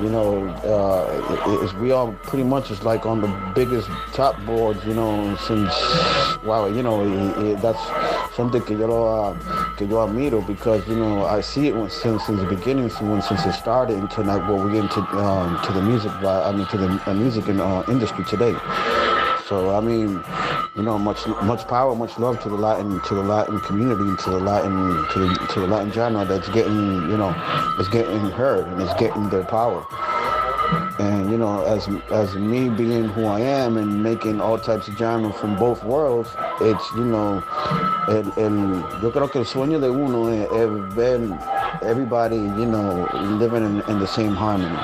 You 0.00 0.08
know, 0.08 0.48
uh, 0.64 1.64
it, 1.64 1.74
we 1.78 1.92
all 1.92 2.12
pretty 2.22 2.42
much 2.44 2.70
is 2.70 2.82
like 2.82 3.06
on 3.06 3.20
the 3.20 3.28
biggest 3.54 3.88
top 4.12 4.40
boards, 4.44 4.84
you 4.84 4.94
know, 4.94 5.36
since 5.46 5.70
wow, 6.44 6.66
you 6.66 6.82
know, 6.82 7.04
it, 7.04 7.46
it, 7.46 7.60
that's 7.60 8.34
something 8.34 8.62
que 8.62 8.76
yo 8.76 8.86
lo, 8.86 9.06
uh, 9.06 9.76
que 9.76 9.86
yo 9.86 10.06
admiro 10.06 10.44
because 10.46 10.86
you 10.88 10.96
know 10.96 11.26
I 11.26 11.42
see 11.42 11.68
it 11.68 11.76
when, 11.76 11.90
since 11.90 12.24
since 12.26 12.40
the 12.40 12.46
beginning, 12.46 12.88
since 12.88 13.28
since 13.28 13.44
it 13.44 13.52
started 13.52 13.98
into 13.98 14.22
like 14.22 14.48
what 14.48 14.64
we 14.64 14.78
into 14.78 15.00
um, 15.00 15.62
to 15.64 15.72
the 15.72 15.82
music, 15.82 16.12
uh, 16.22 16.48
I 16.48 16.52
mean 16.52 16.66
to 16.68 16.78
the 16.78 17.10
uh, 17.10 17.14
music 17.14 17.46
and, 17.48 17.60
uh, 17.60 17.84
industry 17.86 18.24
today. 18.24 18.54
So 19.50 19.74
I 19.74 19.80
mean, 19.80 20.22
you 20.76 20.82
know, 20.84 20.96
much 20.96 21.26
much 21.42 21.66
power, 21.66 21.92
much 21.96 22.16
love 22.20 22.40
to 22.44 22.48
the 22.48 22.54
Latin 22.54 23.00
to 23.08 23.14
the 23.16 23.22
Latin 23.24 23.58
community, 23.58 24.04
and 24.04 24.18
to 24.20 24.30
the 24.30 24.38
Latin 24.38 24.70
to 25.10 25.18
the 25.18 25.46
to 25.52 25.60
the 25.62 25.66
Latin 25.66 25.90
genre 25.90 26.24
that's 26.24 26.48
getting 26.50 27.10
you 27.10 27.16
know, 27.16 27.34
it's 27.76 27.88
getting 27.88 28.30
heard 28.30 28.68
and 28.68 28.80
it's 28.80 28.94
getting 28.94 29.28
their 29.28 29.42
power. 29.42 29.84
And 31.00 31.32
you 31.32 31.36
know, 31.36 31.64
as 31.64 31.88
as 32.12 32.36
me 32.36 32.68
being 32.68 33.08
who 33.08 33.24
I 33.24 33.40
am 33.40 33.76
and 33.76 34.04
making 34.04 34.40
all 34.40 34.56
types 34.56 34.86
of 34.86 34.96
genre 34.96 35.32
from 35.32 35.56
both 35.56 35.82
worlds, 35.82 36.30
it's 36.60 36.88
you 36.92 37.06
know, 37.06 37.42
el, 38.06 38.22
yo 39.02 39.10
creo 39.10 39.32
que 39.32 39.40
el 39.40 39.46
sueño 39.46 39.80
de 39.80 39.90
uno 39.90 40.28
es, 40.28 40.48
es 40.52 40.94
ver 40.94 41.18
everybody, 41.82 42.36
you 42.36 42.66
know, 42.66 43.08
living 43.40 43.64
in, 43.64 43.80
in 43.90 43.98
the 43.98 44.06
same 44.06 44.32
harmony 44.32 44.78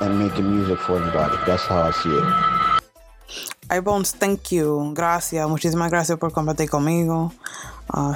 and 0.00 0.16
making 0.16 0.48
music 0.48 0.78
for 0.78 0.96
everybody. 0.96 1.36
That's 1.44 1.66
how 1.66 1.82
I 1.82 1.90
see 1.90 2.14
it. 2.14 2.61
iBones, 3.68 4.14
thank 4.18 4.50
you. 4.50 4.92
Gracias, 4.94 5.48
muchísimas 5.48 5.90
gracias 5.90 6.18
por 6.18 6.32
compartir 6.32 6.68
conmigo. 6.68 7.32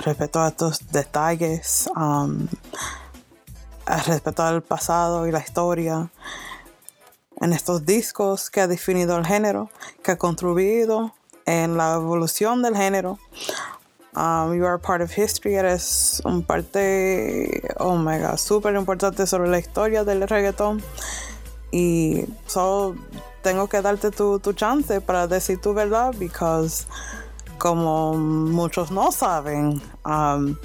Respeto 0.05 0.41
a 0.41 0.49
estos 0.49 0.81
detalles. 0.91 1.89
um, 1.97 2.47
a 3.87 4.03
respeto 4.03 4.43
al 4.43 4.63
pasado 4.63 5.27
y 5.27 5.33
la 5.33 5.39
historia. 5.39 6.11
En 7.41 7.53
estos 7.53 7.85
discos 7.85 8.51
que 8.51 8.61
ha 8.61 8.67
definido 8.67 9.17
el 9.17 9.27
género, 9.27 9.71
que 10.03 10.13
ha 10.13 10.19
contribuido 10.19 11.15
en 11.45 11.77
la 11.77 11.95
evolución 11.95 12.63
del 12.63 12.77
género. 12.77 13.19
Um, 14.17 14.55
you 14.55 14.65
are 14.65 14.79
part 14.79 15.03
of 15.03 15.17
history, 15.17 15.57
eres 15.57 16.23
un 16.25 16.43
parte, 16.43 17.63
oh 17.79 17.97
my 17.97 18.19
god, 18.19 18.39
súper 18.39 18.75
importante 18.75 19.27
sobre 19.27 19.51
la 19.51 19.59
historia 19.59 20.05
del 20.05 20.27
reggaetón. 20.27 20.83
Y 21.71 22.25
solo 22.47 22.97
tengo 23.47 23.69
que 23.69 23.81
darte 23.81 24.11
tu, 24.11 24.41
tu 24.41 24.55
chance 24.55 25.01
para 25.01 25.29
decir 25.29 25.61
tu 25.61 25.73
verdad, 25.73 26.13
because 26.19 26.87
como 27.59 28.15
muchos 28.15 28.91
no 28.91 29.13
saben, 29.13 29.81
um, 30.05 30.57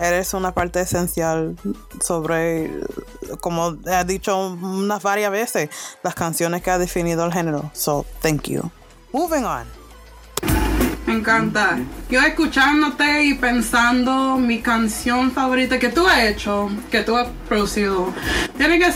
eres 0.00 0.32
una 0.32 0.52
parte 0.52 0.82
esencial 0.82 1.56
sobre, 2.00 2.70
como 3.40 3.76
he 3.84 4.04
dicho 4.04 4.38
unas 4.38 5.02
varias 5.02 5.32
veces, 5.32 5.68
las 6.04 6.14
canciones 6.14 6.62
que 6.62 6.70
ha 6.70 6.78
definido 6.78 7.24
el 7.24 7.32
género. 7.32 7.72
So, 7.74 8.06
thank 8.22 8.44
you. 8.44 8.70
Moving 9.12 9.44
on. 9.44 9.79
Me 11.10 11.16
encanta. 11.16 11.76
Yo 12.08 12.20
escuchándote 12.20 13.24
y 13.24 13.34
pensando 13.34 14.36
mi 14.38 14.60
canción 14.60 15.32
favorita 15.32 15.78
que 15.80 15.88
tú 15.88 16.06
has 16.06 16.20
hecho, 16.20 16.70
que 16.88 17.00
tú 17.02 17.16
has 17.16 17.26
producido. 17.48 18.12
Tiene 18.56 18.78
que, 18.78 18.86
I 18.86 18.92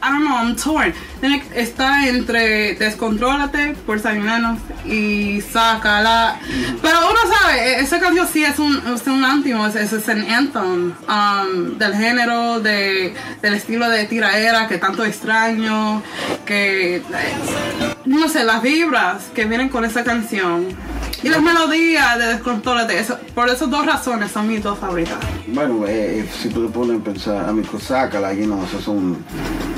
don't 0.00 0.24
know, 0.24 0.36
I'm 0.36 0.56
torn. 0.56 0.92
Tiene 1.20 1.40
que 1.40 1.60
estar 1.60 2.06
entre 2.08 2.74
Descontrólate 2.74 3.76
por 3.86 4.00
Sabinanos 4.00 4.58
y 4.84 5.40
Sácala. 5.40 6.40
Pero 6.82 6.98
uno 7.08 7.20
sabe, 7.32 7.74
e- 7.74 7.80
esa 7.80 8.00
canción 8.00 8.26
sí 8.26 8.42
es 8.44 8.58
un, 8.58 8.76
es 8.92 9.06
un 9.06 9.24
anthem, 9.24 9.64
es, 9.64 9.76
es 9.76 10.08
un 10.08 10.22
anthem 10.28 10.94
um, 11.08 11.78
del 11.78 11.94
género, 11.94 12.58
de, 12.58 13.14
del 13.40 13.54
estilo 13.54 13.88
de 13.88 14.04
tiraera 14.06 14.66
que 14.66 14.78
tanto 14.78 15.04
extraño, 15.04 16.02
que 16.44 17.02
no 18.04 18.28
sé, 18.28 18.42
las 18.42 18.62
vibras 18.62 19.24
que 19.32 19.44
vienen 19.44 19.68
con 19.68 19.84
esa 19.84 20.02
canción. 20.02 20.76
Y 21.22 21.28
las 21.28 21.40
melodías 21.42 22.18
de 22.18 22.26
Descontrólate, 22.26 22.98
eso- 22.98 23.16
por 23.34 23.48
esas 23.48 23.70
dos 23.70 23.86
razones 23.86 24.32
son 24.32 24.48
mis 24.48 24.62
dos 24.62 24.78
favoritas. 24.78 25.18
Bueno, 25.46 25.84
eh, 25.86 26.28
si 26.40 26.48
tú 26.48 26.66
te 26.66 26.72
pones 26.72 27.00
a 27.00 27.04
pensar, 27.04 27.48
a 27.48 27.52
mi 27.52 27.62
Sácala, 27.64 28.32
you 28.34 28.44
know, 28.46 28.62
eso, 28.64 28.78
es 28.78 28.88
un, 28.88 29.24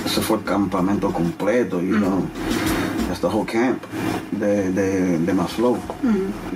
eso 0.07 0.23
fue 0.23 0.39
el 0.39 0.45
campamento 0.45 1.11
completo, 1.13 1.81
you 1.83 1.97
know, 1.97 2.25
that's 3.15 3.21
the 3.23 3.31
whole 3.31 3.45
camp 3.45 3.81
de, 4.33 4.73
de, 4.73 5.19
de 5.19 5.33
Maslow. 5.33 5.79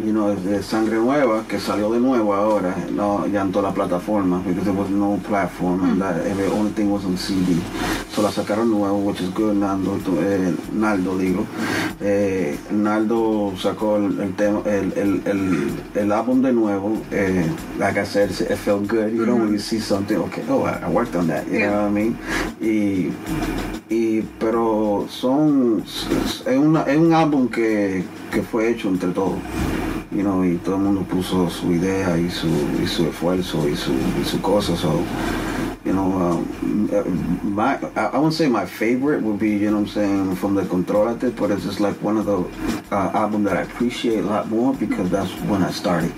You 0.04 0.12
know, 0.12 0.34
de 0.34 0.60
Sangre 0.62 0.96
Nueva, 0.96 1.44
que 1.46 1.60
salió 1.60 1.92
de 1.92 2.00
nuevo 2.00 2.34
ahora, 2.34 2.74
no, 2.90 3.26
ya 3.28 3.42
en 3.42 3.52
todas 3.52 3.66
las 3.66 3.74
plataformas, 3.74 4.44
because 4.44 4.64
there 4.64 4.72
was 4.74 4.90
no 4.90 5.20
platform, 5.28 5.84
and 5.84 6.02
that, 6.02 6.14
the 6.36 6.50
only 6.50 6.72
thing 6.72 6.90
was 6.90 7.04
on 7.04 7.16
CD. 7.16 7.60
So 8.10 8.22
la 8.22 8.30
sacaron 8.30 8.70
nuevo, 8.70 8.98
which 8.98 9.20
is 9.20 9.28
good, 9.30 9.54
Nando, 9.56 9.98
eh, 10.20 10.52
Naldo 10.72 11.16
digo. 11.16 11.46
Eh, 12.00 12.56
Naldo 12.72 13.52
sacó 13.56 13.96
el, 13.96 14.18
el 14.20 14.34
tema, 14.34 14.60
el, 14.66 14.92
el, 14.94 15.22
el, 15.26 15.70
el 15.94 16.12
álbum 16.12 16.42
de 16.42 16.52
nuevo, 16.52 17.00
eh, 17.12 17.48
like 17.78 17.98
I 17.98 18.04
said, 18.04 18.30
it 18.30 18.56
felt 18.56 18.88
good, 18.88 19.12
you 19.12 19.24
know, 19.26 19.36
when 19.36 19.52
you 19.52 19.58
see 19.60 19.78
something, 19.78 20.16
okay, 20.16 20.42
oh, 20.48 20.64
I, 20.64 20.80
I 20.86 20.88
worked 20.90 21.14
on 21.14 21.28
that, 21.28 21.46
you 21.46 21.58
Yeah. 21.60 21.70
know 21.70 21.82
what 21.82 21.88
I 21.88 21.90
mean? 21.90 22.18
Y, 22.60 23.12
y 23.90 24.22
pero 24.40 25.06
son, 25.08 25.84
es, 26.48 26.58
una, 26.58 26.82
es 26.82 26.96
un 26.96 27.12
álbum 27.12 27.48
que, 27.48 28.04
que 28.32 28.42
fue 28.42 28.70
hecho 28.70 28.88
entre 28.88 29.10
todos. 29.10 29.38
You 30.10 30.22
know, 30.22 30.42
y 30.42 30.56
todo 30.56 30.76
el 30.76 30.82
mundo 30.82 31.02
puso 31.02 31.50
su 31.50 31.70
idea 31.70 32.16
y 32.18 32.30
su, 32.30 32.48
y 32.82 32.86
su 32.86 33.06
esfuerzo 33.06 33.68
y 33.68 33.76
su, 33.76 33.92
y 33.92 34.24
su 34.24 34.40
cosa. 34.40 34.72
You 35.88 35.94
know, 35.94 36.12
um, 36.12 36.90
uh, 36.92 37.02
my, 37.48 37.78
I, 37.96 38.12
I 38.12 38.16
wouldn't 38.18 38.34
say 38.34 38.46
my 38.46 38.66
favorite 38.66 39.22
would 39.22 39.38
be, 39.38 39.52
you 39.56 39.70
know 39.70 39.78
I'm 39.78 39.86
saying, 39.86 40.36
from 40.36 40.54
the 40.54 40.66
Controlate, 40.66 41.34
but 41.34 41.50
it's 41.50 41.64
just 41.64 41.80
like 41.80 41.96
one 42.02 42.18
of 42.18 42.26
the 42.26 42.40
uh, 42.94 43.10
albums 43.14 43.46
that 43.46 43.56
I 43.56 43.62
appreciate 43.62 44.18
a 44.18 44.28
lot 44.28 44.48
more 44.50 44.74
because 44.74 45.10
that's 45.10 45.32
when 45.48 45.62
I 45.62 45.70
started. 45.70 46.12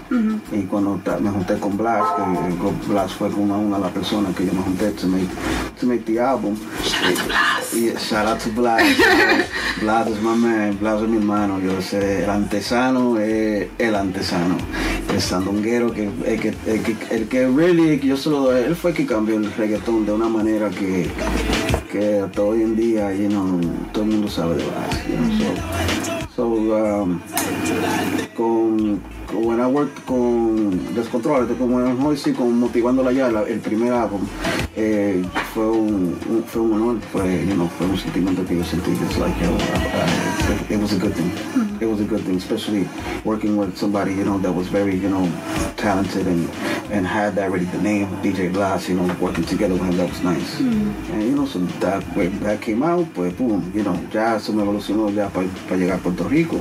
Y 0.50 0.66
cuando 0.68 0.96
me 1.20 1.30
junté 1.30 1.60
con 1.60 1.76
Blas, 1.76 2.02
que 2.16 2.66
eh, 2.66 2.72
Blas 2.88 3.12
fue 3.12 3.30
con 3.30 3.48
una, 3.48 3.76
de 3.76 3.82
las 3.84 3.92
personas 3.92 4.34
que 4.34 4.46
yo 4.46 4.52
me 4.52 4.62
junté 4.62 4.90
to 4.96 5.06
make, 5.06 5.30
to 5.78 5.86
make 5.86 6.04
the 6.04 6.18
album. 6.18 6.56
Shout 6.82 7.04
out 7.04 7.16
to 7.16 7.24
Blas. 7.26 7.74
Yeah, 7.74 7.98
shout 7.98 8.26
out 8.26 8.40
to 8.40 8.50
Blas. 8.50 8.82
Blas 9.80 10.08
is 10.08 10.20
my 10.20 10.34
man, 10.34 10.76
Blas 10.78 11.00
es 11.00 11.08
mi 11.08 11.18
hermano, 11.18 11.60
yo 11.60 11.80
sé, 11.80 12.24
el 12.24 12.30
antesano 12.30 13.18
es 13.20 13.68
el 13.78 13.94
antesano. 13.94 14.56
El 15.12 15.20
sandonguero, 15.20 15.92
que, 15.92 16.04
el, 16.04 16.40
que, 16.40 16.54
el, 16.66 16.82
que, 16.82 16.96
el 17.10 17.28
que 17.28 17.48
really, 17.48 17.98
yo 17.98 18.16
se 18.16 18.30
lo 18.30 18.42
doy, 18.42 18.62
él 18.62 18.76
fue 18.76 18.92
el 18.92 18.96
que 18.96 19.06
cambió 19.06 19.36
el 19.36 19.50
reggaetón 19.60 20.06
de 20.06 20.12
una 20.12 20.26
manera 20.26 20.70
que, 20.70 21.06
que 21.92 22.20
hasta 22.20 22.40
hoy 22.40 22.62
en 22.62 22.74
día, 22.76 23.12
you 23.12 23.28
know, 23.28 23.60
todo 23.92 24.04
el 24.04 24.10
mundo 24.10 24.28
sabe 24.28 24.56
de 24.56 24.64
Blas. 24.64 25.06
You 25.06 25.16
know, 25.16 26.30
so, 26.34 26.56
so, 26.56 27.02
um, 27.02 27.20
con, 28.34 29.02
when 29.32 29.60
I 29.60 29.66
worked 29.66 30.04
con 30.06 30.94
Descontrol, 30.94 31.46
como 31.58 31.80
en 31.80 32.00
Hoy 32.02 32.16
con 32.36 32.58
Motivándola 32.58 33.12
ya, 33.12 33.30
la- 33.30 33.42
el 33.42 33.60
primer 33.60 33.92
álbum, 33.92 34.20
eh, 34.76 35.22
fue 35.54 35.66
un, 35.70 36.16
un- 36.28 36.44
fue 36.46 36.62
un 36.62 36.72
honor, 36.72 36.96
fue, 37.12 37.44
you 37.46 37.54
know, 37.54 37.68
fue 37.78 37.86
un 37.86 37.96
sentimiento 37.96 38.44
que 38.44 38.56
yo 38.56 38.64
sentí. 38.64 38.90
It's 38.92 39.18
like, 39.18 39.34
yo, 39.40 39.50
I- 39.50 40.70
I- 40.70 40.74
it 40.74 40.80
was 40.80 40.92
a 40.92 40.96
good 40.98 41.12
thing. 41.14 41.30
It 41.80 41.86
was 41.88 42.00
a 42.00 42.04
good 42.04 42.20
thing, 42.24 42.36
especially 42.36 42.86
working 43.24 43.56
with 43.56 43.76
somebody, 43.76 44.12
you 44.14 44.24
know, 44.24 44.38
that 44.40 44.52
was 44.54 44.68
very, 44.68 44.96
you 44.98 45.08
know, 45.08 45.26
talented 45.76 46.26
and, 46.26 46.48
and 46.92 47.06
had 47.06 47.38
already 47.38 47.64
the 47.66 47.78
name, 47.82 48.08
DJ 48.22 48.48
Blas, 48.52 48.88
you 48.88 48.94
know, 48.96 49.06
working 49.20 49.44
together 49.44 49.74
with 49.74 49.82
him, 49.84 49.96
that 49.96 50.08
was 50.08 50.22
nice. 50.22 50.58
And, 50.60 51.22
you 51.22 51.34
know, 51.36 51.46
so 51.46 51.58
that, 51.80 52.02
when 52.16 52.38
that 52.40 52.60
came 52.60 52.82
out, 52.82 53.06
pues, 53.14 53.32
boom, 53.34 53.70
you 53.74 53.82
know, 53.82 53.96
ya 54.12 54.38
se 54.38 54.52
me 54.52 54.62
evolucionó 54.62 55.10
ya 55.10 55.28
para 55.28 55.46
llegar 55.76 55.98
a 55.98 56.02
Puerto 56.02 56.28
Rico. 56.28 56.56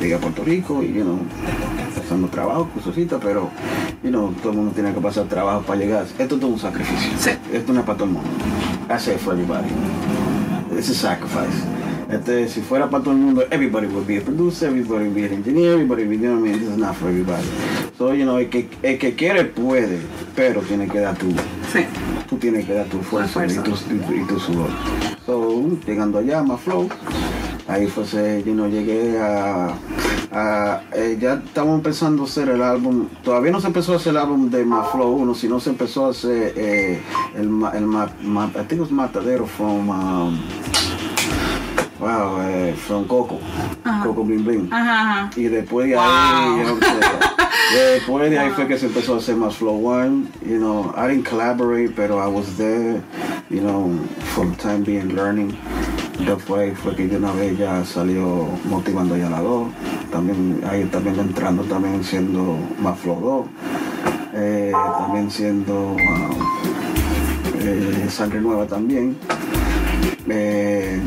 Llegué 0.00 0.14
a 0.14 0.18
Puerto 0.18 0.42
Rico 0.44 0.82
y, 0.82 0.86
you 0.92 1.04
know, 1.04 1.18
pasando 2.04 2.28
trabajo, 2.28 2.68
cosita, 2.84 3.18
pero, 3.18 3.50
you 4.02 4.10
know, 4.10 4.32
todo 4.42 4.52
el 4.52 4.58
mundo 4.58 4.72
tiene 4.74 4.92
que 4.92 5.00
pasar 5.00 5.24
trabajo 5.26 5.62
para 5.62 5.80
llegar. 5.80 6.04
Esto 6.18 6.34
es 6.34 6.40
todo 6.40 6.48
un 6.48 6.58
sacrificio. 6.58 7.10
Sí. 7.18 7.30
Esto 7.52 7.72
no 7.72 7.80
es 7.80 7.86
para 7.86 7.98
todo 7.98 8.08
el 8.08 8.14
mundo. 8.14 8.28
Say 8.98 9.14
it 9.14 9.20
for 9.20 9.32
everybody. 9.32 9.68
It's 10.76 10.90
a 10.90 10.94
sacrifice. 10.94 11.64
Este, 12.10 12.46
si 12.48 12.60
fuera 12.60 12.88
para 12.90 13.02
todo 13.02 13.14
el 13.14 13.20
mundo, 13.20 13.44
everybody 13.50 13.86
would 13.86 14.06
be 14.06 14.18
a 14.18 14.20
producer, 14.20 14.66
everybody 14.68 15.04
would 15.04 15.14
be 15.14 15.24
an 15.24 15.32
engineer, 15.32 15.72
everybody 15.72 16.02
would 16.04 16.10
be, 16.10 16.16
you 16.18 16.28
know 16.30 16.40
what 16.40 16.48
I 16.48 16.52
mean? 16.52 16.60
This 16.60 16.68
is 16.68 16.76
not 16.76 16.94
for 16.94 17.08
everybody. 17.08 17.46
So, 17.96 18.12
you 18.12 18.24
know, 18.24 18.38
el 18.38 18.50
que, 18.50 18.68
el 18.82 18.98
que 18.98 19.14
quiere 19.14 19.44
puede, 19.44 20.00
pero 20.36 20.60
tiene 20.60 20.86
que 20.86 21.00
dar 21.00 21.16
tu, 21.16 21.26
Sí. 21.72 21.86
tú 22.28 22.36
tienes 22.36 22.66
que 22.66 22.74
dar 22.74 22.86
tu 22.86 22.98
esfuerzo 23.00 23.42
y 23.44 23.48
fuerza. 23.48 23.62
tu, 23.62 23.70
y, 24.14 24.20
y 24.20 24.24
tu 24.26 24.38
sudor. 24.38 24.68
So, 25.24 25.64
llegando 25.86 26.18
allá, 26.18 26.42
más 26.42 26.60
flow, 26.60 26.88
ahí 27.68 27.86
fue, 27.86 28.04
ese, 28.04 28.42
you 28.44 28.52
know, 28.52 28.66
llegué 28.68 29.18
a, 29.20 29.74
a- 30.32 30.80
eh, 30.94 31.16
ya 31.20 31.34
estábamos 31.34 31.76
empezando 31.76 32.22
a 32.22 32.26
hacer 32.26 32.48
el 32.50 32.62
álbum, 32.62 33.08
todavía 33.22 33.52
no 33.52 33.60
se 33.60 33.68
empezó 33.68 33.92
a 33.92 33.96
hacer 33.96 34.10
el 34.12 34.18
álbum 34.18 34.50
de 34.50 34.64
más 34.64 34.90
flow 34.90 35.12
1, 35.14 35.34
sino 35.34 35.60
se 35.60 35.70
empezó 35.70 36.06
a 36.06 36.10
hacer 36.10 36.52
eh, 36.56 37.00
el, 37.34 37.42
el 37.74 37.86
ma- 37.86 38.10
ma- 38.22 38.46
I 38.54 38.58
think 38.66 38.72
it 38.72 38.80
was 38.80 38.90
Matadero 38.90 39.46
from, 39.46 39.88
um, 39.88 40.40
wow, 42.00 42.40
eh, 42.42 42.74
from 42.76 43.06
Coco, 43.06 43.38
Coco 44.02 44.24
Bling 44.24 44.44
Bling. 44.44 44.68
Ajá, 44.72 45.00
ajá. 45.22 45.30
Y 45.36 45.44
después 45.44 45.88
de 45.88 45.94
Wow. 45.96 46.04
ahí, 46.04 46.58
you 46.58 46.64
know, 46.64 46.78
so, 46.80 47.74
después 47.74 48.30
de 48.30 48.38
ahí 48.38 48.50
fue 48.50 48.66
que 48.68 48.78
se 48.78 48.86
empezó 48.86 49.14
a 49.14 49.18
hacer 49.18 49.36
más 49.36 49.56
Flow 49.56 49.86
One. 49.86 50.26
You 50.44 50.58
know, 50.58 50.92
I 50.96 51.08
didn't 51.08 51.28
collaborate, 51.28 51.90
pero 51.96 52.18
I 52.22 52.26
was 52.28 52.46
there, 52.56 53.00
you 53.48 53.60
know, 53.60 53.90
for 54.34 54.44
the 54.46 54.56
time 54.56 54.82
being 54.84 55.14
learning. 55.14 55.56
Después 56.18 56.78
fue 56.78 56.94
que 56.94 57.08
de 57.08 57.16
una 57.16 57.32
vez 57.32 57.58
ya 57.58 57.84
salió 57.84 58.48
motivando 58.64 59.16
ya 59.16 59.28
la 59.28 59.40
2. 59.40 59.68
También 60.10 60.60
ahí 60.68 60.84
también 60.84 61.18
entrando 61.18 61.64
también 61.64 62.04
siendo 62.04 62.56
más 62.80 62.98
Flow 62.98 63.20
2. 63.20 63.46
Eh, 64.36 64.72
también 64.98 65.30
siendo 65.30 65.92
um, 65.92 65.98
eh, 67.60 68.06
Sangre 68.08 68.40
Nueva 68.40 68.66
también. 68.66 69.16
Eh, 70.28 71.00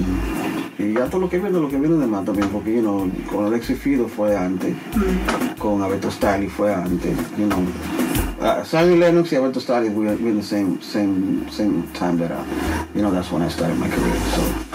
y 0.78 0.94
ya 0.94 1.06
todo 1.06 1.22
lo 1.22 1.30
que 1.30 1.40
viene, 1.40 1.60
lo 1.60 1.70
que 1.70 1.78
viene 1.78 1.96
de 1.96 2.06
más 2.06 2.24
también, 2.24 2.50
porque 2.50 2.76
you 2.76 2.82
know, 2.82 3.10
con 3.32 3.46
Alexis 3.46 3.80
Fido 3.80 4.08
fue 4.08 4.38
antes, 4.38 4.76
con 5.58 5.82
Alberto 5.82 6.12
Stali 6.12 6.48
fue 6.48 6.74
antes, 6.74 7.18
you 7.38 7.48
know. 7.48 7.60
Uh, 8.40 8.64
Sammy 8.64 8.96
Lennox 8.96 9.32
y 9.32 9.36
Alberto 9.36 9.60
Stali 9.60 9.90
we 9.90 10.06
were 10.06 10.14
in 10.14 10.38
the 10.38 10.44
same 10.44 10.80
same 10.80 11.50
same 11.50 11.82
time 11.94 12.20
that 12.20 12.32
I, 12.32 12.46
you 12.94 13.02
know 13.02 13.10
that's 13.10 13.32
when 13.32 13.42
I 13.42 13.50
started 13.50 13.76
my 13.80 13.90
career. 13.90 14.16
So 14.36 14.67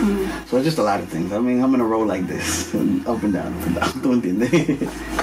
so 0.49 0.57
it's 0.57 0.67
just 0.67 0.79
a 0.79 0.83
lot 0.83 1.01
of 1.01 1.09
things. 1.09 1.33
I 1.33 1.39
mean 1.39 1.63
I'm 1.63 1.75
in 1.75 1.81
a 1.81 1.85
roll 1.85 2.07
like 2.07 2.27
this, 2.27 2.75
up 3.07 3.23
and 3.23 3.33
down, 3.33 3.53
up 3.55 3.67
and 3.67 3.75
down. 3.77 3.93
¿Tú 4.03 4.13
entiendes? 4.13 4.51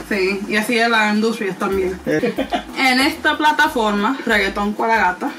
Sí, 0.08 0.40
y 0.48 0.56
así 0.56 0.78
es 0.78 0.90
la 0.90 1.14
industria 1.14 1.56
también. 1.58 2.00
en 2.06 3.00
esta 3.00 3.38
plataforma, 3.38 4.18
Reggaetón 4.26 4.74
con 4.74 4.88
la 4.88 4.98
Gata, 4.98 5.32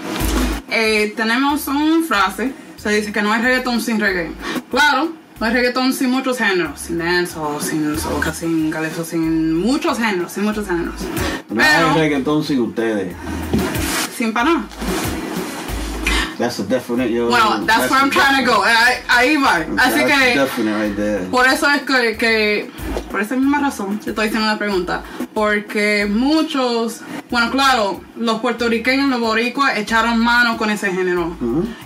eh, 0.70 1.12
tenemos 1.16 1.66
una 1.68 2.06
frase, 2.06 2.52
se 2.76 2.90
dice 2.90 3.12
que 3.12 3.22
no 3.22 3.32
hay 3.32 3.42
reggaetón 3.42 3.80
sin 3.80 3.98
reggae. 3.98 4.32
Claro, 4.70 5.12
no 5.38 5.46
hay 5.46 5.52
reggaetón 5.52 5.92
sin 5.92 6.10
muchos 6.10 6.38
géneros, 6.38 6.80
sin 6.80 6.98
dancehall, 6.98 7.60
sin 7.60 7.98
soca, 7.98 8.32
sin 8.32 8.70
calypso, 8.70 9.04
sin 9.04 9.56
muchos 9.56 9.98
géneros, 9.98 10.32
sin 10.32 10.44
muchos 10.44 10.66
géneros. 10.66 10.94
no 11.48 11.62
hay 11.62 11.98
reggaetón 11.98 12.44
sin 12.44 12.60
ustedes. 12.60 13.14
sin 14.16 14.32
Panamá. 14.32 14.68
That's 16.40 16.58
a 16.58 16.62
definite. 16.64 17.10
Yo, 17.10 17.28
Well, 17.28 17.64
that's 17.66 17.90
where 17.90 18.00
I'm 18.00 18.08
a 18.08 18.12
trying 18.12 18.44
to 18.44 18.50
go. 18.50 18.64
Ahí, 19.08 19.36
va. 19.36 19.58
Así 19.76 20.00
that's 20.00 20.32
que... 20.32 20.38
definite 20.38 20.74
right 20.74 20.96
there. 20.96 21.26
Por 21.30 21.46
eso 21.46 21.68
es 21.70 21.82
que, 21.82 22.16
que- 22.16 22.70
por 23.10 23.20
esa 23.20 23.36
misma 23.36 23.60
razón, 23.60 23.98
te 23.98 24.10
estoy 24.10 24.28
haciendo 24.28 24.46
una 24.46 24.58
pregunta. 24.58 25.02
Porque 25.34 26.06
muchos, 26.10 27.02
bueno, 27.30 27.50
claro, 27.50 28.00
los 28.16 28.40
puertorriqueños, 28.40 29.08
los 29.10 29.20
boricuas, 29.20 29.76
echaron 29.76 30.18
mano 30.18 30.56
con 30.56 30.70
ese 30.70 30.90
género. 30.92 31.36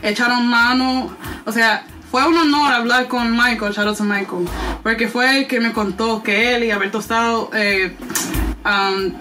Echaron 0.03 0.47
mano, 0.47 1.11
o 1.45 1.53
sea, 1.53 1.85
fue 2.11 2.25
un 2.29 2.37
honor 2.37 2.73
hablar 2.73 3.09
con 3.09 3.33
Michael, 3.33 3.73
shout 3.73 3.89
out 3.89 3.97
to 3.99 4.05
Michael, 4.05 4.47
porque 4.85 5.09
fue 5.09 5.39
el 5.39 5.47
que 5.49 5.59
me 5.59 5.73
contó 5.73 6.23
que 6.23 6.55
él 6.55 6.63
y 6.63 6.71
Alberto 6.71 7.01
Estado 7.01 7.51
eh, 7.53 7.97
um, 8.65 9.13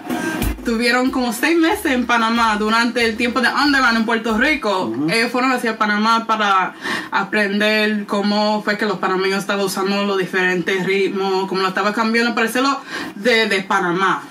tuvieron 0.64 1.12
como 1.12 1.34
seis 1.34 1.58
meses 1.58 1.88
en 1.88 2.06
Panamá 2.06 2.56
durante 2.58 3.06
el 3.06 3.18
tiempo 3.18 3.42
de 3.42 3.50
Underground 3.50 3.98
en 3.98 4.06
Puerto 4.06 4.38
Rico. 4.38 4.94
Ellos 5.10 5.32
fueron 5.32 5.52
hacia 5.52 5.78
Panamá 5.78 6.26
para 6.26 6.74
aprender 7.12 8.06
cómo 8.06 8.62
fue 8.64 8.78
que 8.78 8.86
los 8.86 9.00
panameños 9.00 9.40
estaban 9.40 9.66
usando 9.66 10.04
los 10.04 10.18
diferentes 10.18 10.86
ritmos, 10.86 11.48
cómo 11.48 11.62
lo 11.62 11.68
estaba 11.68 11.94
cambiando 11.94 12.34
para 12.34 12.48
hacerlo 12.48 12.80
de, 13.16 13.48
de 13.48 13.62
Panamá. 13.62 14.24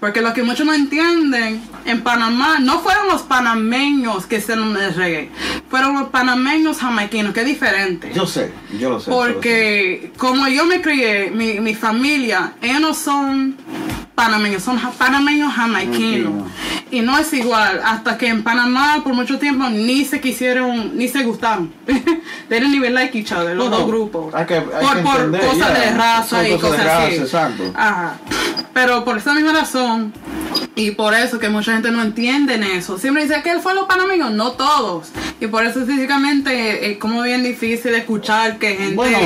Porque 0.00 0.22
lo 0.22 0.32
que 0.32 0.42
muchos 0.42 0.64
no 0.64 0.72
entienden, 0.72 1.62
en 1.84 2.02
Panamá 2.02 2.58
no 2.58 2.80
fueron 2.80 3.08
los 3.08 3.22
panameños 3.22 4.24
que 4.24 4.38
hicieron 4.38 4.74
el 4.74 4.94
reggae, 4.94 5.30
fueron 5.68 5.92
los 5.92 6.08
panameños 6.08 6.78
jamaiquinos, 6.78 7.34
que 7.34 7.40
es 7.40 7.46
diferente. 7.46 8.10
Yo 8.14 8.26
sé, 8.26 8.50
yo 8.78 8.88
lo 8.88 8.98
sé. 8.98 9.10
yo 9.10 9.18
lo 9.18 9.26
sé. 9.26 9.32
Porque 9.34 10.12
como 10.16 10.48
yo 10.48 10.64
me 10.64 10.80
crié, 10.80 11.30
mi, 11.30 11.60
mi 11.60 11.74
familia, 11.74 12.54
ellos 12.62 12.80
no 12.80 12.94
son 12.94 13.56
panameños, 14.24 14.62
son 14.62 14.78
panameños 14.98 15.52
jamaiquinos. 15.54 16.44
Y 16.90 17.00
no 17.00 17.16
es 17.18 17.32
igual, 17.32 17.80
hasta 17.84 18.18
que 18.18 18.26
en 18.28 18.42
Panamá 18.42 19.00
por 19.02 19.14
mucho 19.14 19.38
tiempo 19.38 19.68
ni 19.70 20.04
se 20.04 20.20
quisieron, 20.20 20.96
ni 20.98 21.08
se 21.08 21.22
gustaron. 21.22 21.72
They 21.86 22.60
didn't 22.60 22.74
even 22.74 22.94
like 22.94 23.16
each 23.16 23.32
other, 23.32 23.56
los 23.56 23.70
No, 23.70 23.78
dos 23.78 23.86
grupos. 23.86 24.34
Hay 24.34 24.44
que- 24.46 24.56
hay 24.56 24.62
por 24.86 24.96
que 24.96 25.02
por 25.02 25.30
cosas 25.40 25.56
yeah. 25.72 25.78
de 25.80 25.90
raza 25.96 26.48
y 26.48 26.58
cosas 26.58 26.86
así. 26.86 27.14
exacto. 27.16 27.62
Ajá. 27.74 28.18
Pero 28.74 29.04
por 29.04 29.16
esa 29.18 29.32
misma 29.34 29.52
razón, 29.52 30.12
y 30.74 30.90
por 30.92 31.14
eso 31.14 31.38
que 31.38 31.48
mucha 31.48 31.72
gente 31.72 31.90
no 31.90 32.02
entiende 32.02 32.54
en 32.54 32.62
eso. 32.64 32.98
Siempre 32.98 33.24
dice 33.24 33.42
que 33.42 33.50
él 33.50 33.60
fue 33.60 33.74
los 33.74 33.84
panameños, 33.86 34.30
no 34.32 34.52
todos. 34.52 35.08
Y 35.40 35.46
por 35.46 35.64
eso 35.64 35.84
físicamente 35.86 36.90
es 36.90 36.98
como 36.98 37.22
bien 37.22 37.42
difícil 37.42 37.94
escuchar 37.94 38.58
que 38.58 38.76
gente 38.76 38.94
Bueno. 38.94 39.18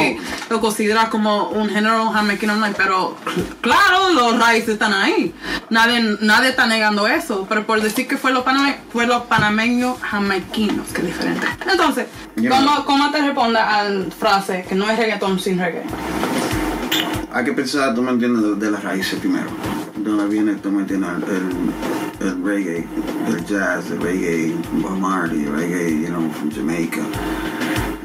lo 0.51 0.61
considera 0.61 1.11
como 1.11 1.49
un 1.49 1.69
género 1.69 2.11
jamaiquino. 2.11 2.57
no, 2.57 2.67
Pero 2.77 3.17
claro, 3.61 4.13
los 4.13 4.39
raíces 4.39 4.79
están 4.85 4.93
ahí. 5.03 5.35
Nadie, 5.71 6.17
nadie 6.21 6.51
está 6.51 6.67
negando 6.67 7.07
eso. 7.07 7.47
Pero 7.49 7.67
por 7.67 7.81
decir 7.81 8.07
que 8.07 8.17
fue 8.17 8.33
los, 8.33 8.45
paname- 8.45 8.77
fue 8.93 9.07
los 9.07 9.23
panameños 9.25 9.99
jamaiquinos, 10.01 10.89
que 10.89 11.01
es 11.03 11.07
diferente. 11.09 11.47
Entonces. 11.71 12.07
¿cómo, 12.49 12.85
¿cómo 12.85 13.11
te 13.13 13.23
responde 13.23 13.59
a 13.61 13.85
la 13.85 14.11
frase 14.11 14.65
que 14.69 14.75
no 14.75 14.91
es 14.91 14.99
reggaetón 14.99 15.39
sin 15.39 15.59
reggae? 15.59 15.85
Hay 17.33 17.45
que 17.45 17.53
pensar, 17.53 17.95
tú 17.95 18.03
me 18.03 18.11
entiendes, 18.11 18.43
de, 18.43 18.55
de 18.67 18.71
las 18.71 18.83
raíces 18.85 19.19
primero. 19.19 19.47
De 19.97 20.11
dónde 20.11 20.27
viene, 20.27 20.55
tú 20.55 20.71
me 20.71 20.81
entiendes, 20.83 21.11
el, 22.21 22.27
el 22.29 22.45
reggae, 22.45 22.87
el 23.29 23.45
jazz, 23.47 23.91
el 23.91 24.01
reggae 24.01 24.55
Bob 24.73 24.99
Marley, 24.99 25.45
el 25.45 25.53
reggae, 25.53 26.01
you 26.03 26.09
know, 26.09 26.31
from 26.33 26.51
Jamaica. 26.53 27.01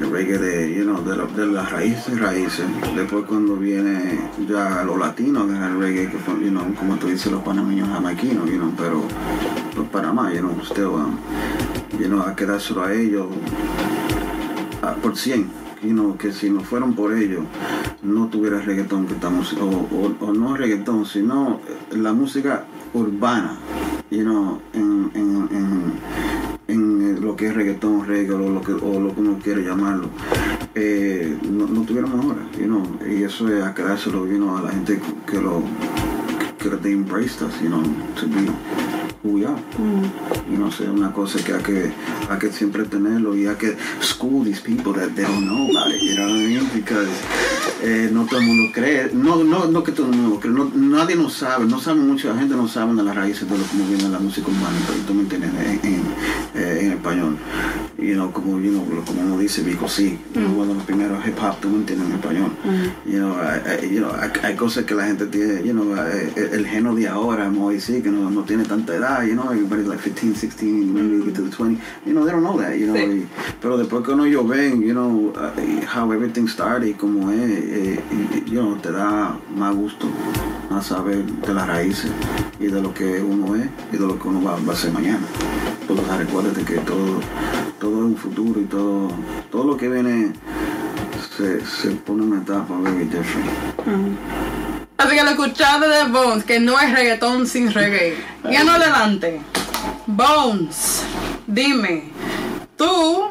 El 0.00 0.10
reggae 0.10 0.38
de, 0.38 0.74
you 0.74 0.84
know, 0.84 1.02
de, 1.02 1.16
la- 1.16 1.26
de 1.26 1.46
las 1.46 1.70
raíces, 1.70 2.18
raíces. 2.18 2.64
Después 2.96 3.24
cuando 3.26 3.56
viene 3.56 4.18
ya 4.48 4.82
lo 4.84 4.96
latino, 4.96 5.46
que 5.46 5.52
el 5.52 5.78
reggae, 5.78 6.10
que 6.10 6.18
fue, 6.18 6.34
you 6.42 6.48
know, 6.50 6.64
como 6.74 6.96
tú 6.96 7.08
dices, 7.08 7.30
los 7.30 7.42
panameños 7.42 7.88
jamaiquinos, 7.88 8.48
you 8.50 8.56
know, 8.56 8.72
pero 8.76 9.02
los 9.76 9.86
Panamá, 9.88 10.32
you 10.32 10.40
know, 10.40 10.52
usted, 10.60 10.84
um, 10.86 11.16
you 11.98 12.06
know, 12.08 12.22
hay 12.26 12.34
que 12.34 12.46
dárselo 12.46 12.84
a 12.84 12.92
ellos 12.94 13.26
a- 14.82 14.94
por 14.94 15.16
100. 15.16 15.50
You 15.82 15.92
know, 15.92 16.16
que 16.18 16.30
si 16.32 16.50
no 16.50 16.60
fueron 16.60 16.94
por 16.94 17.14
ellos, 17.14 17.42
no 18.02 18.26
tuviera 18.28 18.58
reggaetón 18.60 19.06
que 19.06 19.14
estamos, 19.14 19.54
o, 19.54 19.64
o, 19.66 20.14
o 20.26 20.32
no 20.34 20.54
reggaetón, 20.54 21.06
sino 21.06 21.60
la 21.90 22.12
música 22.12 22.64
urbana, 22.92 23.54
you 24.10 24.22
know, 24.22 24.60
en, 24.74 25.10
que 27.40 27.46
es 27.46 27.54
reggaetón, 27.54 28.06
reggae, 28.06 28.34
o 28.34 28.50
lo 28.50 28.60
que, 28.60 28.72
o 28.72 29.00
lo 29.00 29.14
uno 29.16 29.38
quiere 29.42 29.62
llamarlo, 29.62 30.10
eh, 30.74 31.38
no, 31.50 31.66
no 31.66 31.84
tuviéramos 31.84 32.22
ahora, 32.22 32.42
you 32.58 32.66
know, 32.66 32.82
y 33.08 33.22
eso 33.22 33.48
es 33.48 33.64
a 33.64 33.72
quedárselo, 33.72 34.26
you 34.26 34.36
know, 34.36 34.58
a 34.58 34.62
la 34.64 34.70
gente 34.72 35.00
que 35.26 35.40
lo, 35.40 35.62
que 36.58 36.68
they 36.82 36.92
embraced 36.92 37.40
us, 37.40 37.58
you 37.62 37.70
know, 37.70 37.82
to 38.14 38.26
be 38.26 38.46
who 39.22 39.36
we 39.36 39.46
are. 39.46 39.58
Y 40.52 40.58
no 40.58 40.70
sé, 40.70 40.90
una 40.90 41.14
cosa 41.14 41.42
que 41.42 41.54
hay 41.54 41.62
que, 41.62 41.92
hay 42.28 42.38
que 42.38 42.52
siempre 42.52 42.84
tenerlo 42.84 43.34
y 43.34 43.46
hay 43.46 43.56
que 43.56 43.74
school 44.02 44.44
these 44.44 44.60
people 44.60 44.92
that 44.92 45.14
they 45.14 45.24
don't 45.24 45.46
know 45.46 45.70
about 45.70 45.94
it, 45.94 46.02
you 46.02 46.16
know 46.16 46.26
what 46.26 46.36
I 46.36 46.46
mean? 46.46 46.68
Because 46.74 47.08
eh, 47.82 48.10
no 48.12 48.26
todo 48.26 48.40
el 48.40 48.46
mundo 48.46 48.70
cree, 48.74 49.10
no, 49.12 49.42
no, 49.42 49.66
no 49.66 49.82
que 49.82 49.92
todo 49.92 50.10
el 50.10 50.16
mundo 50.16 50.38
cree, 50.40 50.52
no, 50.52 50.70
nadie 50.74 51.16
no 51.16 51.30
sabe, 51.30 51.64
no 51.66 51.80
sabe 51.80 52.00
mucho, 52.00 52.28
la 52.28 52.38
gente 52.38 52.54
no 52.54 52.68
sabe 52.68 52.94
de 52.94 53.02
las 53.02 53.14
raíces 53.14 53.48
de 53.48 53.56
lo 53.56 53.64
como 53.64 53.86
viene 53.86 54.08
la 54.08 54.18
música 54.18 54.48
humana, 54.48 54.76
pero 54.86 55.00
tú 55.06 55.14
me 55.14 55.22
entiendes, 55.22 55.50
en, 55.54 55.94
en, 55.94 56.02
eh, 56.54 56.78
en 56.82 56.92
español. 56.92 57.36
You 58.00 58.14
know, 58.14 58.32
como, 58.32 58.58
you 58.58 58.70
know, 58.72 58.84
como 59.04 59.20
uno 59.20 59.38
dice, 59.38 59.62
Vico, 59.62 59.86
sí, 59.86 60.18
uno 60.34 60.64
de 60.66 60.74
los 60.74 60.82
primeros 60.84 61.18
hip 61.26 61.36
hop, 61.42 61.60
tú 61.60 61.68
me 61.68 61.76
entiendes, 61.76 62.08
en 62.08 62.14
español. 62.14 62.50
You 63.04 63.18
know, 63.18 63.34
hay, 63.38 63.60
hay- 63.66 63.90
you 63.94 64.00
know, 64.00 64.10
hay, 64.18 64.30
hay 64.42 64.56
cosas 64.56 64.84
que 64.84 64.94
la 64.94 65.04
gente 65.06 65.26
tiene, 65.26 65.62
you 65.62 65.72
know, 65.72 65.94
eh, 65.96 66.32
el, 66.34 66.60
el 66.60 66.66
género 66.66 66.94
de 66.94 67.06
ahora, 67.08 67.46
a 67.46 67.70
decir, 67.72 68.02
que 68.02 68.10
no, 68.10 68.30
no 68.30 68.42
tiene 68.44 68.64
tanta 68.64 68.94
edad, 68.96 69.22
you 69.26 69.34
know, 69.34 69.50
everybody's 69.52 69.86
like 69.86 70.00
15, 70.00 70.34
16, 70.34 70.94
maybe 70.94 71.16
you 71.18 71.24
get 71.26 71.34
to 71.34 71.42
the 71.42 71.50
20, 71.50 71.78
you 72.06 72.12
know, 72.14 72.24
they 72.24 72.32
don't 72.32 72.42
know 72.42 72.56
that, 72.58 72.74
you 72.78 72.86
know, 72.86 72.96
Sí. 72.96 73.02
y- 73.02 73.26
pero 73.60 73.76
después 73.76 74.02
que 74.02 74.12
uno 74.12 74.26
yo 74.26 74.44
ven, 74.46 74.80
you 74.80 74.92
know, 74.92 75.32
uh, 75.36 75.86
how 75.94 76.10
everything 76.12 76.46
started 76.48 76.86
y 76.88 76.94
cómo 76.94 77.30
es, 77.30 77.38
eh, 77.50 78.00
y- 78.10 78.50
you 78.50 78.60
know, 78.60 78.76
te 78.76 78.90
da 78.92 79.36
más 79.54 79.74
gusto 79.74 80.06
a 80.70 80.80
saber 80.80 81.22
de 81.24 81.52
las 81.54 81.66
raíces 81.68 82.10
y 82.58 82.66
de 82.68 82.80
lo 82.80 82.94
que 82.94 83.20
uno 83.22 83.56
es 83.56 83.66
y 83.92 83.96
de 83.98 84.06
lo 84.06 84.18
que 84.18 84.26
uno 84.28 84.42
va, 84.42 84.52
va 84.66 84.72
a 84.72 84.74
hacer 84.74 84.90
mañana. 84.90 85.20
Sea, 86.06 86.18
recuérdate 86.18 86.62
que 86.62 86.74
todo, 86.78 87.20
todo 87.80 87.89
es 87.98 88.04
un 88.04 88.16
futuro 88.16 88.60
y 88.60 88.64
todo, 88.64 89.08
todo 89.50 89.64
lo 89.64 89.76
que 89.76 89.88
viene 89.88 90.32
se, 91.36 91.64
se 91.64 91.90
pone 91.90 92.22
una 92.22 92.42
etapa 92.42 92.74
very 92.78 93.04
different. 93.04 93.48
Así 94.96 95.16
que 95.16 95.24
lo 95.24 95.30
escuchaste 95.30 95.88
de 95.88 96.04
Bones, 96.04 96.44
que 96.44 96.60
no 96.60 96.78
es 96.78 96.92
reggaetón 96.92 97.46
sin 97.46 97.72
reggae. 97.72 98.16
Y 98.50 98.54
en 98.54 98.68
adelante. 98.68 99.40
Bones, 100.06 101.04
dime, 101.46 102.04
tú, 102.76 103.30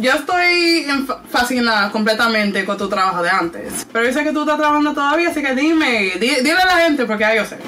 yo 0.00 0.12
estoy 0.12 0.86
fascinada 1.30 1.90
completamente 1.90 2.64
con 2.64 2.76
tu 2.76 2.88
trabajo 2.88 3.22
de 3.22 3.30
antes. 3.30 3.86
Pero 3.92 4.06
yo 4.06 4.12
sé 4.12 4.24
que 4.24 4.32
tú 4.32 4.40
estás 4.40 4.56
trabajando 4.56 4.92
todavía, 4.94 5.30
así 5.30 5.42
que 5.42 5.54
dime, 5.54 6.12
di- 6.20 6.36
dile 6.42 6.52
a 6.62 6.66
la 6.66 6.76
gente, 6.84 7.04
porque 7.04 7.22
ya 7.24 7.34
yo 7.36 7.44
sé, 7.44 7.58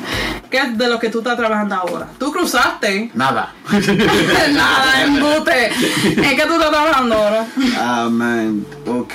¿qué 0.51 0.59
es 0.59 0.79
de 0.79 0.89
lo 0.89 0.99
que 0.99 1.09
tú 1.11 1.19
estás 1.19 1.37
trabajando 1.37 1.75
ahora? 1.75 2.07
Tú 2.19 2.31
cruzaste. 2.33 3.11
Nada. 3.15 3.53
Nada, 4.53 5.05
embute. 5.05 5.67
¿En 6.05 6.37
qué 6.37 6.45
tú 6.47 6.55
estás 6.55 6.71
trabajando 6.71 7.15
ahora? 7.15 7.47
Ah, 7.79 8.09
man, 8.11 8.65
ok, 8.87 9.15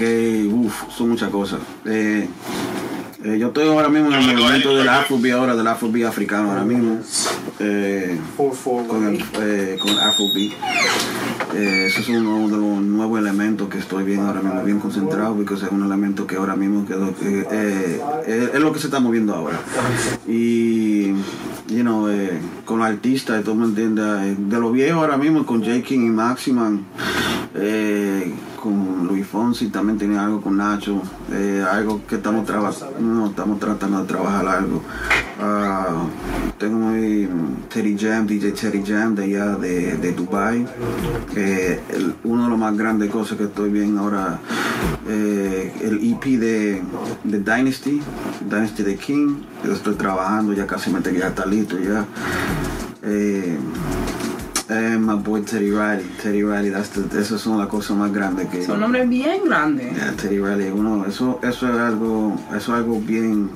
uff, 0.52 0.84
son 0.96 1.10
muchas 1.10 1.30
cosas. 1.30 1.60
Eh, 1.86 2.28
eh, 3.24 3.38
yo 3.40 3.48
estoy 3.48 3.68
ahora 3.68 3.90
mismo 3.90 4.10
en 4.14 4.22
el 4.22 4.36
movimiento 4.38 4.76
del 4.78 4.88
Afrobeat, 4.88 5.36
ahora 5.38 5.56
del 5.56 5.66
Afrobeat 5.68 6.08
africano 6.10 6.50
ahora 6.52 6.64
mismo. 6.64 7.00
Eh, 7.60 8.20
con 8.38 9.08
el, 9.08 9.24
eh, 9.42 9.78
con 9.80 9.90
el 9.90 10.00
Afrobeat. 10.00 10.54
Eh, 11.56 11.86
eso 11.86 12.02
es 12.02 12.10
uno 12.10 12.50
de 12.50 12.58
los 12.58 12.82
nuevos 12.82 13.20
elementos 13.20 13.70
que 13.70 13.78
estoy 13.78 14.04
bien 14.04 14.20
ahora 14.20 14.42
mismo, 14.42 14.64
bien 14.64 14.80
concentrado, 14.80 15.36
porque 15.36 15.54
es 15.54 15.64
un 15.72 15.84
elemento 15.86 16.28
que 16.28 16.36
ahora 16.36 16.56
mismo 16.56 16.86
quedó, 16.86 17.16
que, 17.16 17.48
eh, 17.50 18.02
eh, 18.28 18.50
es 18.54 18.60
lo 18.60 18.74
que 18.74 18.80
se 18.80 18.88
está 18.88 19.00
moviendo 19.00 19.34
ahora. 19.34 19.58
Y, 20.28 21.12
you 21.70 21.82
know, 21.82 22.10
eh, 22.10 22.40
con 22.66 22.82
artistas, 22.82 23.42
tú 23.46 23.56
me 23.56 23.66
entiendes, 23.66 24.38
de 24.50 24.60
los 24.60 24.74
viejos 24.74 25.02
ahora 25.02 25.18
mismo, 25.18 25.46
con 25.46 25.64
J. 25.64 25.82
King 25.82 26.08
y 26.08 26.10
Maximan, 26.10 26.86
con 28.66 29.06
Luis 29.08 29.28
Fonsi 29.28 29.68
también 29.68 30.00
tenía 30.00 30.26
algo 30.26 30.42
con 30.42 30.58
Nacho, 30.58 31.00
eh, 31.32 31.64
algo 31.72 32.02
que 32.08 32.16
estamos, 32.16 32.48
traba- 32.48 32.74
no, 33.00 33.28
estamos 33.28 33.60
tratando 33.60 34.02
de 34.02 34.08
trabajar 34.08 34.48
algo. 34.48 34.82
Ah, 35.40 36.04
tengo 36.58 36.80
muy 36.80 37.30
Teddy 37.72 37.96
Jam, 37.96 38.26
DJ 38.26 38.54
Teddy 38.54 38.84
Jam 38.84 39.14
de 39.14 39.26
allá 39.26 39.56
de, 39.58 39.98
Dubai, 40.14 40.66
que 41.32 41.80
uno 42.24 42.46
de 42.46 42.50
los 42.50 42.58
más 42.58 42.76
grandes 42.76 43.12
cosas 43.12 43.38
que 43.38 43.44
estoy 43.44 43.70
viendo 43.70 44.02
ahora, 44.02 44.40
eh, 45.08 45.72
el 45.84 45.98
EP 46.12 46.24
de, 46.40 46.82
de 47.24 47.40
Dynasty, 47.40 48.02
Dynasty 48.50 48.82
de 48.82 48.96
King, 48.96 49.42
yo 49.64 49.74
estoy 49.74 49.94
trabajando, 49.94 50.54
ya 50.54 50.66
casi 50.66 50.90
me 50.90 51.02
ya 51.04 51.28
está 51.28 51.46
listo 51.46 51.78
ya. 51.78 52.04
Eh, 53.04 53.60
eh, 54.70 54.98
my 55.00 55.16
boy 55.16 55.42
Teddy 55.42 55.72
Riley, 55.72 56.06
Teddy 56.22 56.44
Riley, 56.44 56.72
that's 56.72 56.90
the- 56.90 57.24
son 57.38 57.58
las 57.60 57.68
cosas 57.68 57.96
más 57.98 58.12
grandes 58.12 58.48
que 58.50 58.64
Son 58.66 58.80
nombres 58.80 59.08
bien 59.08 59.42
grandes. 59.46 59.94
Yeah, 59.96 60.12
Teddy 60.14 60.40
Riley, 60.40 60.72
uno, 60.72 61.06
eso, 61.06 61.40
eso 61.44 61.68
es 61.72 61.78
algo, 61.80 62.36
eso 62.50 62.58
es 62.58 62.70
algo 62.70 63.00
bien, 63.00 63.50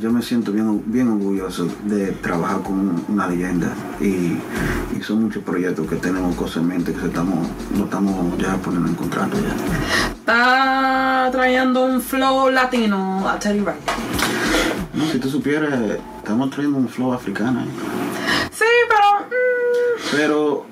yo 0.00 0.12
me 0.12 0.22
siento 0.22 0.52
bien, 0.52 0.82
bien 0.86 1.08
orgulloso 1.08 1.66
de 1.84 2.12
trabajar 2.12 2.62
con 2.62 3.04
una 3.08 3.26
leyenda 3.28 3.68
y, 4.00 4.36
y 4.96 5.02
son 5.02 5.22
muchos 5.24 5.42
proyectos 5.42 5.86
que 5.88 5.96
tenemos 5.96 6.34
cosas 6.36 6.58
en 6.58 6.68
mente 6.68 6.92
que 6.92 7.06
estamos, 7.06 7.48
no 7.76 7.84
estamos 7.84 8.38
ya 8.38 8.56
poniendo 8.58 8.88
en 8.90 8.94
contrato 8.94 9.36
ya. 9.40 9.54
Está 10.14 11.28
trayendo 11.32 11.84
un 11.86 12.00
flow 12.00 12.50
latino 12.50 13.28
a 13.28 13.38
Teddy 13.38 13.58
Riley. 13.60 13.74
No, 14.94 15.04
si 15.10 15.18
tú 15.18 15.28
supieras, 15.28 15.72
estamos 16.18 16.50
trayendo 16.50 16.78
un 16.78 16.88
flow 16.88 17.12
africano, 17.12 17.60
¿eh? 17.60 17.64
Sí, 18.52 18.64
pero. 18.88 19.26
mm, 19.26 19.53
pero 20.16 20.66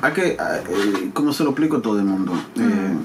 hay 0.00 0.12
que, 0.12 0.26
eh, 0.32 1.10
como 1.12 1.32
se 1.32 1.44
lo 1.44 1.50
explico 1.50 1.78
a 1.78 1.82
todo 1.82 1.98
el 1.98 2.04
mundo, 2.04 2.32
eh, 2.56 2.96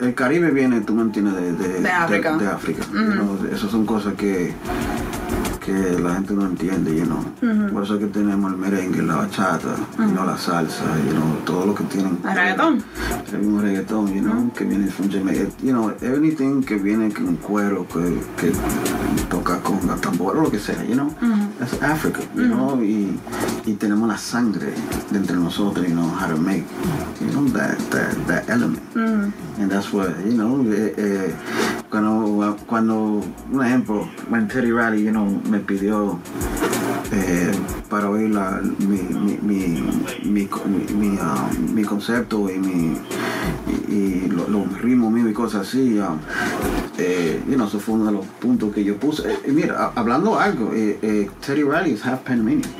el 0.00 0.14
Caribe 0.14 0.50
viene, 0.50 0.80
tú 0.80 0.94
me 0.94 1.02
entiendes, 1.02 1.34
de, 1.34 1.52
de, 1.52 1.80
De 1.80 1.90
África. 1.90 2.36
de 2.36 2.46
África, 2.46 2.84
know, 2.90 3.38
Esas 3.52 3.70
son 3.70 3.84
cosas 3.84 4.14
que, 4.14 4.54
que 5.64 5.98
la 6.00 6.14
gente 6.14 6.32
no 6.32 6.46
entiende, 6.46 6.96
you 6.96 7.04
know. 7.04 7.22
Por 7.70 7.84
eso 7.84 7.94
es 7.94 8.00
que 8.00 8.06
tenemos 8.06 8.50
el 8.50 8.58
merengue, 8.58 9.02
la 9.02 9.16
bachata, 9.16 9.76
you 9.98 10.04
know, 10.06 10.24
la 10.24 10.38
salsa, 10.38 10.84
you 11.06 11.12
know, 11.12 11.36
todo 11.44 11.66
lo 11.66 11.74
que 11.74 11.84
tienen. 11.84 12.18
El 12.24 12.34
reggaetón. 12.34 12.82
El 13.32 13.38
mismo 13.40 13.60
reggaetón, 13.60 14.14
you 14.14 14.22
know, 14.22 14.52
que 14.54 14.64
viene 14.64 14.86
from 14.86 15.10
Jamaica. 15.10 15.44
You 15.62 15.72
know, 15.72 15.92
everything 16.00 16.62
que 16.62 16.76
viene 16.76 17.12
con 17.12 17.36
cuero, 17.36 17.86
que, 17.86 18.20
que 18.38 18.52
toca 19.28 19.60
con 19.60 19.86
la 19.86 19.96
tambora, 19.96 20.40
lo 20.40 20.50
que 20.50 20.58
sea, 20.58 20.82
you 20.84 20.94
know. 20.94 21.14
That's 21.60 21.74
Africa, 21.82 22.26
you 22.34 22.48
know, 22.48 22.82
y, 22.82 23.20
y 23.66 23.74
tenemos 23.74 24.08
la 24.08 24.16
sangre 24.16 24.72
de 25.10 25.18
entre 25.18 25.36
nosotros, 25.36 25.86
you 25.86 25.94
know, 25.94 26.08
how 26.08 26.26
to 26.26 26.38
make, 26.38 26.64
you 27.20 27.26
know, 27.26 27.44
that, 27.48 27.76
that, 27.90 28.26
that 28.28 28.48
element. 28.48 28.80
And 28.94 29.70
that's 29.70 29.92
what, 29.92 30.08
you 30.24 30.38
know, 30.38 30.64
eh, 30.72 30.94
eh, 30.96 31.34
cuando, 31.90 32.56
cuando, 32.66 33.20
un 33.52 33.60
ejemplo, 33.60 34.08
when 34.30 34.48
Teddy 34.48 34.72
Riley, 34.72 35.02
you 35.02 35.12
know, 35.12 35.26
me 35.26 35.58
pidió 35.58 36.18
eh, 37.12 37.50
para 37.88 38.08
oír 38.10 38.30
la, 38.30 38.60
mi, 38.78 38.98
mi, 39.42 39.82
mi, 40.22 40.46
co- 40.46 40.62
mi, 40.66 41.18
concepto 41.84 42.48
y 42.50 42.58
mi 42.58 42.96
y, 43.88 43.92
y 43.94 44.28
lo- 44.28 44.48
los 44.48 44.80
ritmos 44.80 45.10
míos 45.12 45.28
y 45.30 45.32
cosas 45.32 45.66
así 45.68 45.98
ah, 46.00 46.14
eh, 46.98 47.42
you 47.48 47.56
eso 47.66 47.80
fue 47.80 47.94
uno 47.94 48.06
de 48.06 48.12
los 48.12 48.26
puntos 48.26 48.72
que 48.74 48.84
yo 48.84 48.96
puse. 48.96 49.32
Eh, 49.32 49.52
mira, 49.52 49.92
hablando 49.94 50.38
algo 50.38 50.72
eh, 50.74 50.98
eh, 51.02 51.30
Teddy 51.44 51.62
Riley 51.64 51.92
is 51.94 52.04
half 52.04 52.20
Panamanian. 52.24 52.62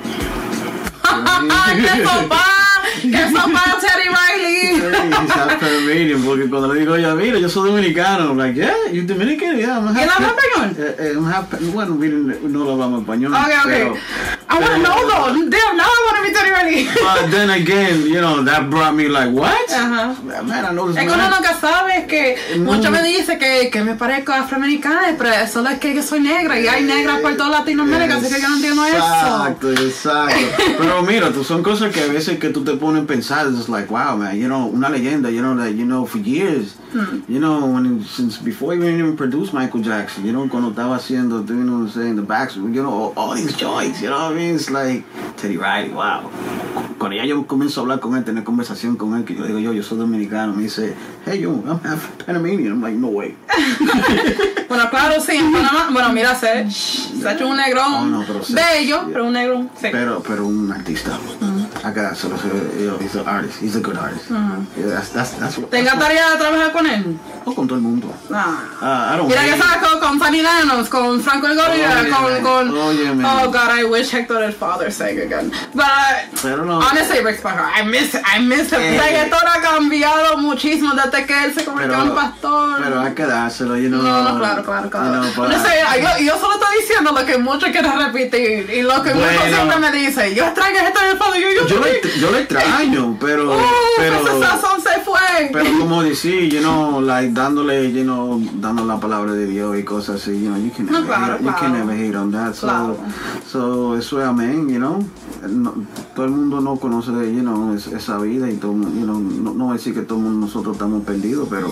¡Qué 1.66 2.04
¡Qué 3.02 3.30
sopa, 3.30 3.78
Teddy 3.80 4.08
Riley! 4.08 4.80
He's 6.10 6.24
porque 6.24 6.48
cuando 6.48 6.72
le 6.72 6.80
digo 6.80 6.96
yo 6.96 7.14
mira 7.16 7.38
yo 7.38 7.48
soy 7.48 7.70
dominicano 7.70 8.28
I'm 8.30 8.36
like 8.38 8.54
yeah 8.54 8.74
you 8.92 9.02
Dominican 9.02 9.56
yeah 9.58 9.78
I'm 9.78 9.88
half 9.88 9.96
¿Y 9.96 10.08
habla 10.08 10.28
español? 10.28 10.76
Eh, 10.78 10.96
eh, 10.98 11.12
I'm 11.14 11.24
half 11.26 11.46
bueno 11.72 11.96
no 11.96 12.64
lo 12.64 12.72
hablamos 12.72 13.00
español 13.02 13.32
Ok, 13.34 13.40
ok. 13.40 13.64
pero- 13.64 13.94
I 14.50 14.54
wanna 14.54 14.66
pero- 14.66 14.82
know 14.82 15.08
though. 15.08 15.48
Damn, 15.48 15.76
now 15.76 15.84
I 15.84 16.00
wanna 16.06 16.22
be 16.26 16.32
Teddy 16.34 16.50
Riley. 16.50 16.88
But 16.94 17.30
then 17.30 17.50
again, 17.50 18.02
you 18.08 18.20
know, 18.20 18.42
that 18.44 18.68
brought 18.68 18.94
me 18.96 19.06
like, 19.08 19.30
what? 19.30 19.54
Ajá. 19.70 20.12
Man, 20.42 20.64
I 20.64 20.72
know 20.72 20.88
this 20.88 20.96
Es 20.96 21.04
que 21.04 21.12
uno 21.12 21.28
nunca 21.30 21.54
sabe 21.60 22.06
que 22.08 22.36
muchos 22.58 22.90
me 22.90 23.00
dicen 23.04 23.38
que, 23.38 23.70
que 23.70 23.80
me 23.84 23.94
parezco 23.94 24.32
afroamericana, 24.32 25.14
pero 25.16 25.30
solo 25.46 25.68
es 25.70 25.78
que 25.78 25.94
yo 25.94 26.02
soy 26.02 26.18
negra 26.20 26.58
y 26.58 26.66
hay 26.66 26.82
negras 26.82 27.20
por 27.20 27.36
toda 27.36 27.60
Latinoamérica, 27.60 28.16
así 28.16 28.28
que 28.34 28.40
yo 28.40 28.48
no 28.48 28.56
entiendo 28.56 28.84
eso. 28.86 28.96
Exacto, 28.96 29.70
exacto. 29.72 30.34
Pero 30.78 31.02
mira, 31.02 31.30
tú, 31.30 31.44
son 31.44 31.62
cosas 31.62 31.92
que 31.92 32.00
a 32.02 32.06
veces 32.08 32.40
que 32.40 32.48
tú 32.48 32.64
te 32.64 32.72
pones 32.72 32.89
a 32.96 33.02
pensar, 33.06 33.46
it's 33.48 33.68
like, 33.68 33.90
wow, 33.90 34.16
man, 34.16 34.36
you 34.38 34.48
know, 34.48 34.66
una 34.72 34.88
leyenda, 34.88 35.30
you 35.32 35.42
know, 35.42 35.54
that, 35.56 35.74
you 35.74 35.84
know, 35.84 36.04
for 36.06 36.18
years, 36.18 36.74
Hmm. 36.92 37.20
you 37.28 37.38
know, 37.38 37.66
when, 37.66 38.02
since 38.02 38.36
before 38.38 38.74
even 38.74 38.98
even 38.98 39.16
produced 39.16 39.52
Michael 39.52 39.80
Jackson, 39.80 40.24
you 40.26 40.32
know, 40.32 40.48
cuando 40.48 40.70
estaba 40.72 40.96
haciendo, 40.96 41.46
you 41.48 41.54
know 41.54 41.78
what 41.78 41.82
I'm 41.84 41.88
saying, 41.90 42.16
the 42.16 42.22
backs, 42.22 42.56
you 42.56 42.68
know, 42.82 42.90
all, 42.90 43.12
all 43.16 43.34
these 43.36 43.54
joints, 43.56 44.02
you 44.02 44.10
know 44.10 44.18
what 44.24 44.32
I 44.32 44.34
mean? 44.34 44.56
It's 44.56 44.70
like, 44.70 45.04
Teddy 45.36 45.56
Riley, 45.56 45.90
wow. 45.92 46.28
Cuando 46.98 47.16
ya 47.16 47.24
yo 47.24 47.44
comienzo 47.46 47.78
a 47.78 47.82
hablar 47.84 48.00
con 48.00 48.16
él, 48.16 48.24
tener 48.24 48.42
conversación 48.42 48.96
con 48.96 49.14
él, 49.14 49.24
que 49.24 49.36
yo 49.36 49.46
digo, 49.46 49.60
yo, 49.60 49.72
yo 49.72 49.82
soy 49.84 49.98
dominicano, 49.98 50.52
me 50.52 50.64
dice, 50.64 50.94
hey, 51.24 51.40
yo, 51.40 51.50
I'm 51.64 51.78
half 51.84 52.10
Panamanian. 52.26 52.72
I'm 52.72 52.80
like, 52.82 52.96
no 52.96 53.08
way. 53.08 53.36
Bueno, 54.70 54.88
claro, 54.88 55.20
sí, 55.20 55.32
en 55.32 55.50
Panamá. 55.52 55.88
Bueno, 55.92 56.12
mira, 56.12 56.32
se, 56.36 56.70
se 56.70 57.28
ha 57.28 57.32
hecho 57.32 57.48
un 57.48 57.56
negrón 57.56 57.92
Oh, 57.92 58.06
no, 58.06 58.24
pero 58.24 58.40
bello, 58.50 59.00
pero 59.12 59.24
un 59.26 59.32
negrón. 59.32 59.68
Sí. 59.74 59.88
Pero, 59.90 60.22
pero 60.24 60.46
un 60.46 60.70
artista. 60.70 61.18
Solo 62.14 62.36
se 62.36 62.48
you 62.78 62.86
know, 62.90 62.98
he's 62.98 63.14
an 63.14 63.26
artist. 63.26 63.60
He's 63.60 63.76
a 63.76 63.80
good 63.80 63.96
artist. 63.96 64.30
Yeah, 64.30 64.64
that's, 64.86 65.10
that's, 65.10 65.30
that's 65.38 65.56
what, 65.58 65.70
¿Te 65.70 65.78
encantaría 65.78 66.36
trabajar 66.38 66.72
con 66.72 66.86
él? 66.86 67.18
saco 67.50 67.54
con 67.54 67.66
todo 67.68 67.76
el 67.78 67.82
mundo. 67.82 68.14
Ah. 68.32 69.12
I 69.12 69.16
don't 69.16 69.28
Mira 69.28 69.42
que 69.44 69.52
hate. 69.52 69.62
sacó 69.62 70.00
con 70.00 70.18
Fanny 70.20 70.42
Danos, 70.42 70.88
con 70.88 71.20
Franco 71.22 71.46
el 71.48 71.56
Gorilla, 71.56 72.00
Óyeme, 72.00 72.10
con, 72.10 72.42
con 72.42 72.76
óyeme. 72.78 73.24
Oh 73.24 73.50
God, 73.50 73.78
I 73.78 73.84
wish 73.84 74.10
Hector 74.12 74.42
el 74.42 74.52
Father 74.52 74.92
sang 74.92 75.18
again. 75.18 75.50
But 75.74 75.84
uh, 75.84 76.38
Pero 76.42 76.64
no. 76.64 76.78
honestly, 76.80 77.20
Rick 77.24 77.38
Sparrow, 77.38 77.64
I 77.64 77.82
miss 77.82 78.14
I 78.14 78.40
miss 78.40 78.72
it. 78.72 78.78
Eh. 78.78 78.98
Reggaeton 79.00 79.46
ha 79.46 79.60
cambiado 79.60 80.36
muchísimo 80.38 80.92
desde 80.94 81.26
que 81.26 81.44
él 81.44 81.54
se 81.54 81.64
convirtió 81.64 82.02
en 82.02 82.14
pastor. 82.14 82.80
pero 82.82 83.00
hay 83.00 83.14
que 83.14 83.26
dárselo, 83.26 83.76
you 83.76 83.88
know. 83.88 84.02
no, 84.02 84.22
no, 84.32 84.38
claro, 84.38 84.62
claro, 84.64 84.90
claro. 84.90 85.24
you 85.24 85.32
know, 85.32 85.48
no 85.48 85.62
sé, 85.62 85.80
yo, 86.00 86.24
yo 86.24 86.38
solo 86.38 86.54
estoy 86.54 86.80
diciendo 86.80 87.12
lo 87.12 87.24
que 87.26 87.38
muchos 87.38 87.70
quieren 87.70 87.98
repetir 87.98 88.70
y 88.70 88.82
lo 88.82 89.02
que 89.02 89.12
Bueno. 89.12 89.42
siempre 89.48 89.78
me 89.78 89.92
dicen. 89.92 90.34
Yo 90.34 90.44
extraño 90.44 90.78
a 90.80 90.88
Hector 90.88 91.04
el 91.04 91.16
Father, 91.18 91.40
yo, 91.40 91.66
yo, 91.66 91.69
yo, 91.70 91.80
lo, 91.80 91.86
yo 92.20 92.30
lo 92.30 92.38
extraño, 92.38 93.16
pero. 93.20 93.52
Uh, 93.56 93.60
pero 93.98 94.18
se 94.24 95.00
fue. 95.04 95.50
Pero 95.52 95.78
como 95.78 96.02
decir, 96.02 96.50
you 96.50 96.60
know, 96.60 97.00
like 97.00 97.32
dándole, 97.32 97.90
you 97.92 98.02
know, 98.04 98.40
dando 98.60 98.84
la 98.84 98.98
palabra 98.98 99.32
de 99.32 99.46
Dios 99.46 99.76
y 99.78 99.84
cosas 99.84 100.20
así, 100.22 100.32
you 100.42 100.50
know, 100.50 100.56
you 100.58 100.70
can 100.76 100.86
No, 100.86 100.92
never, 101.00 101.06
claro, 101.06 101.34
hate, 101.34 101.40
you 101.44 101.46
can 101.46 101.58
claro. 101.72 101.74
never 101.86 101.96
hate 101.96 102.16
on 102.16 102.30
that. 102.32 102.54
So, 102.54 102.66
Claro. 102.66 102.96
so 103.50 103.96
eso 103.96 104.20
es 104.20 104.26
amén, 104.26 104.68
you 104.68 104.78
know. 104.78 104.98
No- 105.48 105.74
todo 106.14 106.26
el 106.26 106.32
mundo 106.32 106.60
no 106.60 106.76
conoce, 106.76 107.10
you 107.10 107.40
know, 107.40 107.74
es- 107.74 107.86
esa 107.86 108.18
vida 108.18 108.50
y 108.50 108.54
todo, 108.56 108.72
you 108.72 109.04
know, 109.04 109.18
no, 109.18 109.54
no 109.54 109.72
decir 109.72 109.94
que 109.94 110.02
todo 110.02 110.18
el 110.18 110.24
mundo 110.24 110.46
nosotros 110.46 110.74
estamos 110.74 111.02
perdidos, 111.04 111.48
pero, 111.50 111.68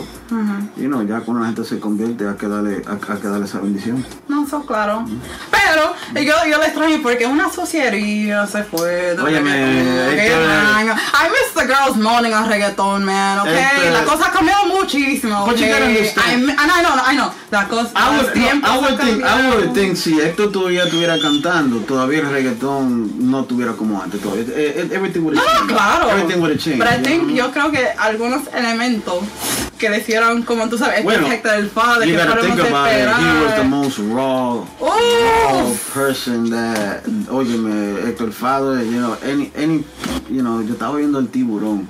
you 0.77 0.87
know, 0.89 1.03
ya 1.07 1.21
cuando 1.21 1.41
la 1.43 1.47
gente 1.49 1.65
se 1.65 1.79
convierte 1.79 2.27
hay 2.27 2.37
que 2.37 2.49
darle, 2.49 2.83
hay, 2.87 2.99
hay 3.09 3.19
que 3.21 3.29
darle 3.29 3.45
esa 3.47 3.61
bendición. 3.61 4.05
No, 4.29 4.45
eso 4.47 4.63
claro. 4.65 5.05
Pero 5.51 6.25
yo, 6.25 6.33
yo 6.51 6.59
le 6.59 6.67
extraño 6.67 6.99
porque 7.03 7.27
una 7.27 7.51
sociería 7.51 8.47
se 8.47 8.65
fue. 8.65 9.17
Óyeme, 9.23 9.88
daño. 9.89 10.93
I 11.15 11.29
miss 11.31 11.53
the 11.55 11.67
girls 11.67 11.97
moaning 11.97 12.35
on 12.35 12.49
reggaeton, 12.49 13.03
man, 13.05 13.41
okay? 13.41 13.59
Este- 13.59 13.91
La 13.91 14.05
cosa 14.05 14.27
ha 14.27 14.31
cambiado 14.33 14.67
muchísimo, 14.67 15.47
But 15.47 15.57
you 15.59 15.67
okay? 15.67 15.73
gotta 15.73 15.85
understand. 15.87 16.51
I, 16.51 16.53
and 16.53 16.71
I 16.71 16.83
know, 16.83 16.95
I 17.05 17.15
know. 17.17 17.33
La 17.51 17.67
cosa, 17.67 17.91
I 17.95 18.17
would, 18.17 18.37
no, 18.37 18.69
I 18.69 18.79
would 18.79 19.01
think, 19.01 19.25
I 19.25 19.49
would 19.51 19.75
think 19.75 19.97
si 19.97 20.21
Héctor 20.21 20.53
todavía 20.53 20.85
estuviera 20.85 21.19
cantando, 21.21 21.79
todavía 21.81 22.21
el 22.21 22.31
reggaetón 22.31 23.31
no 23.31 23.41
estuviera 23.41 23.73
como 23.73 24.01
antes. 24.03 24.21
Todavía. 24.21 24.45
Eh, 24.55 24.75
eh, 24.77 24.89
Everything 24.93 25.21
would 25.25 25.35
No, 25.37 25.43
have 25.43 25.59
changed. 25.59 25.75
claro. 25.75 26.11
Everything 26.11 26.41
would 26.41 26.51
have 26.53 26.61
changed. 26.61 26.79
Pero 26.85 26.91
I 26.91 27.03
think, 27.03 27.23
know? 27.29 27.37
yo 27.37 27.51
creo 27.53 27.71
que 27.71 27.87
algunos 27.99 28.47
elementos 28.55 29.19
que 29.79 29.89
le 29.89 29.99
hicieron, 29.99 30.43
como 30.43 30.69
tú 30.69 30.77
sabes, 30.77 31.03
Bueno, 31.05 31.31
Hector 31.31 31.53
del 31.53 31.69
Padre, 31.69 32.07
que 32.07 32.17
gotta 32.17 32.41
think 32.41 32.61
about 32.61 32.91
it. 32.93 33.09
He 33.09 33.45
was 33.45 33.55
the 33.57 33.65
most 33.65 33.99
raw, 33.99 34.67
raw 34.81 34.99
Oh, 35.51 35.79
person 35.95 36.51
that, 36.51 37.05
óyeme, 37.31 38.03
Héctor 38.05 38.33
Father, 38.33 38.83
you 38.85 39.01
know, 39.01 39.17
any, 39.23 39.51
any, 39.57 39.85
you 40.29 40.43
know, 40.43 40.61
yo 40.63 40.75
estaba 40.75 40.97
viendo 40.97 41.19
el 41.19 41.29
tiburón. 41.29 41.89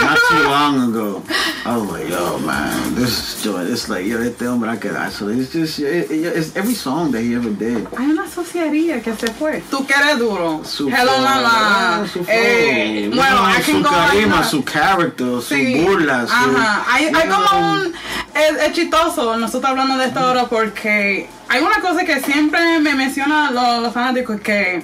Not 0.00 0.18
too 0.28 0.42
long 0.48 0.88
ago. 0.90 1.22
I 1.64 1.76
was 1.76 1.90
like, 1.90 2.08
yo, 2.08 2.38
man, 2.38 2.94
this 2.94 3.10
is 3.36 3.44
joy. 3.44 3.60
It's 3.66 3.88
like, 3.88 4.06
yo, 4.06 4.18
este 4.22 4.46
hombre 4.48 4.70
hay 4.70 4.78
que 4.78 4.90
dárselo. 4.90 5.30
It's 5.38 5.52
just, 5.52 5.78
it, 5.80 6.10
it- 6.10 6.36
it's 6.36 6.56
every 6.56 6.74
song 6.74 7.12
that 7.12 7.20
he 7.20 7.34
ever 7.34 7.50
did. 7.50 7.86
Hay 7.96 8.06
una 8.10 8.26
sociería 8.28 9.02
que 9.02 9.14
se 9.14 9.28
fue. 9.32 9.62
Tú 9.70 9.86
que 9.86 9.94
eres 9.94 10.18
duro. 10.18 10.62
Su 10.64 10.88
Hello, 10.88 11.12
flow, 11.12 11.18
mamá. 11.22 12.02
ah, 12.02 12.04
su. 12.10 12.24
Eh, 12.26 13.10
bueno, 13.14 13.42
can 13.42 13.62
su 13.62 13.82
carisma, 13.82 14.44
su 14.44 14.62
character, 14.64 15.26
su 15.42 15.54
Sí. 15.54 15.84
burla, 15.84 16.26
su, 16.26 16.32
Ajá. 16.32 16.84
Hay, 16.88 17.04
hay 17.06 17.26
know, 17.28 17.44
como 17.44 17.72
un. 17.74 17.94
Es, 18.34 18.62
es 18.66 18.72
chistoso 18.72 19.36
nosotros 19.36 19.70
hablando 19.70 19.98
de 19.98 20.06
esto 20.06 20.18
ahora 20.20 20.46
porque 20.46 21.28
hay 21.48 21.62
una 21.62 21.80
cosa 21.80 22.04
que 22.06 22.18
siempre 22.20 22.80
me 22.80 22.94
mencionan 22.94 23.54
los, 23.54 23.82
los 23.82 23.92
fanáticos 23.92 24.40
que. 24.40 24.82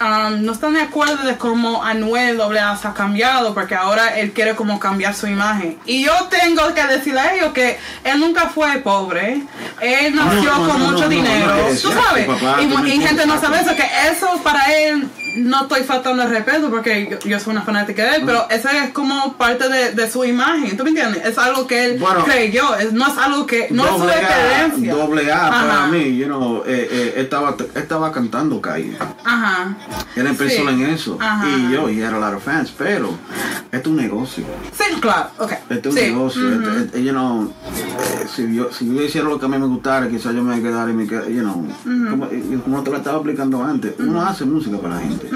Um, 0.00 0.44
no 0.44 0.52
están 0.52 0.74
de 0.74 0.82
acuerdo 0.82 1.24
de 1.24 1.36
cómo 1.36 1.82
Anuel 1.82 2.40
AA 2.40 2.76
se 2.76 2.88
ha 2.88 2.94
cambiado 2.94 3.54
porque 3.54 3.74
ahora 3.74 4.18
él 4.18 4.32
quiere 4.32 4.54
como 4.54 4.78
cambiar 4.78 5.14
su 5.14 5.26
imagen 5.26 5.78
y 5.86 6.04
yo 6.04 6.12
tengo 6.30 6.74
que 6.74 6.84
decirle 6.86 7.20
a 7.20 7.34
ellos 7.34 7.52
que 7.52 7.78
él 8.04 8.20
nunca 8.20 8.48
fue 8.48 8.78
pobre 8.78 9.42
él 9.80 10.14
nació 10.14 10.54
no, 10.54 10.68
con 10.68 10.80
no, 10.80 10.90
mucho 10.90 11.08
dinero 11.08 11.54
tú 11.80 11.90
sabes 11.92 12.26
papá 12.26 12.58
y, 12.62 13.00
gente 13.00 13.26
no 13.26 13.40
sabe 13.40 13.60
eso 13.60 13.74
que 13.74 13.88
eso 14.10 14.40
para 14.42 14.72
él 14.72 15.08
no 15.38 15.62
estoy 15.62 15.82
faltando 15.82 16.22
el 16.22 16.30
respeto 16.30 16.70
porque 16.70 17.08
yo, 17.10 17.18
yo 17.28 17.40
soy 17.40 17.52
una 17.52 17.62
fanática 17.62 18.04
de 18.04 18.16
él, 18.16 18.22
pero 18.24 18.48
eso 18.50 18.68
es 18.68 18.90
como 18.90 19.34
parte 19.34 19.68
de, 19.68 19.92
de 19.92 20.10
su 20.10 20.24
imagen, 20.24 20.76
¿tú 20.76 20.84
me 20.84 20.90
entiendes? 20.90 21.24
Es 21.24 21.38
algo 21.38 21.66
que 21.66 21.84
él 21.84 21.98
Bueno, 21.98 22.24
creyó, 22.24 22.74
es, 22.76 22.92
no 22.92 23.06
es 23.06 23.16
algo 23.18 23.46
que, 23.46 23.68
no 23.70 23.84
es 23.84 23.90
su 23.90 23.98
doble 23.98 24.12
A, 24.14 24.20
experiencia. 24.20 24.94
doble 24.94 25.32
A 25.32 25.50
para 25.50 25.74
Ajá. 25.74 25.86
mí, 25.88 26.16
you 26.16 26.26
know, 26.26 26.62
eh, 26.66 26.88
eh, 26.90 27.14
estaba, 27.16 27.54
estaba 27.74 28.12
cantando 28.12 28.60
calle. 28.60 28.96
Ajá. 29.24 29.76
Empezó 30.16 30.62
Sí. 30.62 30.68
en 30.68 30.82
eso. 30.82 31.16
Ajá. 31.20 31.46
Y 31.48 31.72
yo, 31.72 31.88
he 31.88 32.04
had 32.04 32.14
a 32.14 32.18
lot 32.18 32.34
of 32.34 32.42
fans, 32.44 32.72
pero 32.76 33.10
esto 33.70 33.76
es 33.78 33.86
un 33.86 33.96
negocio. 33.96 34.44
Sí, 34.72 35.00
claro, 35.00 35.30
ok. 35.38 35.52
Esto 35.70 35.88
es 35.90 35.94
sí. 35.94 36.00
un 36.02 36.06
negocio. 36.08 36.42
You 37.00 37.10
know, 37.12 37.52
eh, 37.76 38.26
si, 38.34 38.54
yo, 38.54 38.70
si 38.72 38.86
yo 38.92 39.02
hiciera 39.02 39.28
lo 39.28 39.38
que 39.38 39.46
a 39.46 39.48
mí 39.48 39.58
me 39.58 39.66
gustara, 39.66 40.08
quizás 40.08 40.34
yo 40.34 40.42
me 40.42 40.60
quedara 40.60 40.90
y 40.90 40.94
me 40.94 41.06
quedara, 41.06 41.28
you 41.28 41.40
know, 41.42 41.66
como, 42.10 42.26
y 42.32 42.56
como 42.64 42.82
te 42.82 42.90
lo 42.90 42.96
estaba 42.96 43.16
explicando 43.18 43.62
antes, 43.62 43.94
uno 43.98 44.20
hace 44.22 44.44
música 44.44 44.76
para 44.78 44.96
la 44.96 45.00
gente. 45.02 45.28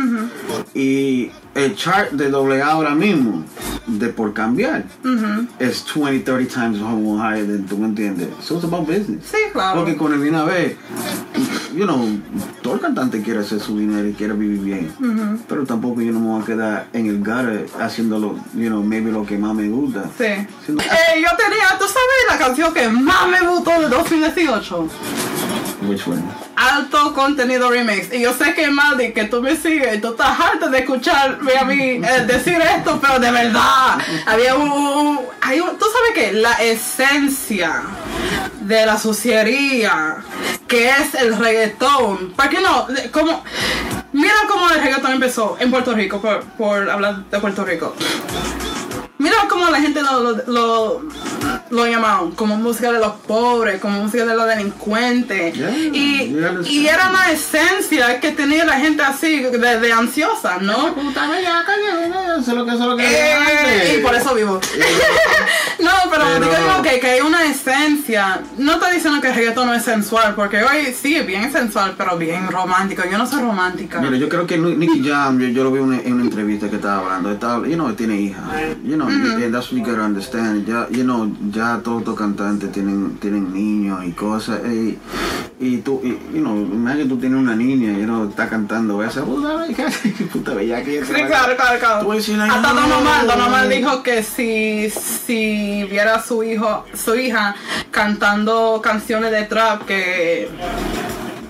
Y 0.75 1.31
el 1.55 1.77
chart 1.77 2.13
de 2.13 2.31
doble 2.31 2.63
A 2.63 2.73
ahora 2.73 2.95
mismo, 2.95 3.45
de 3.87 4.09
por 4.09 4.33
cambiar, 4.33 4.85
es 5.59 5.85
20, 5.95 6.21
30 6.21 6.55
times 6.55 6.79
higher 6.79 7.47
than 7.47 7.67
tú 7.67 7.77
me 7.77 7.87
entiendes. 7.87 8.29
So 8.41 8.57
it's 8.57 8.65
about 8.65 8.87
business. 8.87 9.27
Sí, 9.31 9.39
claro. 9.53 9.81
Porque 9.81 9.97
con 9.97 10.13
el 10.13 10.21
bien 10.21 10.35
a 10.35 10.45
ver, 10.45 10.77
you 11.75 11.85
know, 11.85 12.19
todo 12.63 12.75
el 12.75 12.81
cantante 12.81 13.23
quiere 13.23 13.41
hacer 13.41 13.61
su 13.61 13.79
dinero 13.79 14.07
y 14.09 14.13
quiere 14.13 14.35
vivir 14.35 14.61
bien. 14.61 15.39
Pero 15.49 15.65
tampoco 15.65 16.01
yo 16.01 16.13
no 16.13 16.21
me 16.21 16.29
voy 16.29 16.43
a 16.43 16.45
quedar 16.45 16.89
en 16.93 17.07
el 17.07 17.19
gutter 17.19 17.67
haciéndolo, 17.81 18.37
you 18.55 18.69
know, 18.69 18.83
maybe 18.83 19.11
lo 19.11 19.27
que 19.27 19.37
más 19.37 19.55
me 19.55 19.69
gusta. 19.69 20.05
Sí. 20.17 20.25
Eh, 20.25 20.47
yo 20.69 21.29
tenía, 21.37 21.79
¿tú 21.79 21.85
sabes 21.85 22.31
la 22.31 22.39
canción 22.39 22.73
que 22.73 22.89
más 22.89 23.29
me 23.29 23.47
gustó 23.47 23.81
de 23.81 23.89
2018? 23.89 24.89
Which 25.89 26.07
one? 26.07 26.23
Alto 26.55 27.13
contenido 27.13 27.71
remix. 27.71 28.13
Y 28.13 28.21
yo 28.21 28.33
sé 28.33 28.55
que 28.55 28.71
Maddy, 28.71 29.13
que 29.13 29.25
tú 29.25 29.43
me 29.43 29.57
sigues, 29.57 30.01
tú 30.01 30.11
estás 30.11 30.39
harta 30.39 30.69
de 30.69 30.85
a 31.61 31.65
mí 31.65 31.81
eh, 32.05 32.25
decir 32.27 32.61
esto, 32.61 32.99
pero 33.01 33.19
de 33.19 33.31
verdad. 33.31 33.99
Había 34.27 34.55
un, 34.55 35.21
hay 35.41 35.61
un- 35.61 35.77
Tú 35.79 35.85
sabes 35.93 36.13
que 36.15 36.33
la 36.33 36.53
esencia 36.55 37.83
de 38.61 38.87
la 38.87 38.99
suciería, 38.99 40.17
que 40.69 40.89
es 40.91 41.15
el 41.15 41.37
reggaetón. 41.39 42.33
¿Por 42.33 42.49
qué 42.49 42.61
no? 42.61 42.87
Como, 43.11 43.43
mira 44.13 44.35
cómo 44.49 44.71
el 44.71 44.81
reggaetón 44.83 45.13
empezó 45.13 45.57
en 45.61 45.71
Puerto 45.71 45.93
Rico, 45.95 46.21
por, 46.57 46.89
hablar 46.91 47.25
de 47.25 47.39
Puerto 47.41 47.65
Rico. 47.65 47.95
Mira 49.19 49.37
cómo 49.49 49.71
la 49.71 49.81
gente 49.81 50.03
lo, 50.03 50.33
lo, 50.47 51.03
lo 51.73 51.87
llamaban, 51.87 52.33
como 52.33 52.57
música 52.57 52.93
de 52.93 52.99
los 52.99 53.13
pobres, 53.27 53.81
como 53.81 54.01
música 54.01 54.27
de 54.27 54.37
los 54.37 54.47
delincuentes. 54.47 55.55
Yeah, 55.55 55.71
y, 55.71 56.37
y 56.67 56.87
era 56.87 57.09
una 57.09 57.31
esencia 57.31 58.21
que 58.21 58.33
tenía 58.33 58.67
la 58.67 58.79
gente 58.79 59.03
así, 59.03 59.41
de, 59.41 59.81
de 59.81 59.93
ansiosa, 59.93 60.59
¿no? 60.59 60.95
Eso 62.39 62.55
lo 62.55 62.67
que 62.67 62.73
eso 62.73 62.87
lo 62.87 62.97
que 62.97 63.05
Eh, 63.05 63.97
y 63.97 64.03
por 64.03 64.15
eso 64.15 64.35
vivo. 64.35 64.61
No, 65.83 65.91
pero, 66.11 66.25
Pero- 66.25 66.41
digo 66.47 66.57
yo 66.77 66.83
que, 66.83 67.01
que 67.01 67.07
hay 67.09 67.21
una 67.21 67.45
esencia. 67.45 68.41
No 68.59 68.73
estoy 68.73 68.95
diciendo 68.95 69.21
que 69.21 69.29
el 69.29 69.35
reggaetón 69.35 69.67
no 69.67 69.75
es 69.75 69.83
sensual, 69.85 70.35
porque 70.35 70.63
hoy 70.63 70.93
sí 71.01 71.17
es 71.17 71.27
bien 71.27 71.51
sensual, 71.53 71.95
pero 71.99 72.17
bien 72.17 72.49
romántico. 72.51 73.03
Yo 73.11 73.19
no 73.19 73.27
soy 73.27 73.41
romántica. 73.41 74.01
Mira, 74.01 74.17
yo 74.17 74.29
creo 74.29 74.47
que 74.47 74.59
Ni- 74.59 74.75
Nicky 74.77 75.09
Jam, 75.09 75.39
yo, 75.41 75.49
yo 75.49 75.65
lo 75.65 75.73
vi 75.73 75.81
una- 75.81 75.99
en 76.01 76.13
una 76.15 76.25
entrevista 76.25 76.69
que 76.71 76.77
estaba 76.77 77.01
hablando, 77.01 77.31
estaba, 77.33 77.67
you 77.67 77.75
know, 77.75 77.93
tiene 77.95 78.21
hija, 78.21 78.41
you 78.85 78.95
know, 78.95 79.09
and 79.09 79.53
that's 79.53 79.71
what 79.73 79.79
you 79.79 79.85
gotta 79.85 80.05
understand, 80.05 80.67
ya, 80.67 80.87
you 80.91 81.03
know, 81.05 81.31
ya 81.51 81.81
todos 81.83 82.05
los 82.07 82.17
cantantes 82.17 82.71
tienen, 82.73 83.17
tienen 83.21 83.53
niños 83.53 84.05
y 84.05 84.13
cosas, 84.13 84.61
y, 84.67 84.99
y 85.61 85.79
tú, 85.79 86.01
y, 86.05 86.09
you 86.35 86.41
know, 86.41 86.57
imagínate 86.57 87.03
que 87.05 87.09
tú 87.09 87.19
tienes 87.19 87.39
una 87.39 87.55
niña, 87.57 87.93
you 87.99 88.05
know, 88.05 88.29
está 88.29 88.49
cantando 88.49 89.03
esa, 89.03 89.23
puta, 89.25 89.57
bella, 89.57 89.87
puta 90.33 90.55
bella 90.55 90.83
que 90.83 91.05
Sí, 91.05 91.13
claro, 91.13 91.57
claro, 91.57 91.79
claro. 91.79 92.01
Tú 92.03 92.07
vas 92.09 92.15
a 92.15 92.19
decir, 92.19 92.39
ay, 92.41 92.51
Hasta 92.51 92.73
Don 92.73 92.89
no. 92.89 92.99
Omar, 92.99 93.27
Don 93.27 93.41
Omar 93.41 93.69
dijo 93.69 94.03
que 94.03 94.23
si, 94.23 94.91
si 94.91 95.72
viera 95.85 96.17
a 96.17 96.23
su 96.23 96.43
hijo, 96.43 96.85
su 96.95 97.15
hija 97.17 97.55
cantando 97.91 98.81
canciones 98.83 99.31
de 99.31 99.45
trap 99.45 99.83
que 99.87 100.49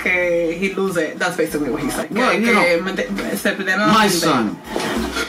que 0.03 0.59
he 0.61 0.75
lose 0.75 0.97
it. 0.97 1.19
That's 1.19 1.37
basically 1.37 1.71
what 1.71 1.83
he 1.83 1.91
said. 1.91 2.09
Que, 2.09 2.15
Well, 2.15 2.95
que 2.95 3.37
se 3.37 3.53
perdieron 3.53 3.87
la 3.89 3.93
My 3.93 4.09
son, 4.09 4.57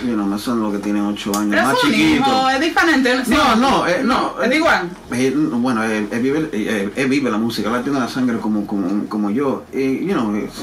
you 0.03 0.15
know, 0.15 0.25
my 0.25 0.37
son 0.37 0.61
lo 0.61 0.71
que 0.71 0.79
tiene 0.79 0.99
8 1.01 1.31
años, 1.35 1.51
Pero 1.51 1.63
más 1.63 1.77
es 1.77 1.83
un 1.83 1.91
chiquito. 1.91 2.15
hijo, 2.29 2.49
es 2.49 2.59
diferente. 2.59 3.25
sí. 3.25 3.31
No, 3.31 3.55
no, 3.55 3.87
eh, 3.87 4.01
no. 4.03 4.41
Es 4.41 4.55
igual. 4.55 4.89
Eh, 5.11 5.31
bueno, 5.35 5.83
él, 5.83 6.07
él 6.11 6.21
vive, 6.21 6.49
eh, 6.51 6.89
él 6.95 7.07
vive 7.09 7.29
la 7.29 7.37
música, 7.37 7.69
él 7.75 7.83
tiene 7.83 7.99
la 7.99 8.07
sangre 8.07 8.37
como, 8.39 8.65
como, 8.65 9.07
como 9.07 9.29
yo. 9.29 9.63
Y, 9.73 10.05
you 10.05 10.13
know, 10.13 10.35
it's, 10.35 10.61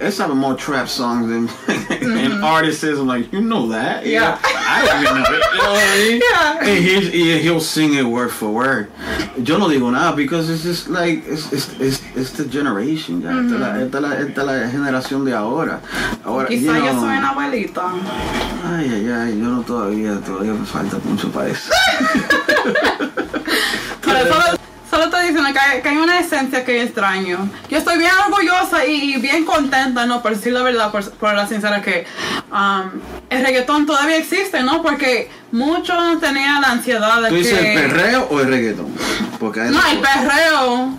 él 0.00 0.12
sabe 0.12 0.34
more 0.34 0.54
trap 0.56 0.88
songs 0.88 1.28
than, 1.28 1.48
and 2.18 2.44
artists. 2.44 2.84
I'm 2.84 3.06
like, 3.06 3.32
you 3.32 3.40
know 3.40 3.68
that. 3.68 4.02
Mm-hmm. 4.02 4.10
Yeah. 4.12 4.38
I 4.42 5.02
even 5.02 5.14
know 5.14 5.22
it. 5.22 5.44
You 5.52 5.58
know 5.58 5.72
what 5.72 5.82
I 5.82 5.98
mean? 5.98 6.20
Yeah. 6.30 6.58
And 6.60 6.84
he's, 6.84 7.12
he, 7.12 7.38
he'll 7.40 7.60
sing 7.60 7.94
it 7.94 8.02
word 8.04 8.30
for 8.30 8.50
word. 8.50 8.90
Yo 9.42 9.58
no 9.58 9.68
digo 9.68 9.90
nada 9.92 10.14
because 10.16 10.48
it's 10.50 10.62
just 10.62 10.88
like, 10.88 11.22
it's, 11.26 11.52
it's, 11.52 11.68
it's, 11.80 12.02
it's 12.14 12.32
the 12.32 12.44
generation, 12.50 13.22
ya. 13.22 13.30
Esta, 13.30 13.54
es 13.54 13.60
la, 13.60 13.80
esta, 13.80 13.98
es 13.98 14.02
la, 14.02 14.20
esta 14.20 14.40
es 14.40 14.46
la 14.46 14.68
generación 14.70 15.24
de 15.24 15.34
ahora. 15.34 15.80
Ahora, 16.24 16.48
you 16.48 16.58
Quizá 16.58 16.78
yo 16.78 17.00
soy 17.00 17.16
una 17.16 17.30
abuelita. 17.30 17.82
Ay, 18.66 18.90
ay, 18.94 19.10
ay, 19.10 19.38
yo 19.38 19.46
no 19.48 19.62
todavía, 19.62 20.18
todavía 20.20 20.52
me 20.52 20.66
falta 20.66 20.98
mucho 21.04 21.30
para 21.30 21.48
eso. 21.48 21.70
Pero 24.04 24.18
solo, 24.34 24.58
solo 24.90 25.04
estoy 25.04 25.28
diciendo 25.28 25.50
que 25.52 25.58
hay, 25.58 25.82
que 25.82 25.88
hay 25.88 25.96
una 25.96 26.18
esencia 26.20 26.64
que 26.64 26.82
extraño. 26.82 27.48
Yo 27.68 27.78
estoy 27.78 27.98
bien 27.98 28.10
orgullosa 28.26 28.84
y 28.86 29.16
bien 29.18 29.44
contenta, 29.44 30.06
¿no? 30.06 30.22
Por 30.22 30.34
decir 30.34 30.52
la 30.52 30.62
verdad, 30.62 30.90
por, 30.90 31.08
por 31.12 31.34
la 31.34 31.46
sincera, 31.46 31.80
que 31.80 32.06
um, 32.50 32.90
el 33.28 33.44
reggaetón 33.44 33.86
todavía 33.86 34.16
existe, 34.16 34.62
¿no? 34.62 34.82
Porque 34.82 35.30
muchos 35.52 36.20
tenían 36.20 36.60
la 36.60 36.72
ansiedad 36.72 37.22
de 37.22 37.28
¿Tú 37.28 37.34
que... 37.34 37.40
dices 37.40 37.58
el 37.58 37.74
perreo 37.74 38.28
o 38.30 38.40
el 38.40 38.48
reggaetón? 38.48 38.88
Porque 39.38 39.60
No, 39.60 39.80
el 39.86 39.98
perreo. 40.00 40.98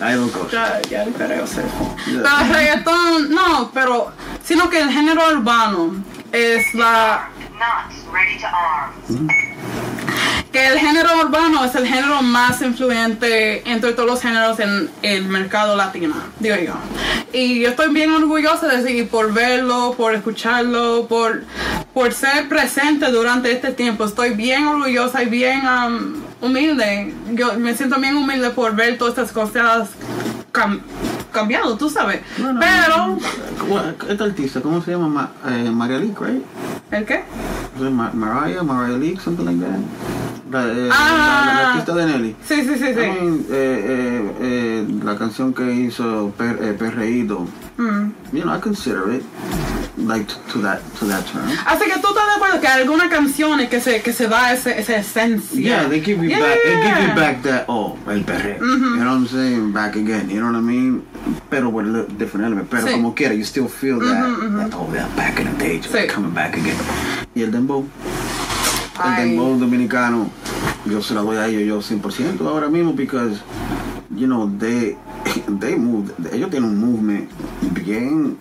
Hay 0.00 0.14
dos 0.14 0.30
cosas. 0.30 0.82
Ya, 0.88 1.04
ya 1.04 1.06
Pero 1.16 1.34
el 1.34 2.48
reggaetón, 2.52 3.30
no, 3.30 3.70
pero... 3.72 4.12
Sino 4.42 4.70
que 4.70 4.80
el 4.80 4.90
género 4.90 5.28
urbano 5.32 6.02
es 6.32 6.74
la... 6.74 7.28
Not 7.58 8.12
ready 8.12 8.38
to 8.38 8.46
arm. 8.46 8.92
que 9.28 9.47
el 10.66 10.78
género 10.78 11.08
urbano 11.24 11.64
es 11.64 11.74
el 11.74 11.86
género 11.86 12.22
más 12.22 12.60
influyente 12.62 13.68
entre 13.70 13.92
todos 13.92 14.08
los 14.08 14.20
géneros 14.20 14.58
en 14.60 14.90
el 15.02 15.24
mercado 15.24 15.76
latino, 15.76 16.14
digo 16.40 16.56
yo. 16.56 16.74
Y 17.32 17.60
yo 17.60 17.70
estoy 17.70 17.92
bien 17.92 18.10
orgullosa 18.10 18.66
de 18.68 18.82
seguir 18.82 19.08
por 19.08 19.32
verlo, 19.32 19.94
por 19.96 20.14
escucharlo, 20.14 21.06
por, 21.08 21.44
por 21.94 22.12
ser 22.12 22.48
presente 22.48 23.10
durante 23.10 23.52
este 23.52 23.72
tiempo. 23.72 24.04
Estoy 24.04 24.30
bien 24.30 24.66
orgullosa 24.66 25.22
y 25.22 25.26
bien 25.26 25.62
um, 25.66 26.22
humilde. 26.40 27.14
Yo 27.32 27.54
me 27.54 27.74
siento 27.74 28.00
bien 28.00 28.16
humilde 28.16 28.50
por 28.50 28.74
ver 28.74 28.98
todas 28.98 29.12
estas 29.12 29.32
cosas 29.32 29.88
cambiado, 31.32 31.76
tú 31.76 31.88
sabes. 31.90 32.20
Pero, 32.36 33.18
¿Cómo- 33.58 33.80
Esta 34.08 34.24
artista, 34.24 34.60
¿cómo 34.60 34.80
se 34.82 34.92
llama? 34.92 35.08
Ma- 35.08 35.30
eh, 35.50 35.70
Maria 35.70 35.98
Leak, 35.98 36.20
right? 36.20 36.42
¿el 36.90 37.04
qué? 37.04 37.24
Was 37.78 37.88
it 37.88 37.92
Ma- 37.94 38.10
Mariah, 38.12 38.62
Mariah 38.62 38.96
Leak, 38.98 39.20
something 39.20 39.44
like 39.44 39.60
that. 39.60 39.78
La, 40.50 40.64
eh, 40.66 40.88
Ah. 40.90 41.44
la- 41.46 41.46
la- 41.54 41.62
la 41.62 41.68
artista 41.70 41.94
de 41.94 42.06
Nelly. 42.06 42.36
Sí, 42.46 42.62
sí, 42.62 42.74
sí, 42.74 42.78
sí. 42.78 43.00
eh, 43.00 43.44
eh, 43.50 44.32
eh, 44.40 44.86
la 45.04 45.16
canción 45.18 45.52
que 45.52 45.70
hizo 45.74 46.32
per, 46.38 46.76
Perreído, 46.78 47.46
Mm. 47.78 48.12
you 48.32 48.44
know, 48.44 48.52
I 48.52 48.58
consider 48.60 49.12
it 49.12 49.22
like 49.96 50.26
to, 50.52 50.58
that 50.62 50.80
to 50.98 51.04
that 51.06 51.24
term. 51.26 51.48
Así 51.64 51.84
que 51.86 52.00
tú 52.00 52.08
estás 52.08 52.26
de 52.26 52.34
acuerdo 52.36 52.60
que 52.60 52.66
hay 52.66 52.82
algunas 52.82 53.08
canciones 53.08 53.68
que 53.68 53.80
se, 53.80 54.02
que 54.02 54.12
se 54.12 54.26
da 54.26 54.52
ese, 54.52 54.78
esa 54.78 54.96
esencia. 54.96 55.60
Yeah, 55.60 55.88
they 55.88 56.00
give 56.00 56.20
you 56.22 56.28
Yeah. 56.30 56.40
back. 56.40 56.58
They 56.64 56.74
give 56.82 57.08
you 57.08 57.14
back 57.14 57.42
that 57.44 57.64
oh, 57.68 57.96
el 58.08 58.24
perreo. 58.24 58.58
You 58.58 58.96
know 58.96 59.06
what 59.06 59.16
I'm 59.18 59.26
saying? 59.28 59.72
Back 59.72 59.94
again. 59.94 60.28
You 60.28 60.40
know 60.40 60.46
what 60.50 60.56
I 60.56 60.60
mean? 60.60 61.04
Pero 61.50 61.68
with 61.70 61.86
a 61.86 61.88
little 61.90 62.16
different 62.16 62.46
element. 62.46 62.68
Pero 62.68 62.86
Sí. 62.86 62.92
como 62.92 63.14
quiera, 63.14 63.34
you 63.34 63.44
still 63.44 63.68
feel 63.68 64.00
that, 64.00 64.24
that 64.56 64.74
oh, 64.74 64.88
they're 64.92 65.06
back 65.16 65.38
in 65.38 65.46
the 65.46 65.56
day, 65.58 65.80
Sí. 65.80 66.08
coming 66.08 66.34
back 66.34 66.56
again. 66.56 66.76
Y 67.36 67.42
el 67.42 67.52
dembow, 67.52 67.86
el 69.04 69.16
dembow 69.16 69.56
dominicano, 69.56 70.30
yo 70.84 71.00
se 71.00 71.14
la 71.14 71.20
doy 71.22 71.36
a 71.36 71.46
ellos 71.46 71.64
yo 71.64 71.80
100% 71.96 72.40
ahora 72.48 72.68
mismo 72.68 72.92
because 72.92 73.40
you 74.10 74.26
know 74.26 74.50
they 74.58 74.96
they 75.60 75.76
move, 75.76 76.10
ellos 76.32 76.50
tienen 76.50 76.70
un 76.70 76.80
movement 76.80 77.28
bien 77.84 78.38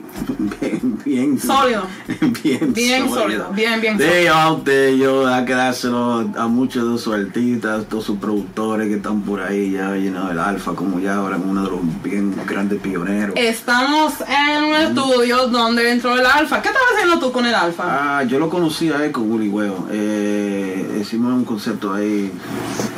bien 0.59 0.99
bien 1.03 1.39
Sólido. 1.39 1.84
bien, 2.43 2.74
Bien 2.74 3.09
sólido, 3.09 3.49
bien, 3.51 3.82
bien 3.82 3.97
They 3.97 4.28
out 4.28 4.63
there, 4.63 4.97
yo, 4.97 5.28
a 5.28 6.47
muchos 6.47 6.91
de 6.91 6.97
sus 6.97 7.13
artistas, 7.13 7.86
todos 7.89 8.05
sus 8.05 8.18
productores 8.18 8.88
que 8.88 8.95
están 8.95 9.22
por 9.22 9.41
ahí, 9.41 9.72
ya, 9.72 9.95
you 9.97 10.11
know, 10.11 10.30
el 10.30 10.39
Alfa, 10.39 10.74
como 10.74 10.99
ya 10.99 11.15
ahora 11.15 11.38
uno 11.38 11.63
de 11.63 11.70
los 11.70 12.03
bien 12.03 12.36
grandes 12.45 12.80
pioneros. 12.80 13.36
Estamos 13.36 14.13
en 14.22 14.63
un 14.63 14.76
estudio 14.76 15.47
donde 15.47 15.91
entró 15.91 16.15
el 16.15 16.26
alfa. 16.26 16.61
¿Qué 16.61 16.70
estabas 16.70 16.89
haciendo 16.93 17.20
tú 17.20 17.32
con 17.32 17.45
el 17.45 17.55
alfa? 17.55 18.20
Ah, 18.20 18.24
yo 18.24 18.39
lo 18.39 18.49
conocí 18.49 18.89
a 18.89 19.03
él 19.05 19.11
con 19.11 19.32
Willy 19.32 19.49
Huevo. 19.49 19.88
Eh, 19.91 20.99
hicimos 21.01 21.34
un 21.34 21.45
concepto 21.45 21.93
ahí, 21.93 22.32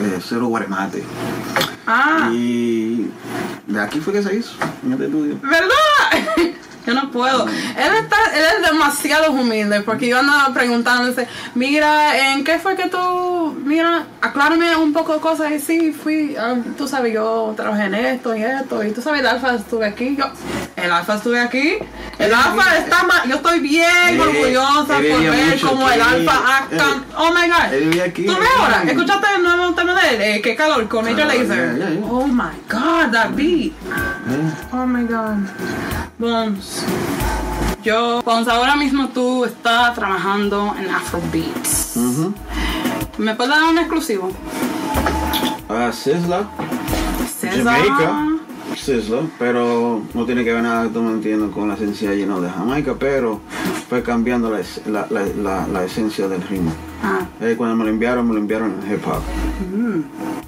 eh, 0.02 0.20
Cero 0.22 0.48
Guaremate. 0.48 1.04
Ah, 1.92 2.30
Y 2.32 3.10
de 3.66 3.82
aquí 3.82 4.00
fue 4.00 4.14
que 4.14 4.22
se 4.22 4.36
hizo, 4.36 4.52
en 4.86 4.92
este 4.94 5.06
estudio. 5.06 5.40
¿verdad? 5.42 6.49
Yo 6.90 6.96
no 6.96 7.12
puedo. 7.12 7.46
Él 7.48 7.94
está, 8.02 8.18
él 8.36 8.44
es 8.58 8.72
demasiado 8.72 9.32
humilde 9.32 9.82
porque 9.82 10.08
yo 10.08 10.18
andaba 10.18 10.52
preguntándose, 10.54 11.28
mira, 11.54 12.34
¿en 12.34 12.44
qué 12.44 12.58
fue 12.58 12.76
que 12.76 12.88
tú, 12.90 13.56
mira, 13.64 14.08
aclárame 14.22 14.76
un 14.76 14.92
poco 14.92 15.14
de 15.14 15.20
cosas? 15.20 15.52
Y 15.52 15.60
sí, 15.60 15.92
fui, 15.92 16.36
ah, 16.36 16.56
tú 16.78 16.88
sabes, 16.88 17.14
yo 17.14 17.54
trabajé 17.56 17.84
en 17.86 17.94
esto 17.94 18.36
y 18.36 18.42
esto, 18.44 18.84
y 18.84 18.92
tú 18.92 19.04
sabes, 19.04 19.20
el 19.22 19.28
alfa 19.28 19.54
estuve 19.54 19.86
aquí, 19.86 20.16
yo, 20.18 20.26
el 20.76 20.92
alfa 20.92 21.16
estuve 21.16 21.40
aquí, 21.40 21.78
el 22.18 22.34
alfa 22.34 22.78
está 22.78 23.04
más, 23.04 23.26
yo 23.28 23.36
estoy 23.36 23.60
bien 23.60 23.86
Él- 24.10 24.20
orgullosa 24.22 24.96
por 24.96 25.22
ver 25.22 25.60
cómo 25.62 25.90
el 25.92 26.02
alfa 26.02 26.66
Él- 26.72 26.80
cam- 26.80 27.04
Oh 27.18 27.32
my 27.32 27.48
god. 27.50 27.74
él 27.74 27.84
vivía 27.86 28.06
aquí. 28.06 28.26
¿Tú 28.26 28.36
ves 28.36 28.50
ahora? 28.58 28.84
¿Escuchaste 28.88 29.28
el 29.36 29.44
nuevo 29.44 29.74
tema 29.76 29.94
de 30.02 30.10
él? 30.16 30.22
Eh, 30.22 30.42
¿Qué 30.42 30.56
calor? 30.56 30.88
Con 30.88 31.06
Major 31.06 31.22
Ah, 31.22 31.26
Lazer. 31.36 31.48
yeah, 31.78 31.90
yeah, 31.90 31.90
yeah. 32.00 32.06
Oh 32.10 32.26
my 32.26 32.50
god, 32.68 33.12
that 33.12 33.30
beat. 33.36 33.74
Eh, 33.74 34.54
Oh 34.72 34.86
my 34.88 35.04
god. 35.04 36.09
Bones. 36.20 36.84
Yo, 37.84 38.22
Bones, 38.24 38.48
ahora 38.48 38.76
mismo 38.76 39.08
tú 39.10 39.46
estás 39.46 39.96
trabajando 39.96 40.76
en 40.78 40.90
Afrobeats. 40.94 41.96
ujú. 41.96 42.34
¿Me 43.18 43.36
puedes 43.36 43.54
dar 43.56 43.64
un 43.70 43.78
exclusivo? 43.78 44.30
Ah, 45.70 45.92
Sizzla. 45.94 46.50
César. 47.40 47.64
Jamaica, 47.64 48.28
Sizzla, 48.76 49.22
pero 49.38 50.02
no 50.14 50.26
tiene 50.26 50.44
que 50.44 50.52
ver 50.54 50.64
nada, 50.64 50.90
tú 50.90 51.02
me 51.02 51.12
entiendes, 51.12 51.52
con 51.52 51.70
la 51.70 51.76
esencia 51.76 52.12
llena 52.14 52.40
de 52.40 52.50
Jamaica, 52.50 52.96
pero 53.00 53.40
fue 53.88 54.04
cambiando 54.04 54.50
la, 54.50 54.60
es- 54.60 54.82
la, 54.88 55.08
la, 55.72 55.84
esencia 55.86 56.28
del 56.28 56.42
ritmo. 56.44 56.72
Ah, 57.02 57.20
Eh, 57.42 57.56
cuando 57.58 57.78
me 57.78 57.86
lo 57.86 57.90
enviaron, 57.92 58.28
me 58.28 58.34
lo 58.34 58.40
enviaron 58.42 58.76
en 58.86 58.92
hip 58.94 59.08
hop. 59.08 59.22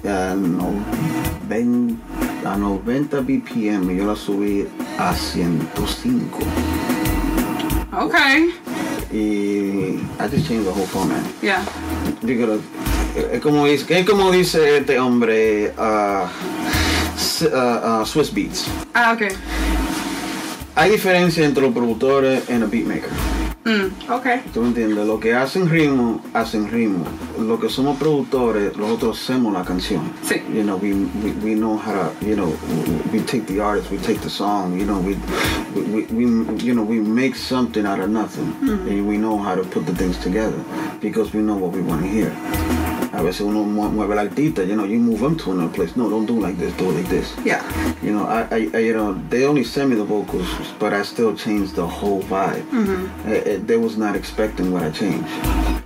Ya, 0.04 0.34
no, 0.34 0.70
ven- 1.48 1.98
a 2.44 2.56
90 2.56 3.20
BPM 3.20 3.96
yo 3.96 4.06
la 4.06 4.16
subí 4.16 4.66
a 4.98 5.14
105. 5.14 6.38
ok. 7.92 8.14
Y 9.12 9.98
I 10.18 10.28
just 10.30 10.48
changed 10.48 10.64
the 10.64 10.72
whole 10.72 10.86
format. 10.86 11.22
Yeah. 11.42 11.62
Es 13.32 13.40
como 13.42 13.66
dice, 13.66 14.00
es 14.00 14.06
como 14.06 14.30
dice 14.30 14.78
este 14.78 14.98
hombre, 14.98 15.72
ah, 15.76 16.30
ah, 17.52 18.02
Swiss 18.06 18.32
Beats. 18.32 18.66
Ah, 18.94 19.12
ok. 19.12 19.32
Hay 20.74 20.90
diferencia 20.90 21.44
entre 21.44 21.62
los 21.62 21.72
productores 21.72 22.44
y 22.48 22.52
el 22.52 22.64
beatmaker. 22.64 23.10
Mm, 23.64 24.10
ok. 24.10 24.26
¿Tú 24.52 24.60
me 24.60 24.68
entiendes? 24.68 25.06
Lo 25.06 25.20
que 25.20 25.34
hacen 25.34 25.68
ritmo, 25.68 26.20
hacen 26.34 26.68
ritmo. 26.68 27.04
Lo 27.38 27.60
que 27.60 27.68
somos 27.68 27.96
productores, 27.96 28.76
nosotros 28.76 29.20
hacemos 29.20 29.52
la 29.52 29.64
canción. 29.64 30.12
Sí. 30.22 30.42
You 30.52 30.64
know, 30.64 30.76
we, 30.76 30.92
we, 31.22 31.30
we 31.44 31.54
know 31.54 31.76
how 31.76 31.92
to, 31.92 32.26
you 32.26 32.34
know, 32.34 32.52
we 33.12 33.20
take 33.20 33.46
the 33.46 33.60
artist, 33.60 33.90
we 33.90 33.98
take 33.98 34.20
the 34.20 34.30
song, 34.30 34.76
you 34.78 34.84
know, 34.84 34.98
we, 34.98 35.16
we, 35.74 35.82
we, 35.82 36.26
we 36.26 36.62
you 36.62 36.74
know, 36.74 36.82
we 36.82 36.98
make 36.98 37.36
something 37.36 37.86
out 37.86 38.00
of 38.00 38.10
nothing. 38.10 38.52
And 38.62 39.06
we 39.06 39.16
know 39.16 39.38
how 39.38 39.54
to 39.54 39.62
put 39.62 39.86
the 39.86 39.94
things 39.94 40.18
together 40.18 40.58
because 41.00 41.32
we 41.32 41.40
know 41.40 41.56
what 41.56 41.72
we 41.72 41.82
want 41.82 42.02
to 42.02 42.08
hear. 42.08 42.81
A 43.22 43.24
veces 43.24 43.42
uno 43.42 43.62
mue- 43.62 43.88
mueve 43.88 44.14
al 44.14 44.18
artista, 44.18 44.64
you 44.64 44.74
know, 44.74 44.84
you 44.84 44.98
move 44.98 45.20
them 45.20 45.36
to 45.36 45.52
another 45.52 45.72
place. 45.72 45.94
No, 45.96 46.10
don't 46.10 46.26
do 46.26 46.40
like 46.40 46.56
this, 46.58 46.72
do 46.76 46.90
it 46.90 46.94
like 46.96 47.08
this. 47.08 47.32
Yeah. 47.44 47.62
You 48.02 48.10
know, 48.12 48.26
I, 48.26 48.48
I, 48.74 48.78
you 48.80 48.94
know, 48.94 49.14
they 49.30 49.46
only 49.46 49.62
sent 49.62 49.90
me 49.90 49.94
the 49.94 50.02
vocals, 50.04 50.48
but 50.80 50.92
I 50.92 51.02
still 51.04 51.32
changed 51.36 51.76
the 51.76 51.86
whole 51.86 52.20
vibe. 52.24 52.64
Eh, 53.24 53.42
eh, 53.46 53.58
they 53.64 53.76
was 53.76 53.96
not 53.96 54.16
expecting 54.16 54.72
what 54.72 54.82
I 54.82 54.90
changed. 54.90 55.28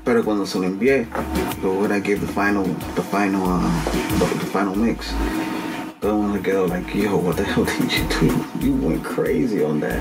Pero 0.03 0.22
cuando 0.24 0.47
se 0.47 0.59
lo 0.59 0.64
envié, 0.64 1.07
so 1.61 1.74
when 1.78 1.93
I 1.93 2.01
gave 2.01 2.22
the 2.22 2.32
final, 2.32 2.64
the 2.95 3.03
final, 3.03 3.43
uh, 3.47 3.84
the, 4.18 4.24
the 4.39 4.47
final 4.47 4.74
mix, 4.74 5.12
mundo 6.03 6.39
se 6.39 6.43
quedó 6.43 6.66
like, 6.70 6.95
yo, 6.95 7.18
what 7.18 7.37
the 7.37 7.45
hell 7.45 7.64
did 7.66 7.93
you 7.93 8.09
do? 8.30 8.66
You 8.66 8.72
went 8.76 9.05
crazy 9.05 9.62
on 9.62 9.80
that. 9.80 10.01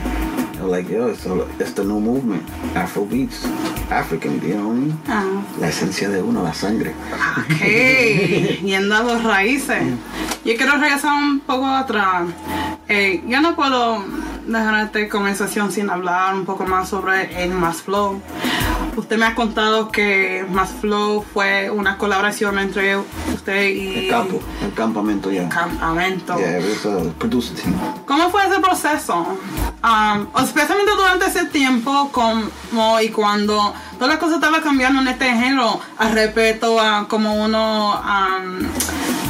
I'm 0.60 0.70
like, 0.70 0.90
yo, 0.90 1.08
it's, 1.10 1.26
all- 1.28 1.46
it's 1.60 1.74
the 1.74 1.84
new 1.84 2.00
movement, 2.00 2.44
Afro 2.76 3.06
beats, 3.06 3.46
African, 3.90 4.40
you 4.42 4.56
know 4.56 4.68
what 4.70 4.76
I 4.76 4.80
mean? 4.80 5.00
Ah, 5.08 5.24
La 5.60 5.68
esencia 5.70 6.10
de 6.10 6.22
uno, 6.22 6.42
la 6.44 6.54
sangre. 6.54 6.94
ok. 7.38 7.62
Yendo 8.64 8.96
a 8.96 9.04
los 9.04 9.24
raíces. 9.24 9.84
Yo 10.46 10.56
quiero 10.56 10.78
regresar 10.78 11.14
un 11.14 11.40
poco 11.42 11.66
atrás. 11.68 12.28
Eh, 12.88 13.24
yo 13.28 13.42
no 13.42 13.56
puedo 13.56 14.04
dejar 14.48 14.86
esta 14.86 15.10
conversación 15.10 15.72
sin 15.72 15.90
hablar 15.90 16.36
un 16.36 16.46
poco 16.46 16.66
más 16.66 16.88
sobre 16.90 17.44
el 17.44 17.52
Más 17.52 17.82
Flow. 17.82 18.22
Usted 18.96 19.18
me 19.18 19.26
ha 19.26 19.36
contado 19.36 19.92
que 19.92 20.46
Más 20.50 20.70
Flow 20.72 21.24
fue 21.34 21.70
una 21.70 21.98
colaboración 21.98 22.58
entre 22.60 22.98
usted 22.98 23.70
y 23.70 24.06
El 24.06 24.10
campo, 24.10 24.40
el 24.64 24.74
campamento, 24.74 25.32
ya. 25.32 25.50
Campamento. 25.50 26.38
Yeah, 26.38 26.60
a 26.60 27.14
producer 27.20 27.56
team. 27.58 27.76
¿Cómo 28.06 28.30
fue 28.30 28.46
ese 28.46 28.60
proceso? 28.60 29.38
Um, 29.84 30.28
especialmente 30.42 30.94
durante 30.96 31.26
ese 31.26 31.46
tiempo 31.46 32.10
como 32.12 33.00
y 33.02 33.10
cuando 33.10 33.74
todas 33.96 34.10
las 34.10 34.18
cosas 34.18 34.36
estaban 34.36 34.62
cambiando 34.62 35.02
en 35.02 35.10
este 35.10 35.26
género 35.26 35.80
al 35.98 36.14
respecto 36.14 36.80
a 36.80 37.08
como 37.08 37.36
uno 37.36 38.00
um, 38.00 38.66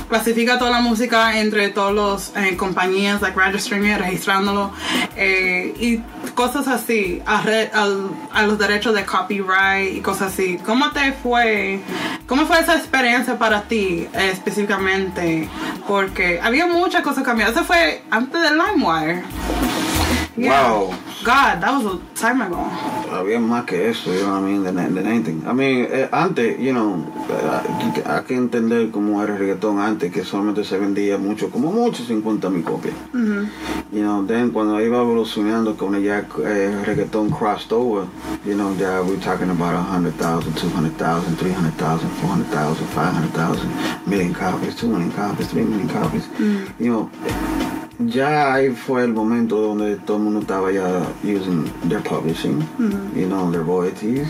clasifica 0.10 0.58
toda 0.60 0.72
la 0.72 0.80
música 0.82 1.40
entre 1.40 1.70
todos 1.70 1.94
los 1.94 2.32
eh, 2.36 2.56
compañías, 2.58 3.22
like 3.22 3.40
registering 3.40 3.86
it, 3.86 3.98
registrándolo 3.98 4.72
eh, 5.16 5.74
y 5.80 5.98
cosas 6.32 6.68
así, 6.68 7.22
a, 7.26 7.42
re- 7.42 7.72
al- 7.74 8.10
a 8.34 8.44
los 8.44 8.58
derechos 8.58 8.94
de 8.94 9.06
copyright 9.06 9.96
y 9.96 10.02
cosas 10.02 10.34
así. 10.34 10.60
¿Cómo 10.66 10.92
te 10.92 11.14
fue? 11.14 11.80
¿Cómo 12.28 12.46
fue 12.46 12.60
esa 12.60 12.76
experiencia 12.76 13.38
para 13.38 13.62
ti 13.64 14.08
eh, 14.14 14.30
específicamente? 14.32 15.48
Porque 15.88 16.40
había 16.42 16.68
muchas 16.68 17.02
cosas 17.04 17.24
cambiadas. 17.24 17.56
Eso 17.56 17.64
fue 17.66 18.04
antes 18.12 18.42
de 18.42 18.50
LimeWire. 18.52 19.24
Wow. 20.38 20.94
God, 21.26 21.60
that 21.60 21.72
was 21.74 21.86
a 21.96 22.00
time 22.14 22.40
ago. 22.40 22.70
Había 23.12 23.40
más 23.40 23.66
que 23.66 23.90
eso, 23.90 24.14
you 24.14 24.22
know 24.22 24.34
what 24.34 24.44
I 24.44 24.46
mean, 24.46 24.64
than, 24.64 24.76
than 24.76 25.08
anything. 25.08 25.42
I 25.48 25.54
mean, 25.54 25.88
eh, 25.90 26.08
antes, 26.12 26.60
you 26.60 26.72
know, 26.72 27.04
eh, 27.28 28.04
hay 28.06 28.24
que 28.26 28.36
entender 28.36 28.92
cómo 28.92 29.24
era 29.24 29.34
el 29.34 29.40
reggaetón 29.40 29.80
antes, 29.80 30.12
que 30.12 30.24
solamente 30.24 30.64
se 30.64 30.78
vendía 30.78 31.18
mucho, 31.18 31.50
como 31.50 31.72
mucho 31.72 32.04
50 32.04 32.48
mil 32.52 32.64
copias. 32.64 32.94
You 33.92 34.04
know, 34.04 34.24
then 34.28 34.52
cuando 34.52 34.80
iba 34.80 35.02
evolucionando, 35.02 35.76
cuando 35.76 35.98
ya 35.98 36.20
eh, 36.20 36.72
el 36.72 36.86
reggaetón 36.86 37.32
crossed 37.32 37.72
over, 37.72 38.06
you 38.46 38.54
know, 38.54 38.76
ya 38.78 39.02
we're 39.02 39.18
talking 39.20 39.50
about 39.50 39.74
100,000, 39.74 40.54
200,000, 40.54 41.38
300,000, 41.38 42.08
400,000, 42.22 42.88
500,000, 42.94 44.06
million 44.06 44.32
copies, 44.32 44.76
2 44.76 44.88
million 44.90 45.12
copies, 45.12 45.48
3 45.48 45.64
million 45.64 45.90
copies. 45.90 46.28
You 46.80 46.92
know, 46.92 47.10
ya 48.00 48.54
ahí 48.54 48.70
fue 48.72 49.04
el 49.04 49.14
momento 49.14 49.60
donde 49.60 49.96
todo 49.98 50.18
el 50.18 50.24
mundo 50.24 50.40
estaba 50.42 50.72
ya 50.72 50.86
using 51.24 51.66
their 51.88 52.02
publishing, 52.02 52.60
you 53.16 53.28
know, 53.28 53.52
their 53.52 53.64
royalties. 53.64 54.28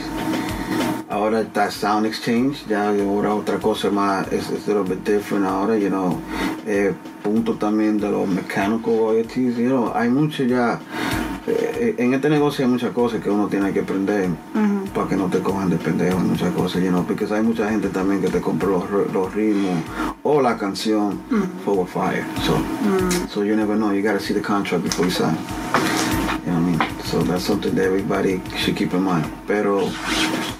Ahora 1.09 1.41
está 1.41 1.71
Sound 1.71 2.05
Exchange, 2.05 2.65
ya 2.67 2.89
ahora 2.89 3.33
otra 3.35 3.57
cosa 3.59 3.89
más, 3.89 4.27
es, 4.31 4.49
es 4.49 4.67
a 4.67 4.73
little 4.73 4.83
bit 4.83 5.03
different 5.05 5.45
ahora, 5.45 5.77
you 5.77 5.89
know. 5.89 6.19
Eh, 6.65 6.93
punto 7.23 7.53
también 7.53 7.99
de 7.99 8.09
los 8.09 8.27
mechanical 8.27 8.97
royalties, 8.97 9.57
you 9.57 9.67
know, 9.67 9.91
hay 9.95 10.09
mucho 10.09 10.43
ya, 10.43 10.79
eh, 11.47 11.95
en 11.97 12.13
este 12.13 12.29
negocio 12.29 12.65
hay 12.65 12.71
muchas 12.71 12.91
cosas 12.91 13.21
que 13.21 13.29
uno 13.29 13.47
tiene 13.47 13.71
que 13.71 13.81
aprender 13.81 14.29
para 14.95 15.07
que 15.09 15.15
no 15.17 15.25
te 15.27 15.39
cojan 15.41 15.69
de 15.69 15.75
pendejo 15.75 16.17
en 16.19 16.29
muchas 16.29 16.51
cosas, 16.53 16.81
you 16.81 16.89
know, 16.89 17.03
porque 17.05 17.25
hay 17.31 17.43
mucha 17.43 17.69
gente 17.69 17.89
también 17.89 18.21
que 18.21 18.29
te 18.29 18.39
compra 18.39 18.69
los, 18.69 18.83
los 19.13 19.33
ritmos 19.33 19.73
o 20.23 20.41
la 20.41 20.57
canción 20.57 21.19
for 21.65 21.85
fire, 21.85 22.23
so, 22.45 22.55
so 23.29 23.43
you 23.43 23.55
never 23.55 23.75
know, 23.75 23.91
you 23.91 24.01
gotta 24.01 24.19
see 24.19 24.33
the 24.33 24.41
contract 24.41 24.83
before 24.83 25.05
you 25.05 25.11
sign. 25.11 25.35
You 26.45 26.51
know 26.51 26.59
what 26.61 26.63
I 26.63 26.77
mean? 26.77 26.79
So 27.03 27.21
that's 27.23 27.43
something 27.43 27.75
that 27.75 27.85
everybody 27.85 28.39
should 28.55 28.75
keep 28.77 28.93
in 28.93 29.03
mind. 29.03 29.25
Pero 29.47 29.81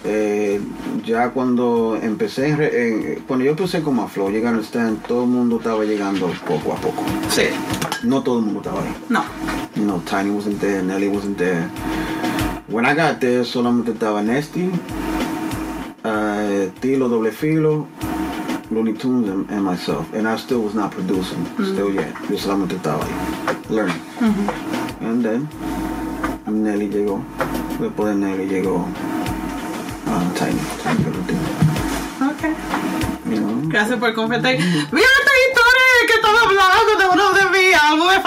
eh, 0.04 0.60
ya 1.06 1.30
cuando 1.30 1.96
empecé, 2.02 2.50
en 2.50 2.58
re- 2.58 2.88
en- 3.16 3.24
cuando 3.28 3.46
yo 3.46 3.52
empecé 3.52 3.82
como 3.84 4.04
a 4.04 4.08
Flow, 4.08 4.30
you 4.30 4.40
gotta 4.40 4.52
understand, 4.52 5.02
todo 5.08 5.24
el 5.24 5.30
mundo 5.30 5.58
estaba 5.58 5.84
llegando 5.86 6.28
poco 6.48 6.74
a 6.74 6.76
poco. 6.76 7.04
Sí. 7.30 7.44
No 8.04 8.22
todo 8.22 8.40
el 8.40 8.46
mundo 8.46 8.60
estaba 8.62 8.82
ahí. 8.82 8.94
No. 9.10 9.24
You 9.76 9.84
know, 9.84 10.02
Tiny 10.06 10.30
wasn't 10.32 10.60
there, 10.60 10.82
Nelly 10.82 11.08
wasn't 11.08 11.38
there. 11.38 11.70
When 12.68 12.84
I 12.84 12.96
got 12.96 13.20
there, 13.22 13.44
solamente 13.46 13.92
estaba 13.92 14.24
Nesty, 14.24 14.72
uh, 16.04 16.72
Tilo 16.82 17.08
Doble 17.08 17.32
Filo, 17.32 17.88
Looney 18.72 18.94
Tunes, 18.94 19.30
and, 19.30 19.48
and 19.52 19.64
myself. 19.64 20.12
And 20.14 20.28
I 20.28 20.36
still 20.38 20.62
was 20.62 20.74
not 20.74 20.92
producing, 20.92 21.46
still 21.56 21.94
yet. 21.94 22.12
Yo 22.28 22.38
solamente 22.38 22.76
estaba 22.76 23.06
ahí, 23.06 23.70
learning. 23.70 24.02
And 25.02 25.24
then, 25.24 25.48
Nelly 26.48 26.90
llegó. 26.90 27.22
Después 27.80 28.16
de 28.16 28.16
Nelly 28.16 28.48
llegó 28.48 28.88
uh, 30.08 30.34
Tiny, 30.34 30.60
Tiny. 30.82 31.06
Okay. 32.34 32.54
You 33.30 33.42
know? 33.42 33.70
Gracias 33.70 34.00
por 34.00 34.14
compartir. 34.16 34.58
Mira 34.92 35.08
esta 35.20 35.34
historia 35.48 36.08
que 36.08 36.14
estaba 36.16 36.40
hablando 36.42 36.96
de 36.98 37.06
uno 37.14 37.34
de 37.34 37.55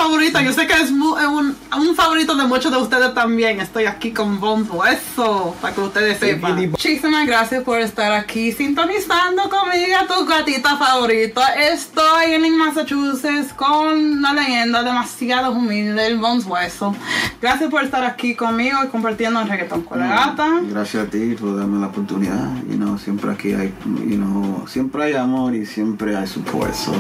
favoritos. 0.09 0.43
Yo 0.43 0.53
sé 0.53 0.67
que 0.67 0.73
es 0.73 0.91
un, 0.91 1.57
un 1.77 1.95
favorito 1.95 2.35
de 2.35 2.47
muchos 2.47 2.73
de 2.73 2.79
ustedes 2.79 3.13
también. 3.13 3.61
Estoy 3.61 3.85
aquí 3.85 4.13
con 4.13 4.41
Bombo. 4.41 4.85
Eso, 4.87 5.55
para 5.61 5.75
que 5.75 5.81
ustedes 5.83 6.19
sepan. 6.19 6.71
Muchísimas 6.71 7.27
gracias 7.27 7.63
por 7.63 7.79
estar 7.81 8.13
aquí 8.13 8.53
sintonizando 8.53 9.43
conmigo, 9.51 9.97
tu 10.09 10.25
gatita 10.25 10.77
favorita. 10.77 11.55
Estoy 11.55 12.33
en 12.33 12.57
Massachusetts 12.57 13.53
con 13.53 13.99
una 14.19 14.33
leyenda 14.33 14.83
demasiado 14.83 15.53
humilde, 15.53 16.07
el 16.07 16.17
Bones 16.19 16.47
Hueso. 16.47 16.95
Gracias 17.43 17.71
por 17.71 17.85
estar 17.85 18.05
aquí 18.05 18.35
conmigo 18.35 18.79
y 18.85 18.89
compartiendo 18.89 19.41
el 19.41 19.49
reggaetón 19.49 19.83
con 19.83 20.01
la 20.01 20.09
gata. 20.09 20.61
Gracias 20.63 21.07
a 21.07 21.11
ti 21.11 21.37
por 21.39 21.57
darme 21.57 21.81
la 21.81 21.89
oportunidad. 21.89 22.49
You 22.69 22.77
know, 22.77 22.99
siempre 22.99 23.31
aquí 23.31 23.53
hay, 23.53 23.75
you 23.85 24.17
know, 24.17 24.67
siempre 24.67 25.05
hay 25.05 25.15
amor 25.15 25.55
y 25.55 25.67
siempre 25.67 26.17
hay 26.17 26.27
support. 26.27 26.73
So, 26.73 26.93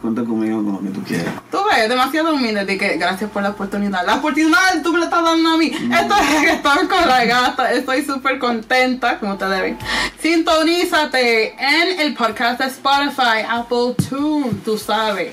cuenta 0.00 0.24
conmigo 0.24 0.64
con 0.64 0.72
lo 0.72 0.80
que 0.80 0.88
tú 0.88 1.02
quieras. 1.02 1.34
Tú 1.50 1.58
ves, 1.70 1.88
demasiado 1.88 2.34
humilde 2.34 2.53
de 2.62 2.78
que 2.78 2.96
gracias 2.96 3.30
por 3.30 3.42
la 3.42 3.50
oportunidad. 3.50 4.06
La 4.06 4.16
oportunidad 4.16 4.82
tú 4.82 4.92
me 4.92 5.00
la 5.00 5.06
estás 5.06 5.24
dando 5.24 5.50
a 5.50 5.56
mí. 5.56 5.66
Esto 5.66 6.14
es 6.14 6.40
reggaetón 6.40 6.86
con 6.86 7.08
la 7.08 7.24
gata. 7.24 7.72
Estoy 7.72 8.04
súper 8.04 8.38
contenta, 8.38 9.18
como 9.18 9.32
ustedes 9.32 9.60
ven. 9.60 9.78
Sintonízate 10.20 11.54
en 11.58 12.00
el 12.00 12.14
podcast 12.14 12.60
de 12.60 12.66
Spotify, 12.66 13.44
Apple 13.48 13.94
Tune, 14.08 14.52
tú 14.64 14.78
sabes. 14.78 15.32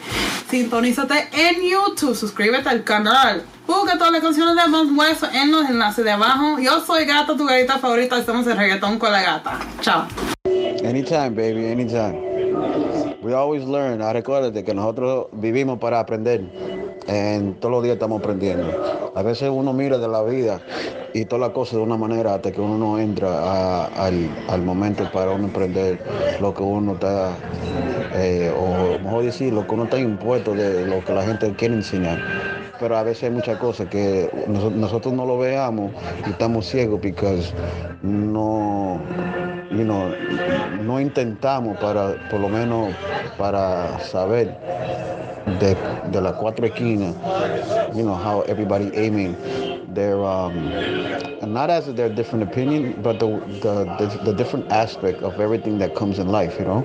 Sintonízate 0.50 1.30
en 1.34 1.62
YouTube, 1.62 2.16
suscríbete 2.16 2.68
al 2.70 2.84
canal. 2.84 3.44
Busca 3.68 3.98
todas 3.98 4.12
las 4.12 4.22
canciones 4.22 4.56
de 4.56 4.70
Más 4.70 4.88
Hueso 4.94 5.28
en 5.32 5.52
los 5.52 5.70
enlaces 5.70 6.04
de 6.04 6.12
abajo. 6.12 6.60
Yo 6.60 6.84
soy 6.86 7.06
Gata, 7.06 7.38
tu 7.38 7.46
gatita 7.46 7.78
favorita. 7.78 8.18
Estamos 8.18 8.46
en 8.48 8.58
reggaetón 8.58 8.98
con 8.98 9.12
la 9.12 9.22
gata. 9.22 9.60
Chao. 9.82 10.08
Anytime, 10.84 11.30
baby, 11.30 11.72
anytime. 11.72 12.32
We 13.22 13.34
always 13.34 13.64
learn. 13.64 14.02
Ah, 14.02 14.14
que 14.14 14.74
nosotros 14.74 15.28
vivimos 15.32 15.80
para 15.80 16.00
aprender. 16.00 16.42
En 17.08 17.56
todos 17.56 17.72
los 17.72 17.84
días 17.84 17.96
estamos 17.96 18.20
aprendiendo. 18.20 18.68
A 19.16 19.22
veces 19.24 19.50
uno 19.52 19.74
mira 19.74 19.98
de 19.98 20.08
la 20.08 20.22
vida 20.24 20.62
y 21.14 21.26
todas 21.26 21.42
las 21.42 21.50
cosas 21.50 21.76
de 21.78 21.84
una 21.84 21.98
manera 21.98 22.36
hasta 22.36 22.52
que 22.52 22.62
uno 22.62 22.78
no 22.78 23.00
entra 23.00 23.86
al, 23.88 24.30
al 24.48 24.62
momento 24.62 25.04
para 25.12 25.32
uno 25.32 25.48
aprender 25.48 26.00
lo 26.40 26.54
que 26.54 26.64
uno 26.64 26.94
está, 26.94 27.36
eh, 28.16 28.52
o 28.56 29.00
mejor 29.00 29.24
decir, 29.24 29.52
lo 29.52 29.68
que 29.68 29.74
uno 29.74 29.84
está 29.86 30.00
impuesto 30.00 30.54
de 30.56 30.86
lo 30.86 31.04
que 31.04 31.14
la 31.14 31.24
gente 31.24 31.54
quiere 31.56 31.74
enseñar. 31.76 32.20
Pero 32.80 32.98
a 32.98 33.04
veces 33.04 33.26
hay 33.26 33.32
muchas 33.32 33.58
cosas 33.58 33.88
que 33.88 34.30
noso- 34.48 34.72
nosotros 34.72 35.14
no 35.14 35.26
lo 35.26 35.38
veamos 35.38 35.92
y 36.26 36.30
estamos 36.32 36.66
ciegos 36.68 37.00
porque 37.02 37.42
no, 38.04 39.00
you 39.72 39.84
know, 39.86 40.10
no 40.82 41.00
intentamos 41.00 41.80
para, 41.80 42.18
por 42.30 42.40
lo 42.40 42.50
menos, 42.50 42.94
para 43.38 44.00
saber 44.00 44.58
de, 45.60 45.76
de 46.12 46.22
las 46.22 46.34
cuatro 46.36 46.66
esquinas, 46.66 47.16
you 47.96 48.04
know, 48.04 48.16
how 48.16 48.42
everybody 48.42 48.92
aiming 48.96 49.36
their, 49.94 50.24
um, 50.24 50.56
not 51.54 51.70
as 51.70 51.94
their 51.94 52.10
different 52.10 52.44
opinion, 52.44 52.94
but 53.02 53.20
the, 53.20 53.28
the, 53.62 53.86
the, 54.00 54.20
the 54.26 54.34
different 54.34 54.70
aspect 54.72 55.22
of 55.24 55.40
everything 55.40 55.78
that 55.80 55.96
comes 55.96 56.20
in 56.20 56.28
life, 56.28 56.58
you 56.60 56.66
know. 56.66 56.82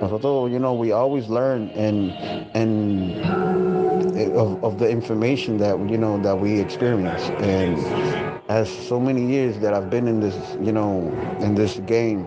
Nosotros, 0.00 0.50
you 0.50 0.58
know, 0.58 0.74
we 0.74 0.92
always 0.92 1.28
learn 1.28 1.70
and, 1.70 2.12
and 2.54 3.12
of, 4.36 4.62
of 4.64 4.78
the 4.78 4.88
information 4.88 5.58
that 5.58 5.78
you 5.90 5.98
know 5.98 6.20
that 6.22 6.38
we 6.38 6.60
experience 6.60 7.22
and 7.40 7.76
as 8.52 8.68
so 8.86 9.00
many 9.00 9.24
years 9.24 9.58
that 9.60 9.72
I've 9.72 9.88
been 9.88 10.06
in 10.06 10.20
this 10.20 10.36
you 10.60 10.72
know 10.72 10.90
in 11.40 11.54
this 11.54 11.78
game 11.94 12.26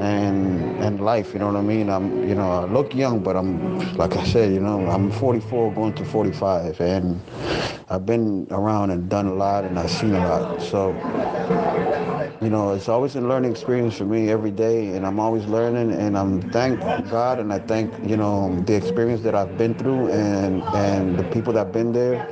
and 0.00 0.82
and 0.82 1.00
life 1.00 1.32
you 1.32 1.38
know 1.38 1.46
what 1.46 1.56
I 1.56 1.62
mean? 1.62 1.88
I'm 1.88 2.28
you 2.28 2.34
know 2.34 2.50
I 2.50 2.64
look 2.64 2.92
young 2.92 3.20
but 3.20 3.36
I'm 3.36 3.78
like 3.96 4.16
I 4.16 4.24
said 4.24 4.52
you 4.52 4.60
know 4.60 4.88
I'm 4.90 5.12
44 5.12 5.72
going 5.72 5.94
to 5.94 6.04
45 6.04 6.80
and 6.80 7.20
I've 7.88 8.04
been 8.04 8.48
around 8.50 8.90
and 8.90 9.08
done 9.08 9.26
a 9.28 9.34
lot 9.34 9.64
and 9.64 9.78
I've 9.78 9.90
seen 9.90 10.14
a 10.14 10.18
lot. 10.18 10.60
So 10.60 10.92
you 12.40 12.50
know, 12.50 12.72
it's 12.72 12.88
always 12.88 13.16
a 13.16 13.20
learning 13.20 13.50
experience 13.50 13.96
for 13.96 14.04
me 14.04 14.30
every 14.30 14.50
day, 14.50 14.94
and 14.96 15.06
I'm 15.06 15.18
always 15.20 15.44
learning. 15.46 15.92
And 15.92 16.16
I'm 16.18 16.42
thank 16.50 16.80
God, 17.10 17.38
and 17.38 17.52
I 17.52 17.58
thank 17.60 17.92
you 18.08 18.16
know 18.16 18.60
the 18.66 18.74
experience 18.74 19.22
that 19.22 19.34
I've 19.34 19.56
been 19.56 19.74
through, 19.74 20.10
and 20.10 20.62
and 20.74 21.18
the 21.18 21.24
people 21.24 21.52
that've 21.52 21.72
been 21.72 21.92
there, 21.92 22.26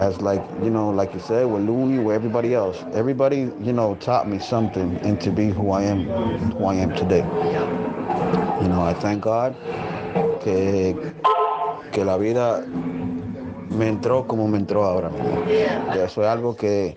as 0.00 0.20
like 0.20 0.42
you 0.62 0.70
know, 0.70 0.90
like 0.90 1.14
you 1.14 1.20
said, 1.20 1.44
with 1.44 1.62
Looney, 1.62 1.98
with 1.98 2.14
everybody 2.14 2.54
else. 2.54 2.82
Everybody, 2.94 3.50
you 3.60 3.72
know, 3.72 3.94
taught 3.96 4.28
me 4.28 4.38
something, 4.38 4.96
and 4.98 5.20
to 5.20 5.30
be 5.30 5.50
who 5.50 5.70
I 5.70 5.82
am, 5.82 6.04
who 6.52 6.64
I 6.64 6.74
am 6.76 6.94
today. 6.94 7.24
You 8.62 8.68
know, 8.68 8.82
I 8.82 8.94
thank 8.94 9.22
God 9.22 9.54
que 10.42 10.94
que 11.92 12.04
la 12.04 12.16
vida 12.18 12.64
me 13.74 13.88
entró 13.88 14.26
como 14.26 14.48
me 14.48 14.58
entró 14.58 14.84
ahora 14.84 15.10
Eso 15.94 16.22
es 16.22 16.28
algo 16.28 16.56
que 16.56 16.96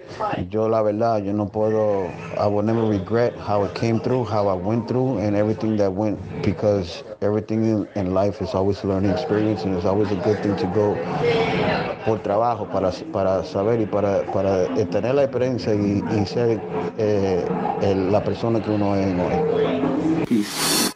yo 0.50 0.70
la 0.70 0.82
verdad 0.82 1.20
yo 1.20 1.34
no 1.34 1.48
puedo 1.48 2.06
I 2.38 2.48
will 2.48 2.66
never 2.66 2.88
regret 2.88 3.34
how 3.38 3.66
it 3.66 3.74
came 3.74 4.00
through, 4.00 4.26
how 4.26 4.48
I 4.48 4.56
went 4.56 4.88
through 4.88 5.20
and 5.20 5.36
everything 5.36 5.78
that 5.78 5.92
went 5.92 6.18
because 6.44 7.04
everything 7.22 7.88
in, 7.96 8.14
life 8.14 8.42
is 8.42 8.54
always 8.54 8.84
a 8.84 8.88
learning 8.88 9.12
experience 9.12 9.64
and 9.64 9.76
it's 9.76 9.86
always 9.86 10.12
a 10.12 10.16
good 10.16 10.42
thing 10.42 10.56
to 10.56 10.68
go 10.68 10.96
por 12.06 12.20
trabajo 12.20 12.66
para, 12.72 12.92
para 13.12 13.44
saber 13.44 13.82
y 13.82 13.86
para, 13.86 14.24
para 14.32 14.68
tener 14.90 15.16
la 15.16 15.24
experiencia 15.24 15.74
y, 15.74 16.26
ser 16.26 16.62
eh, 16.98 17.46
la 18.10 18.24
persona 18.24 18.62
que 18.62 18.72
uno 18.72 18.96
es 18.96 19.08
hoy. 19.20 20.87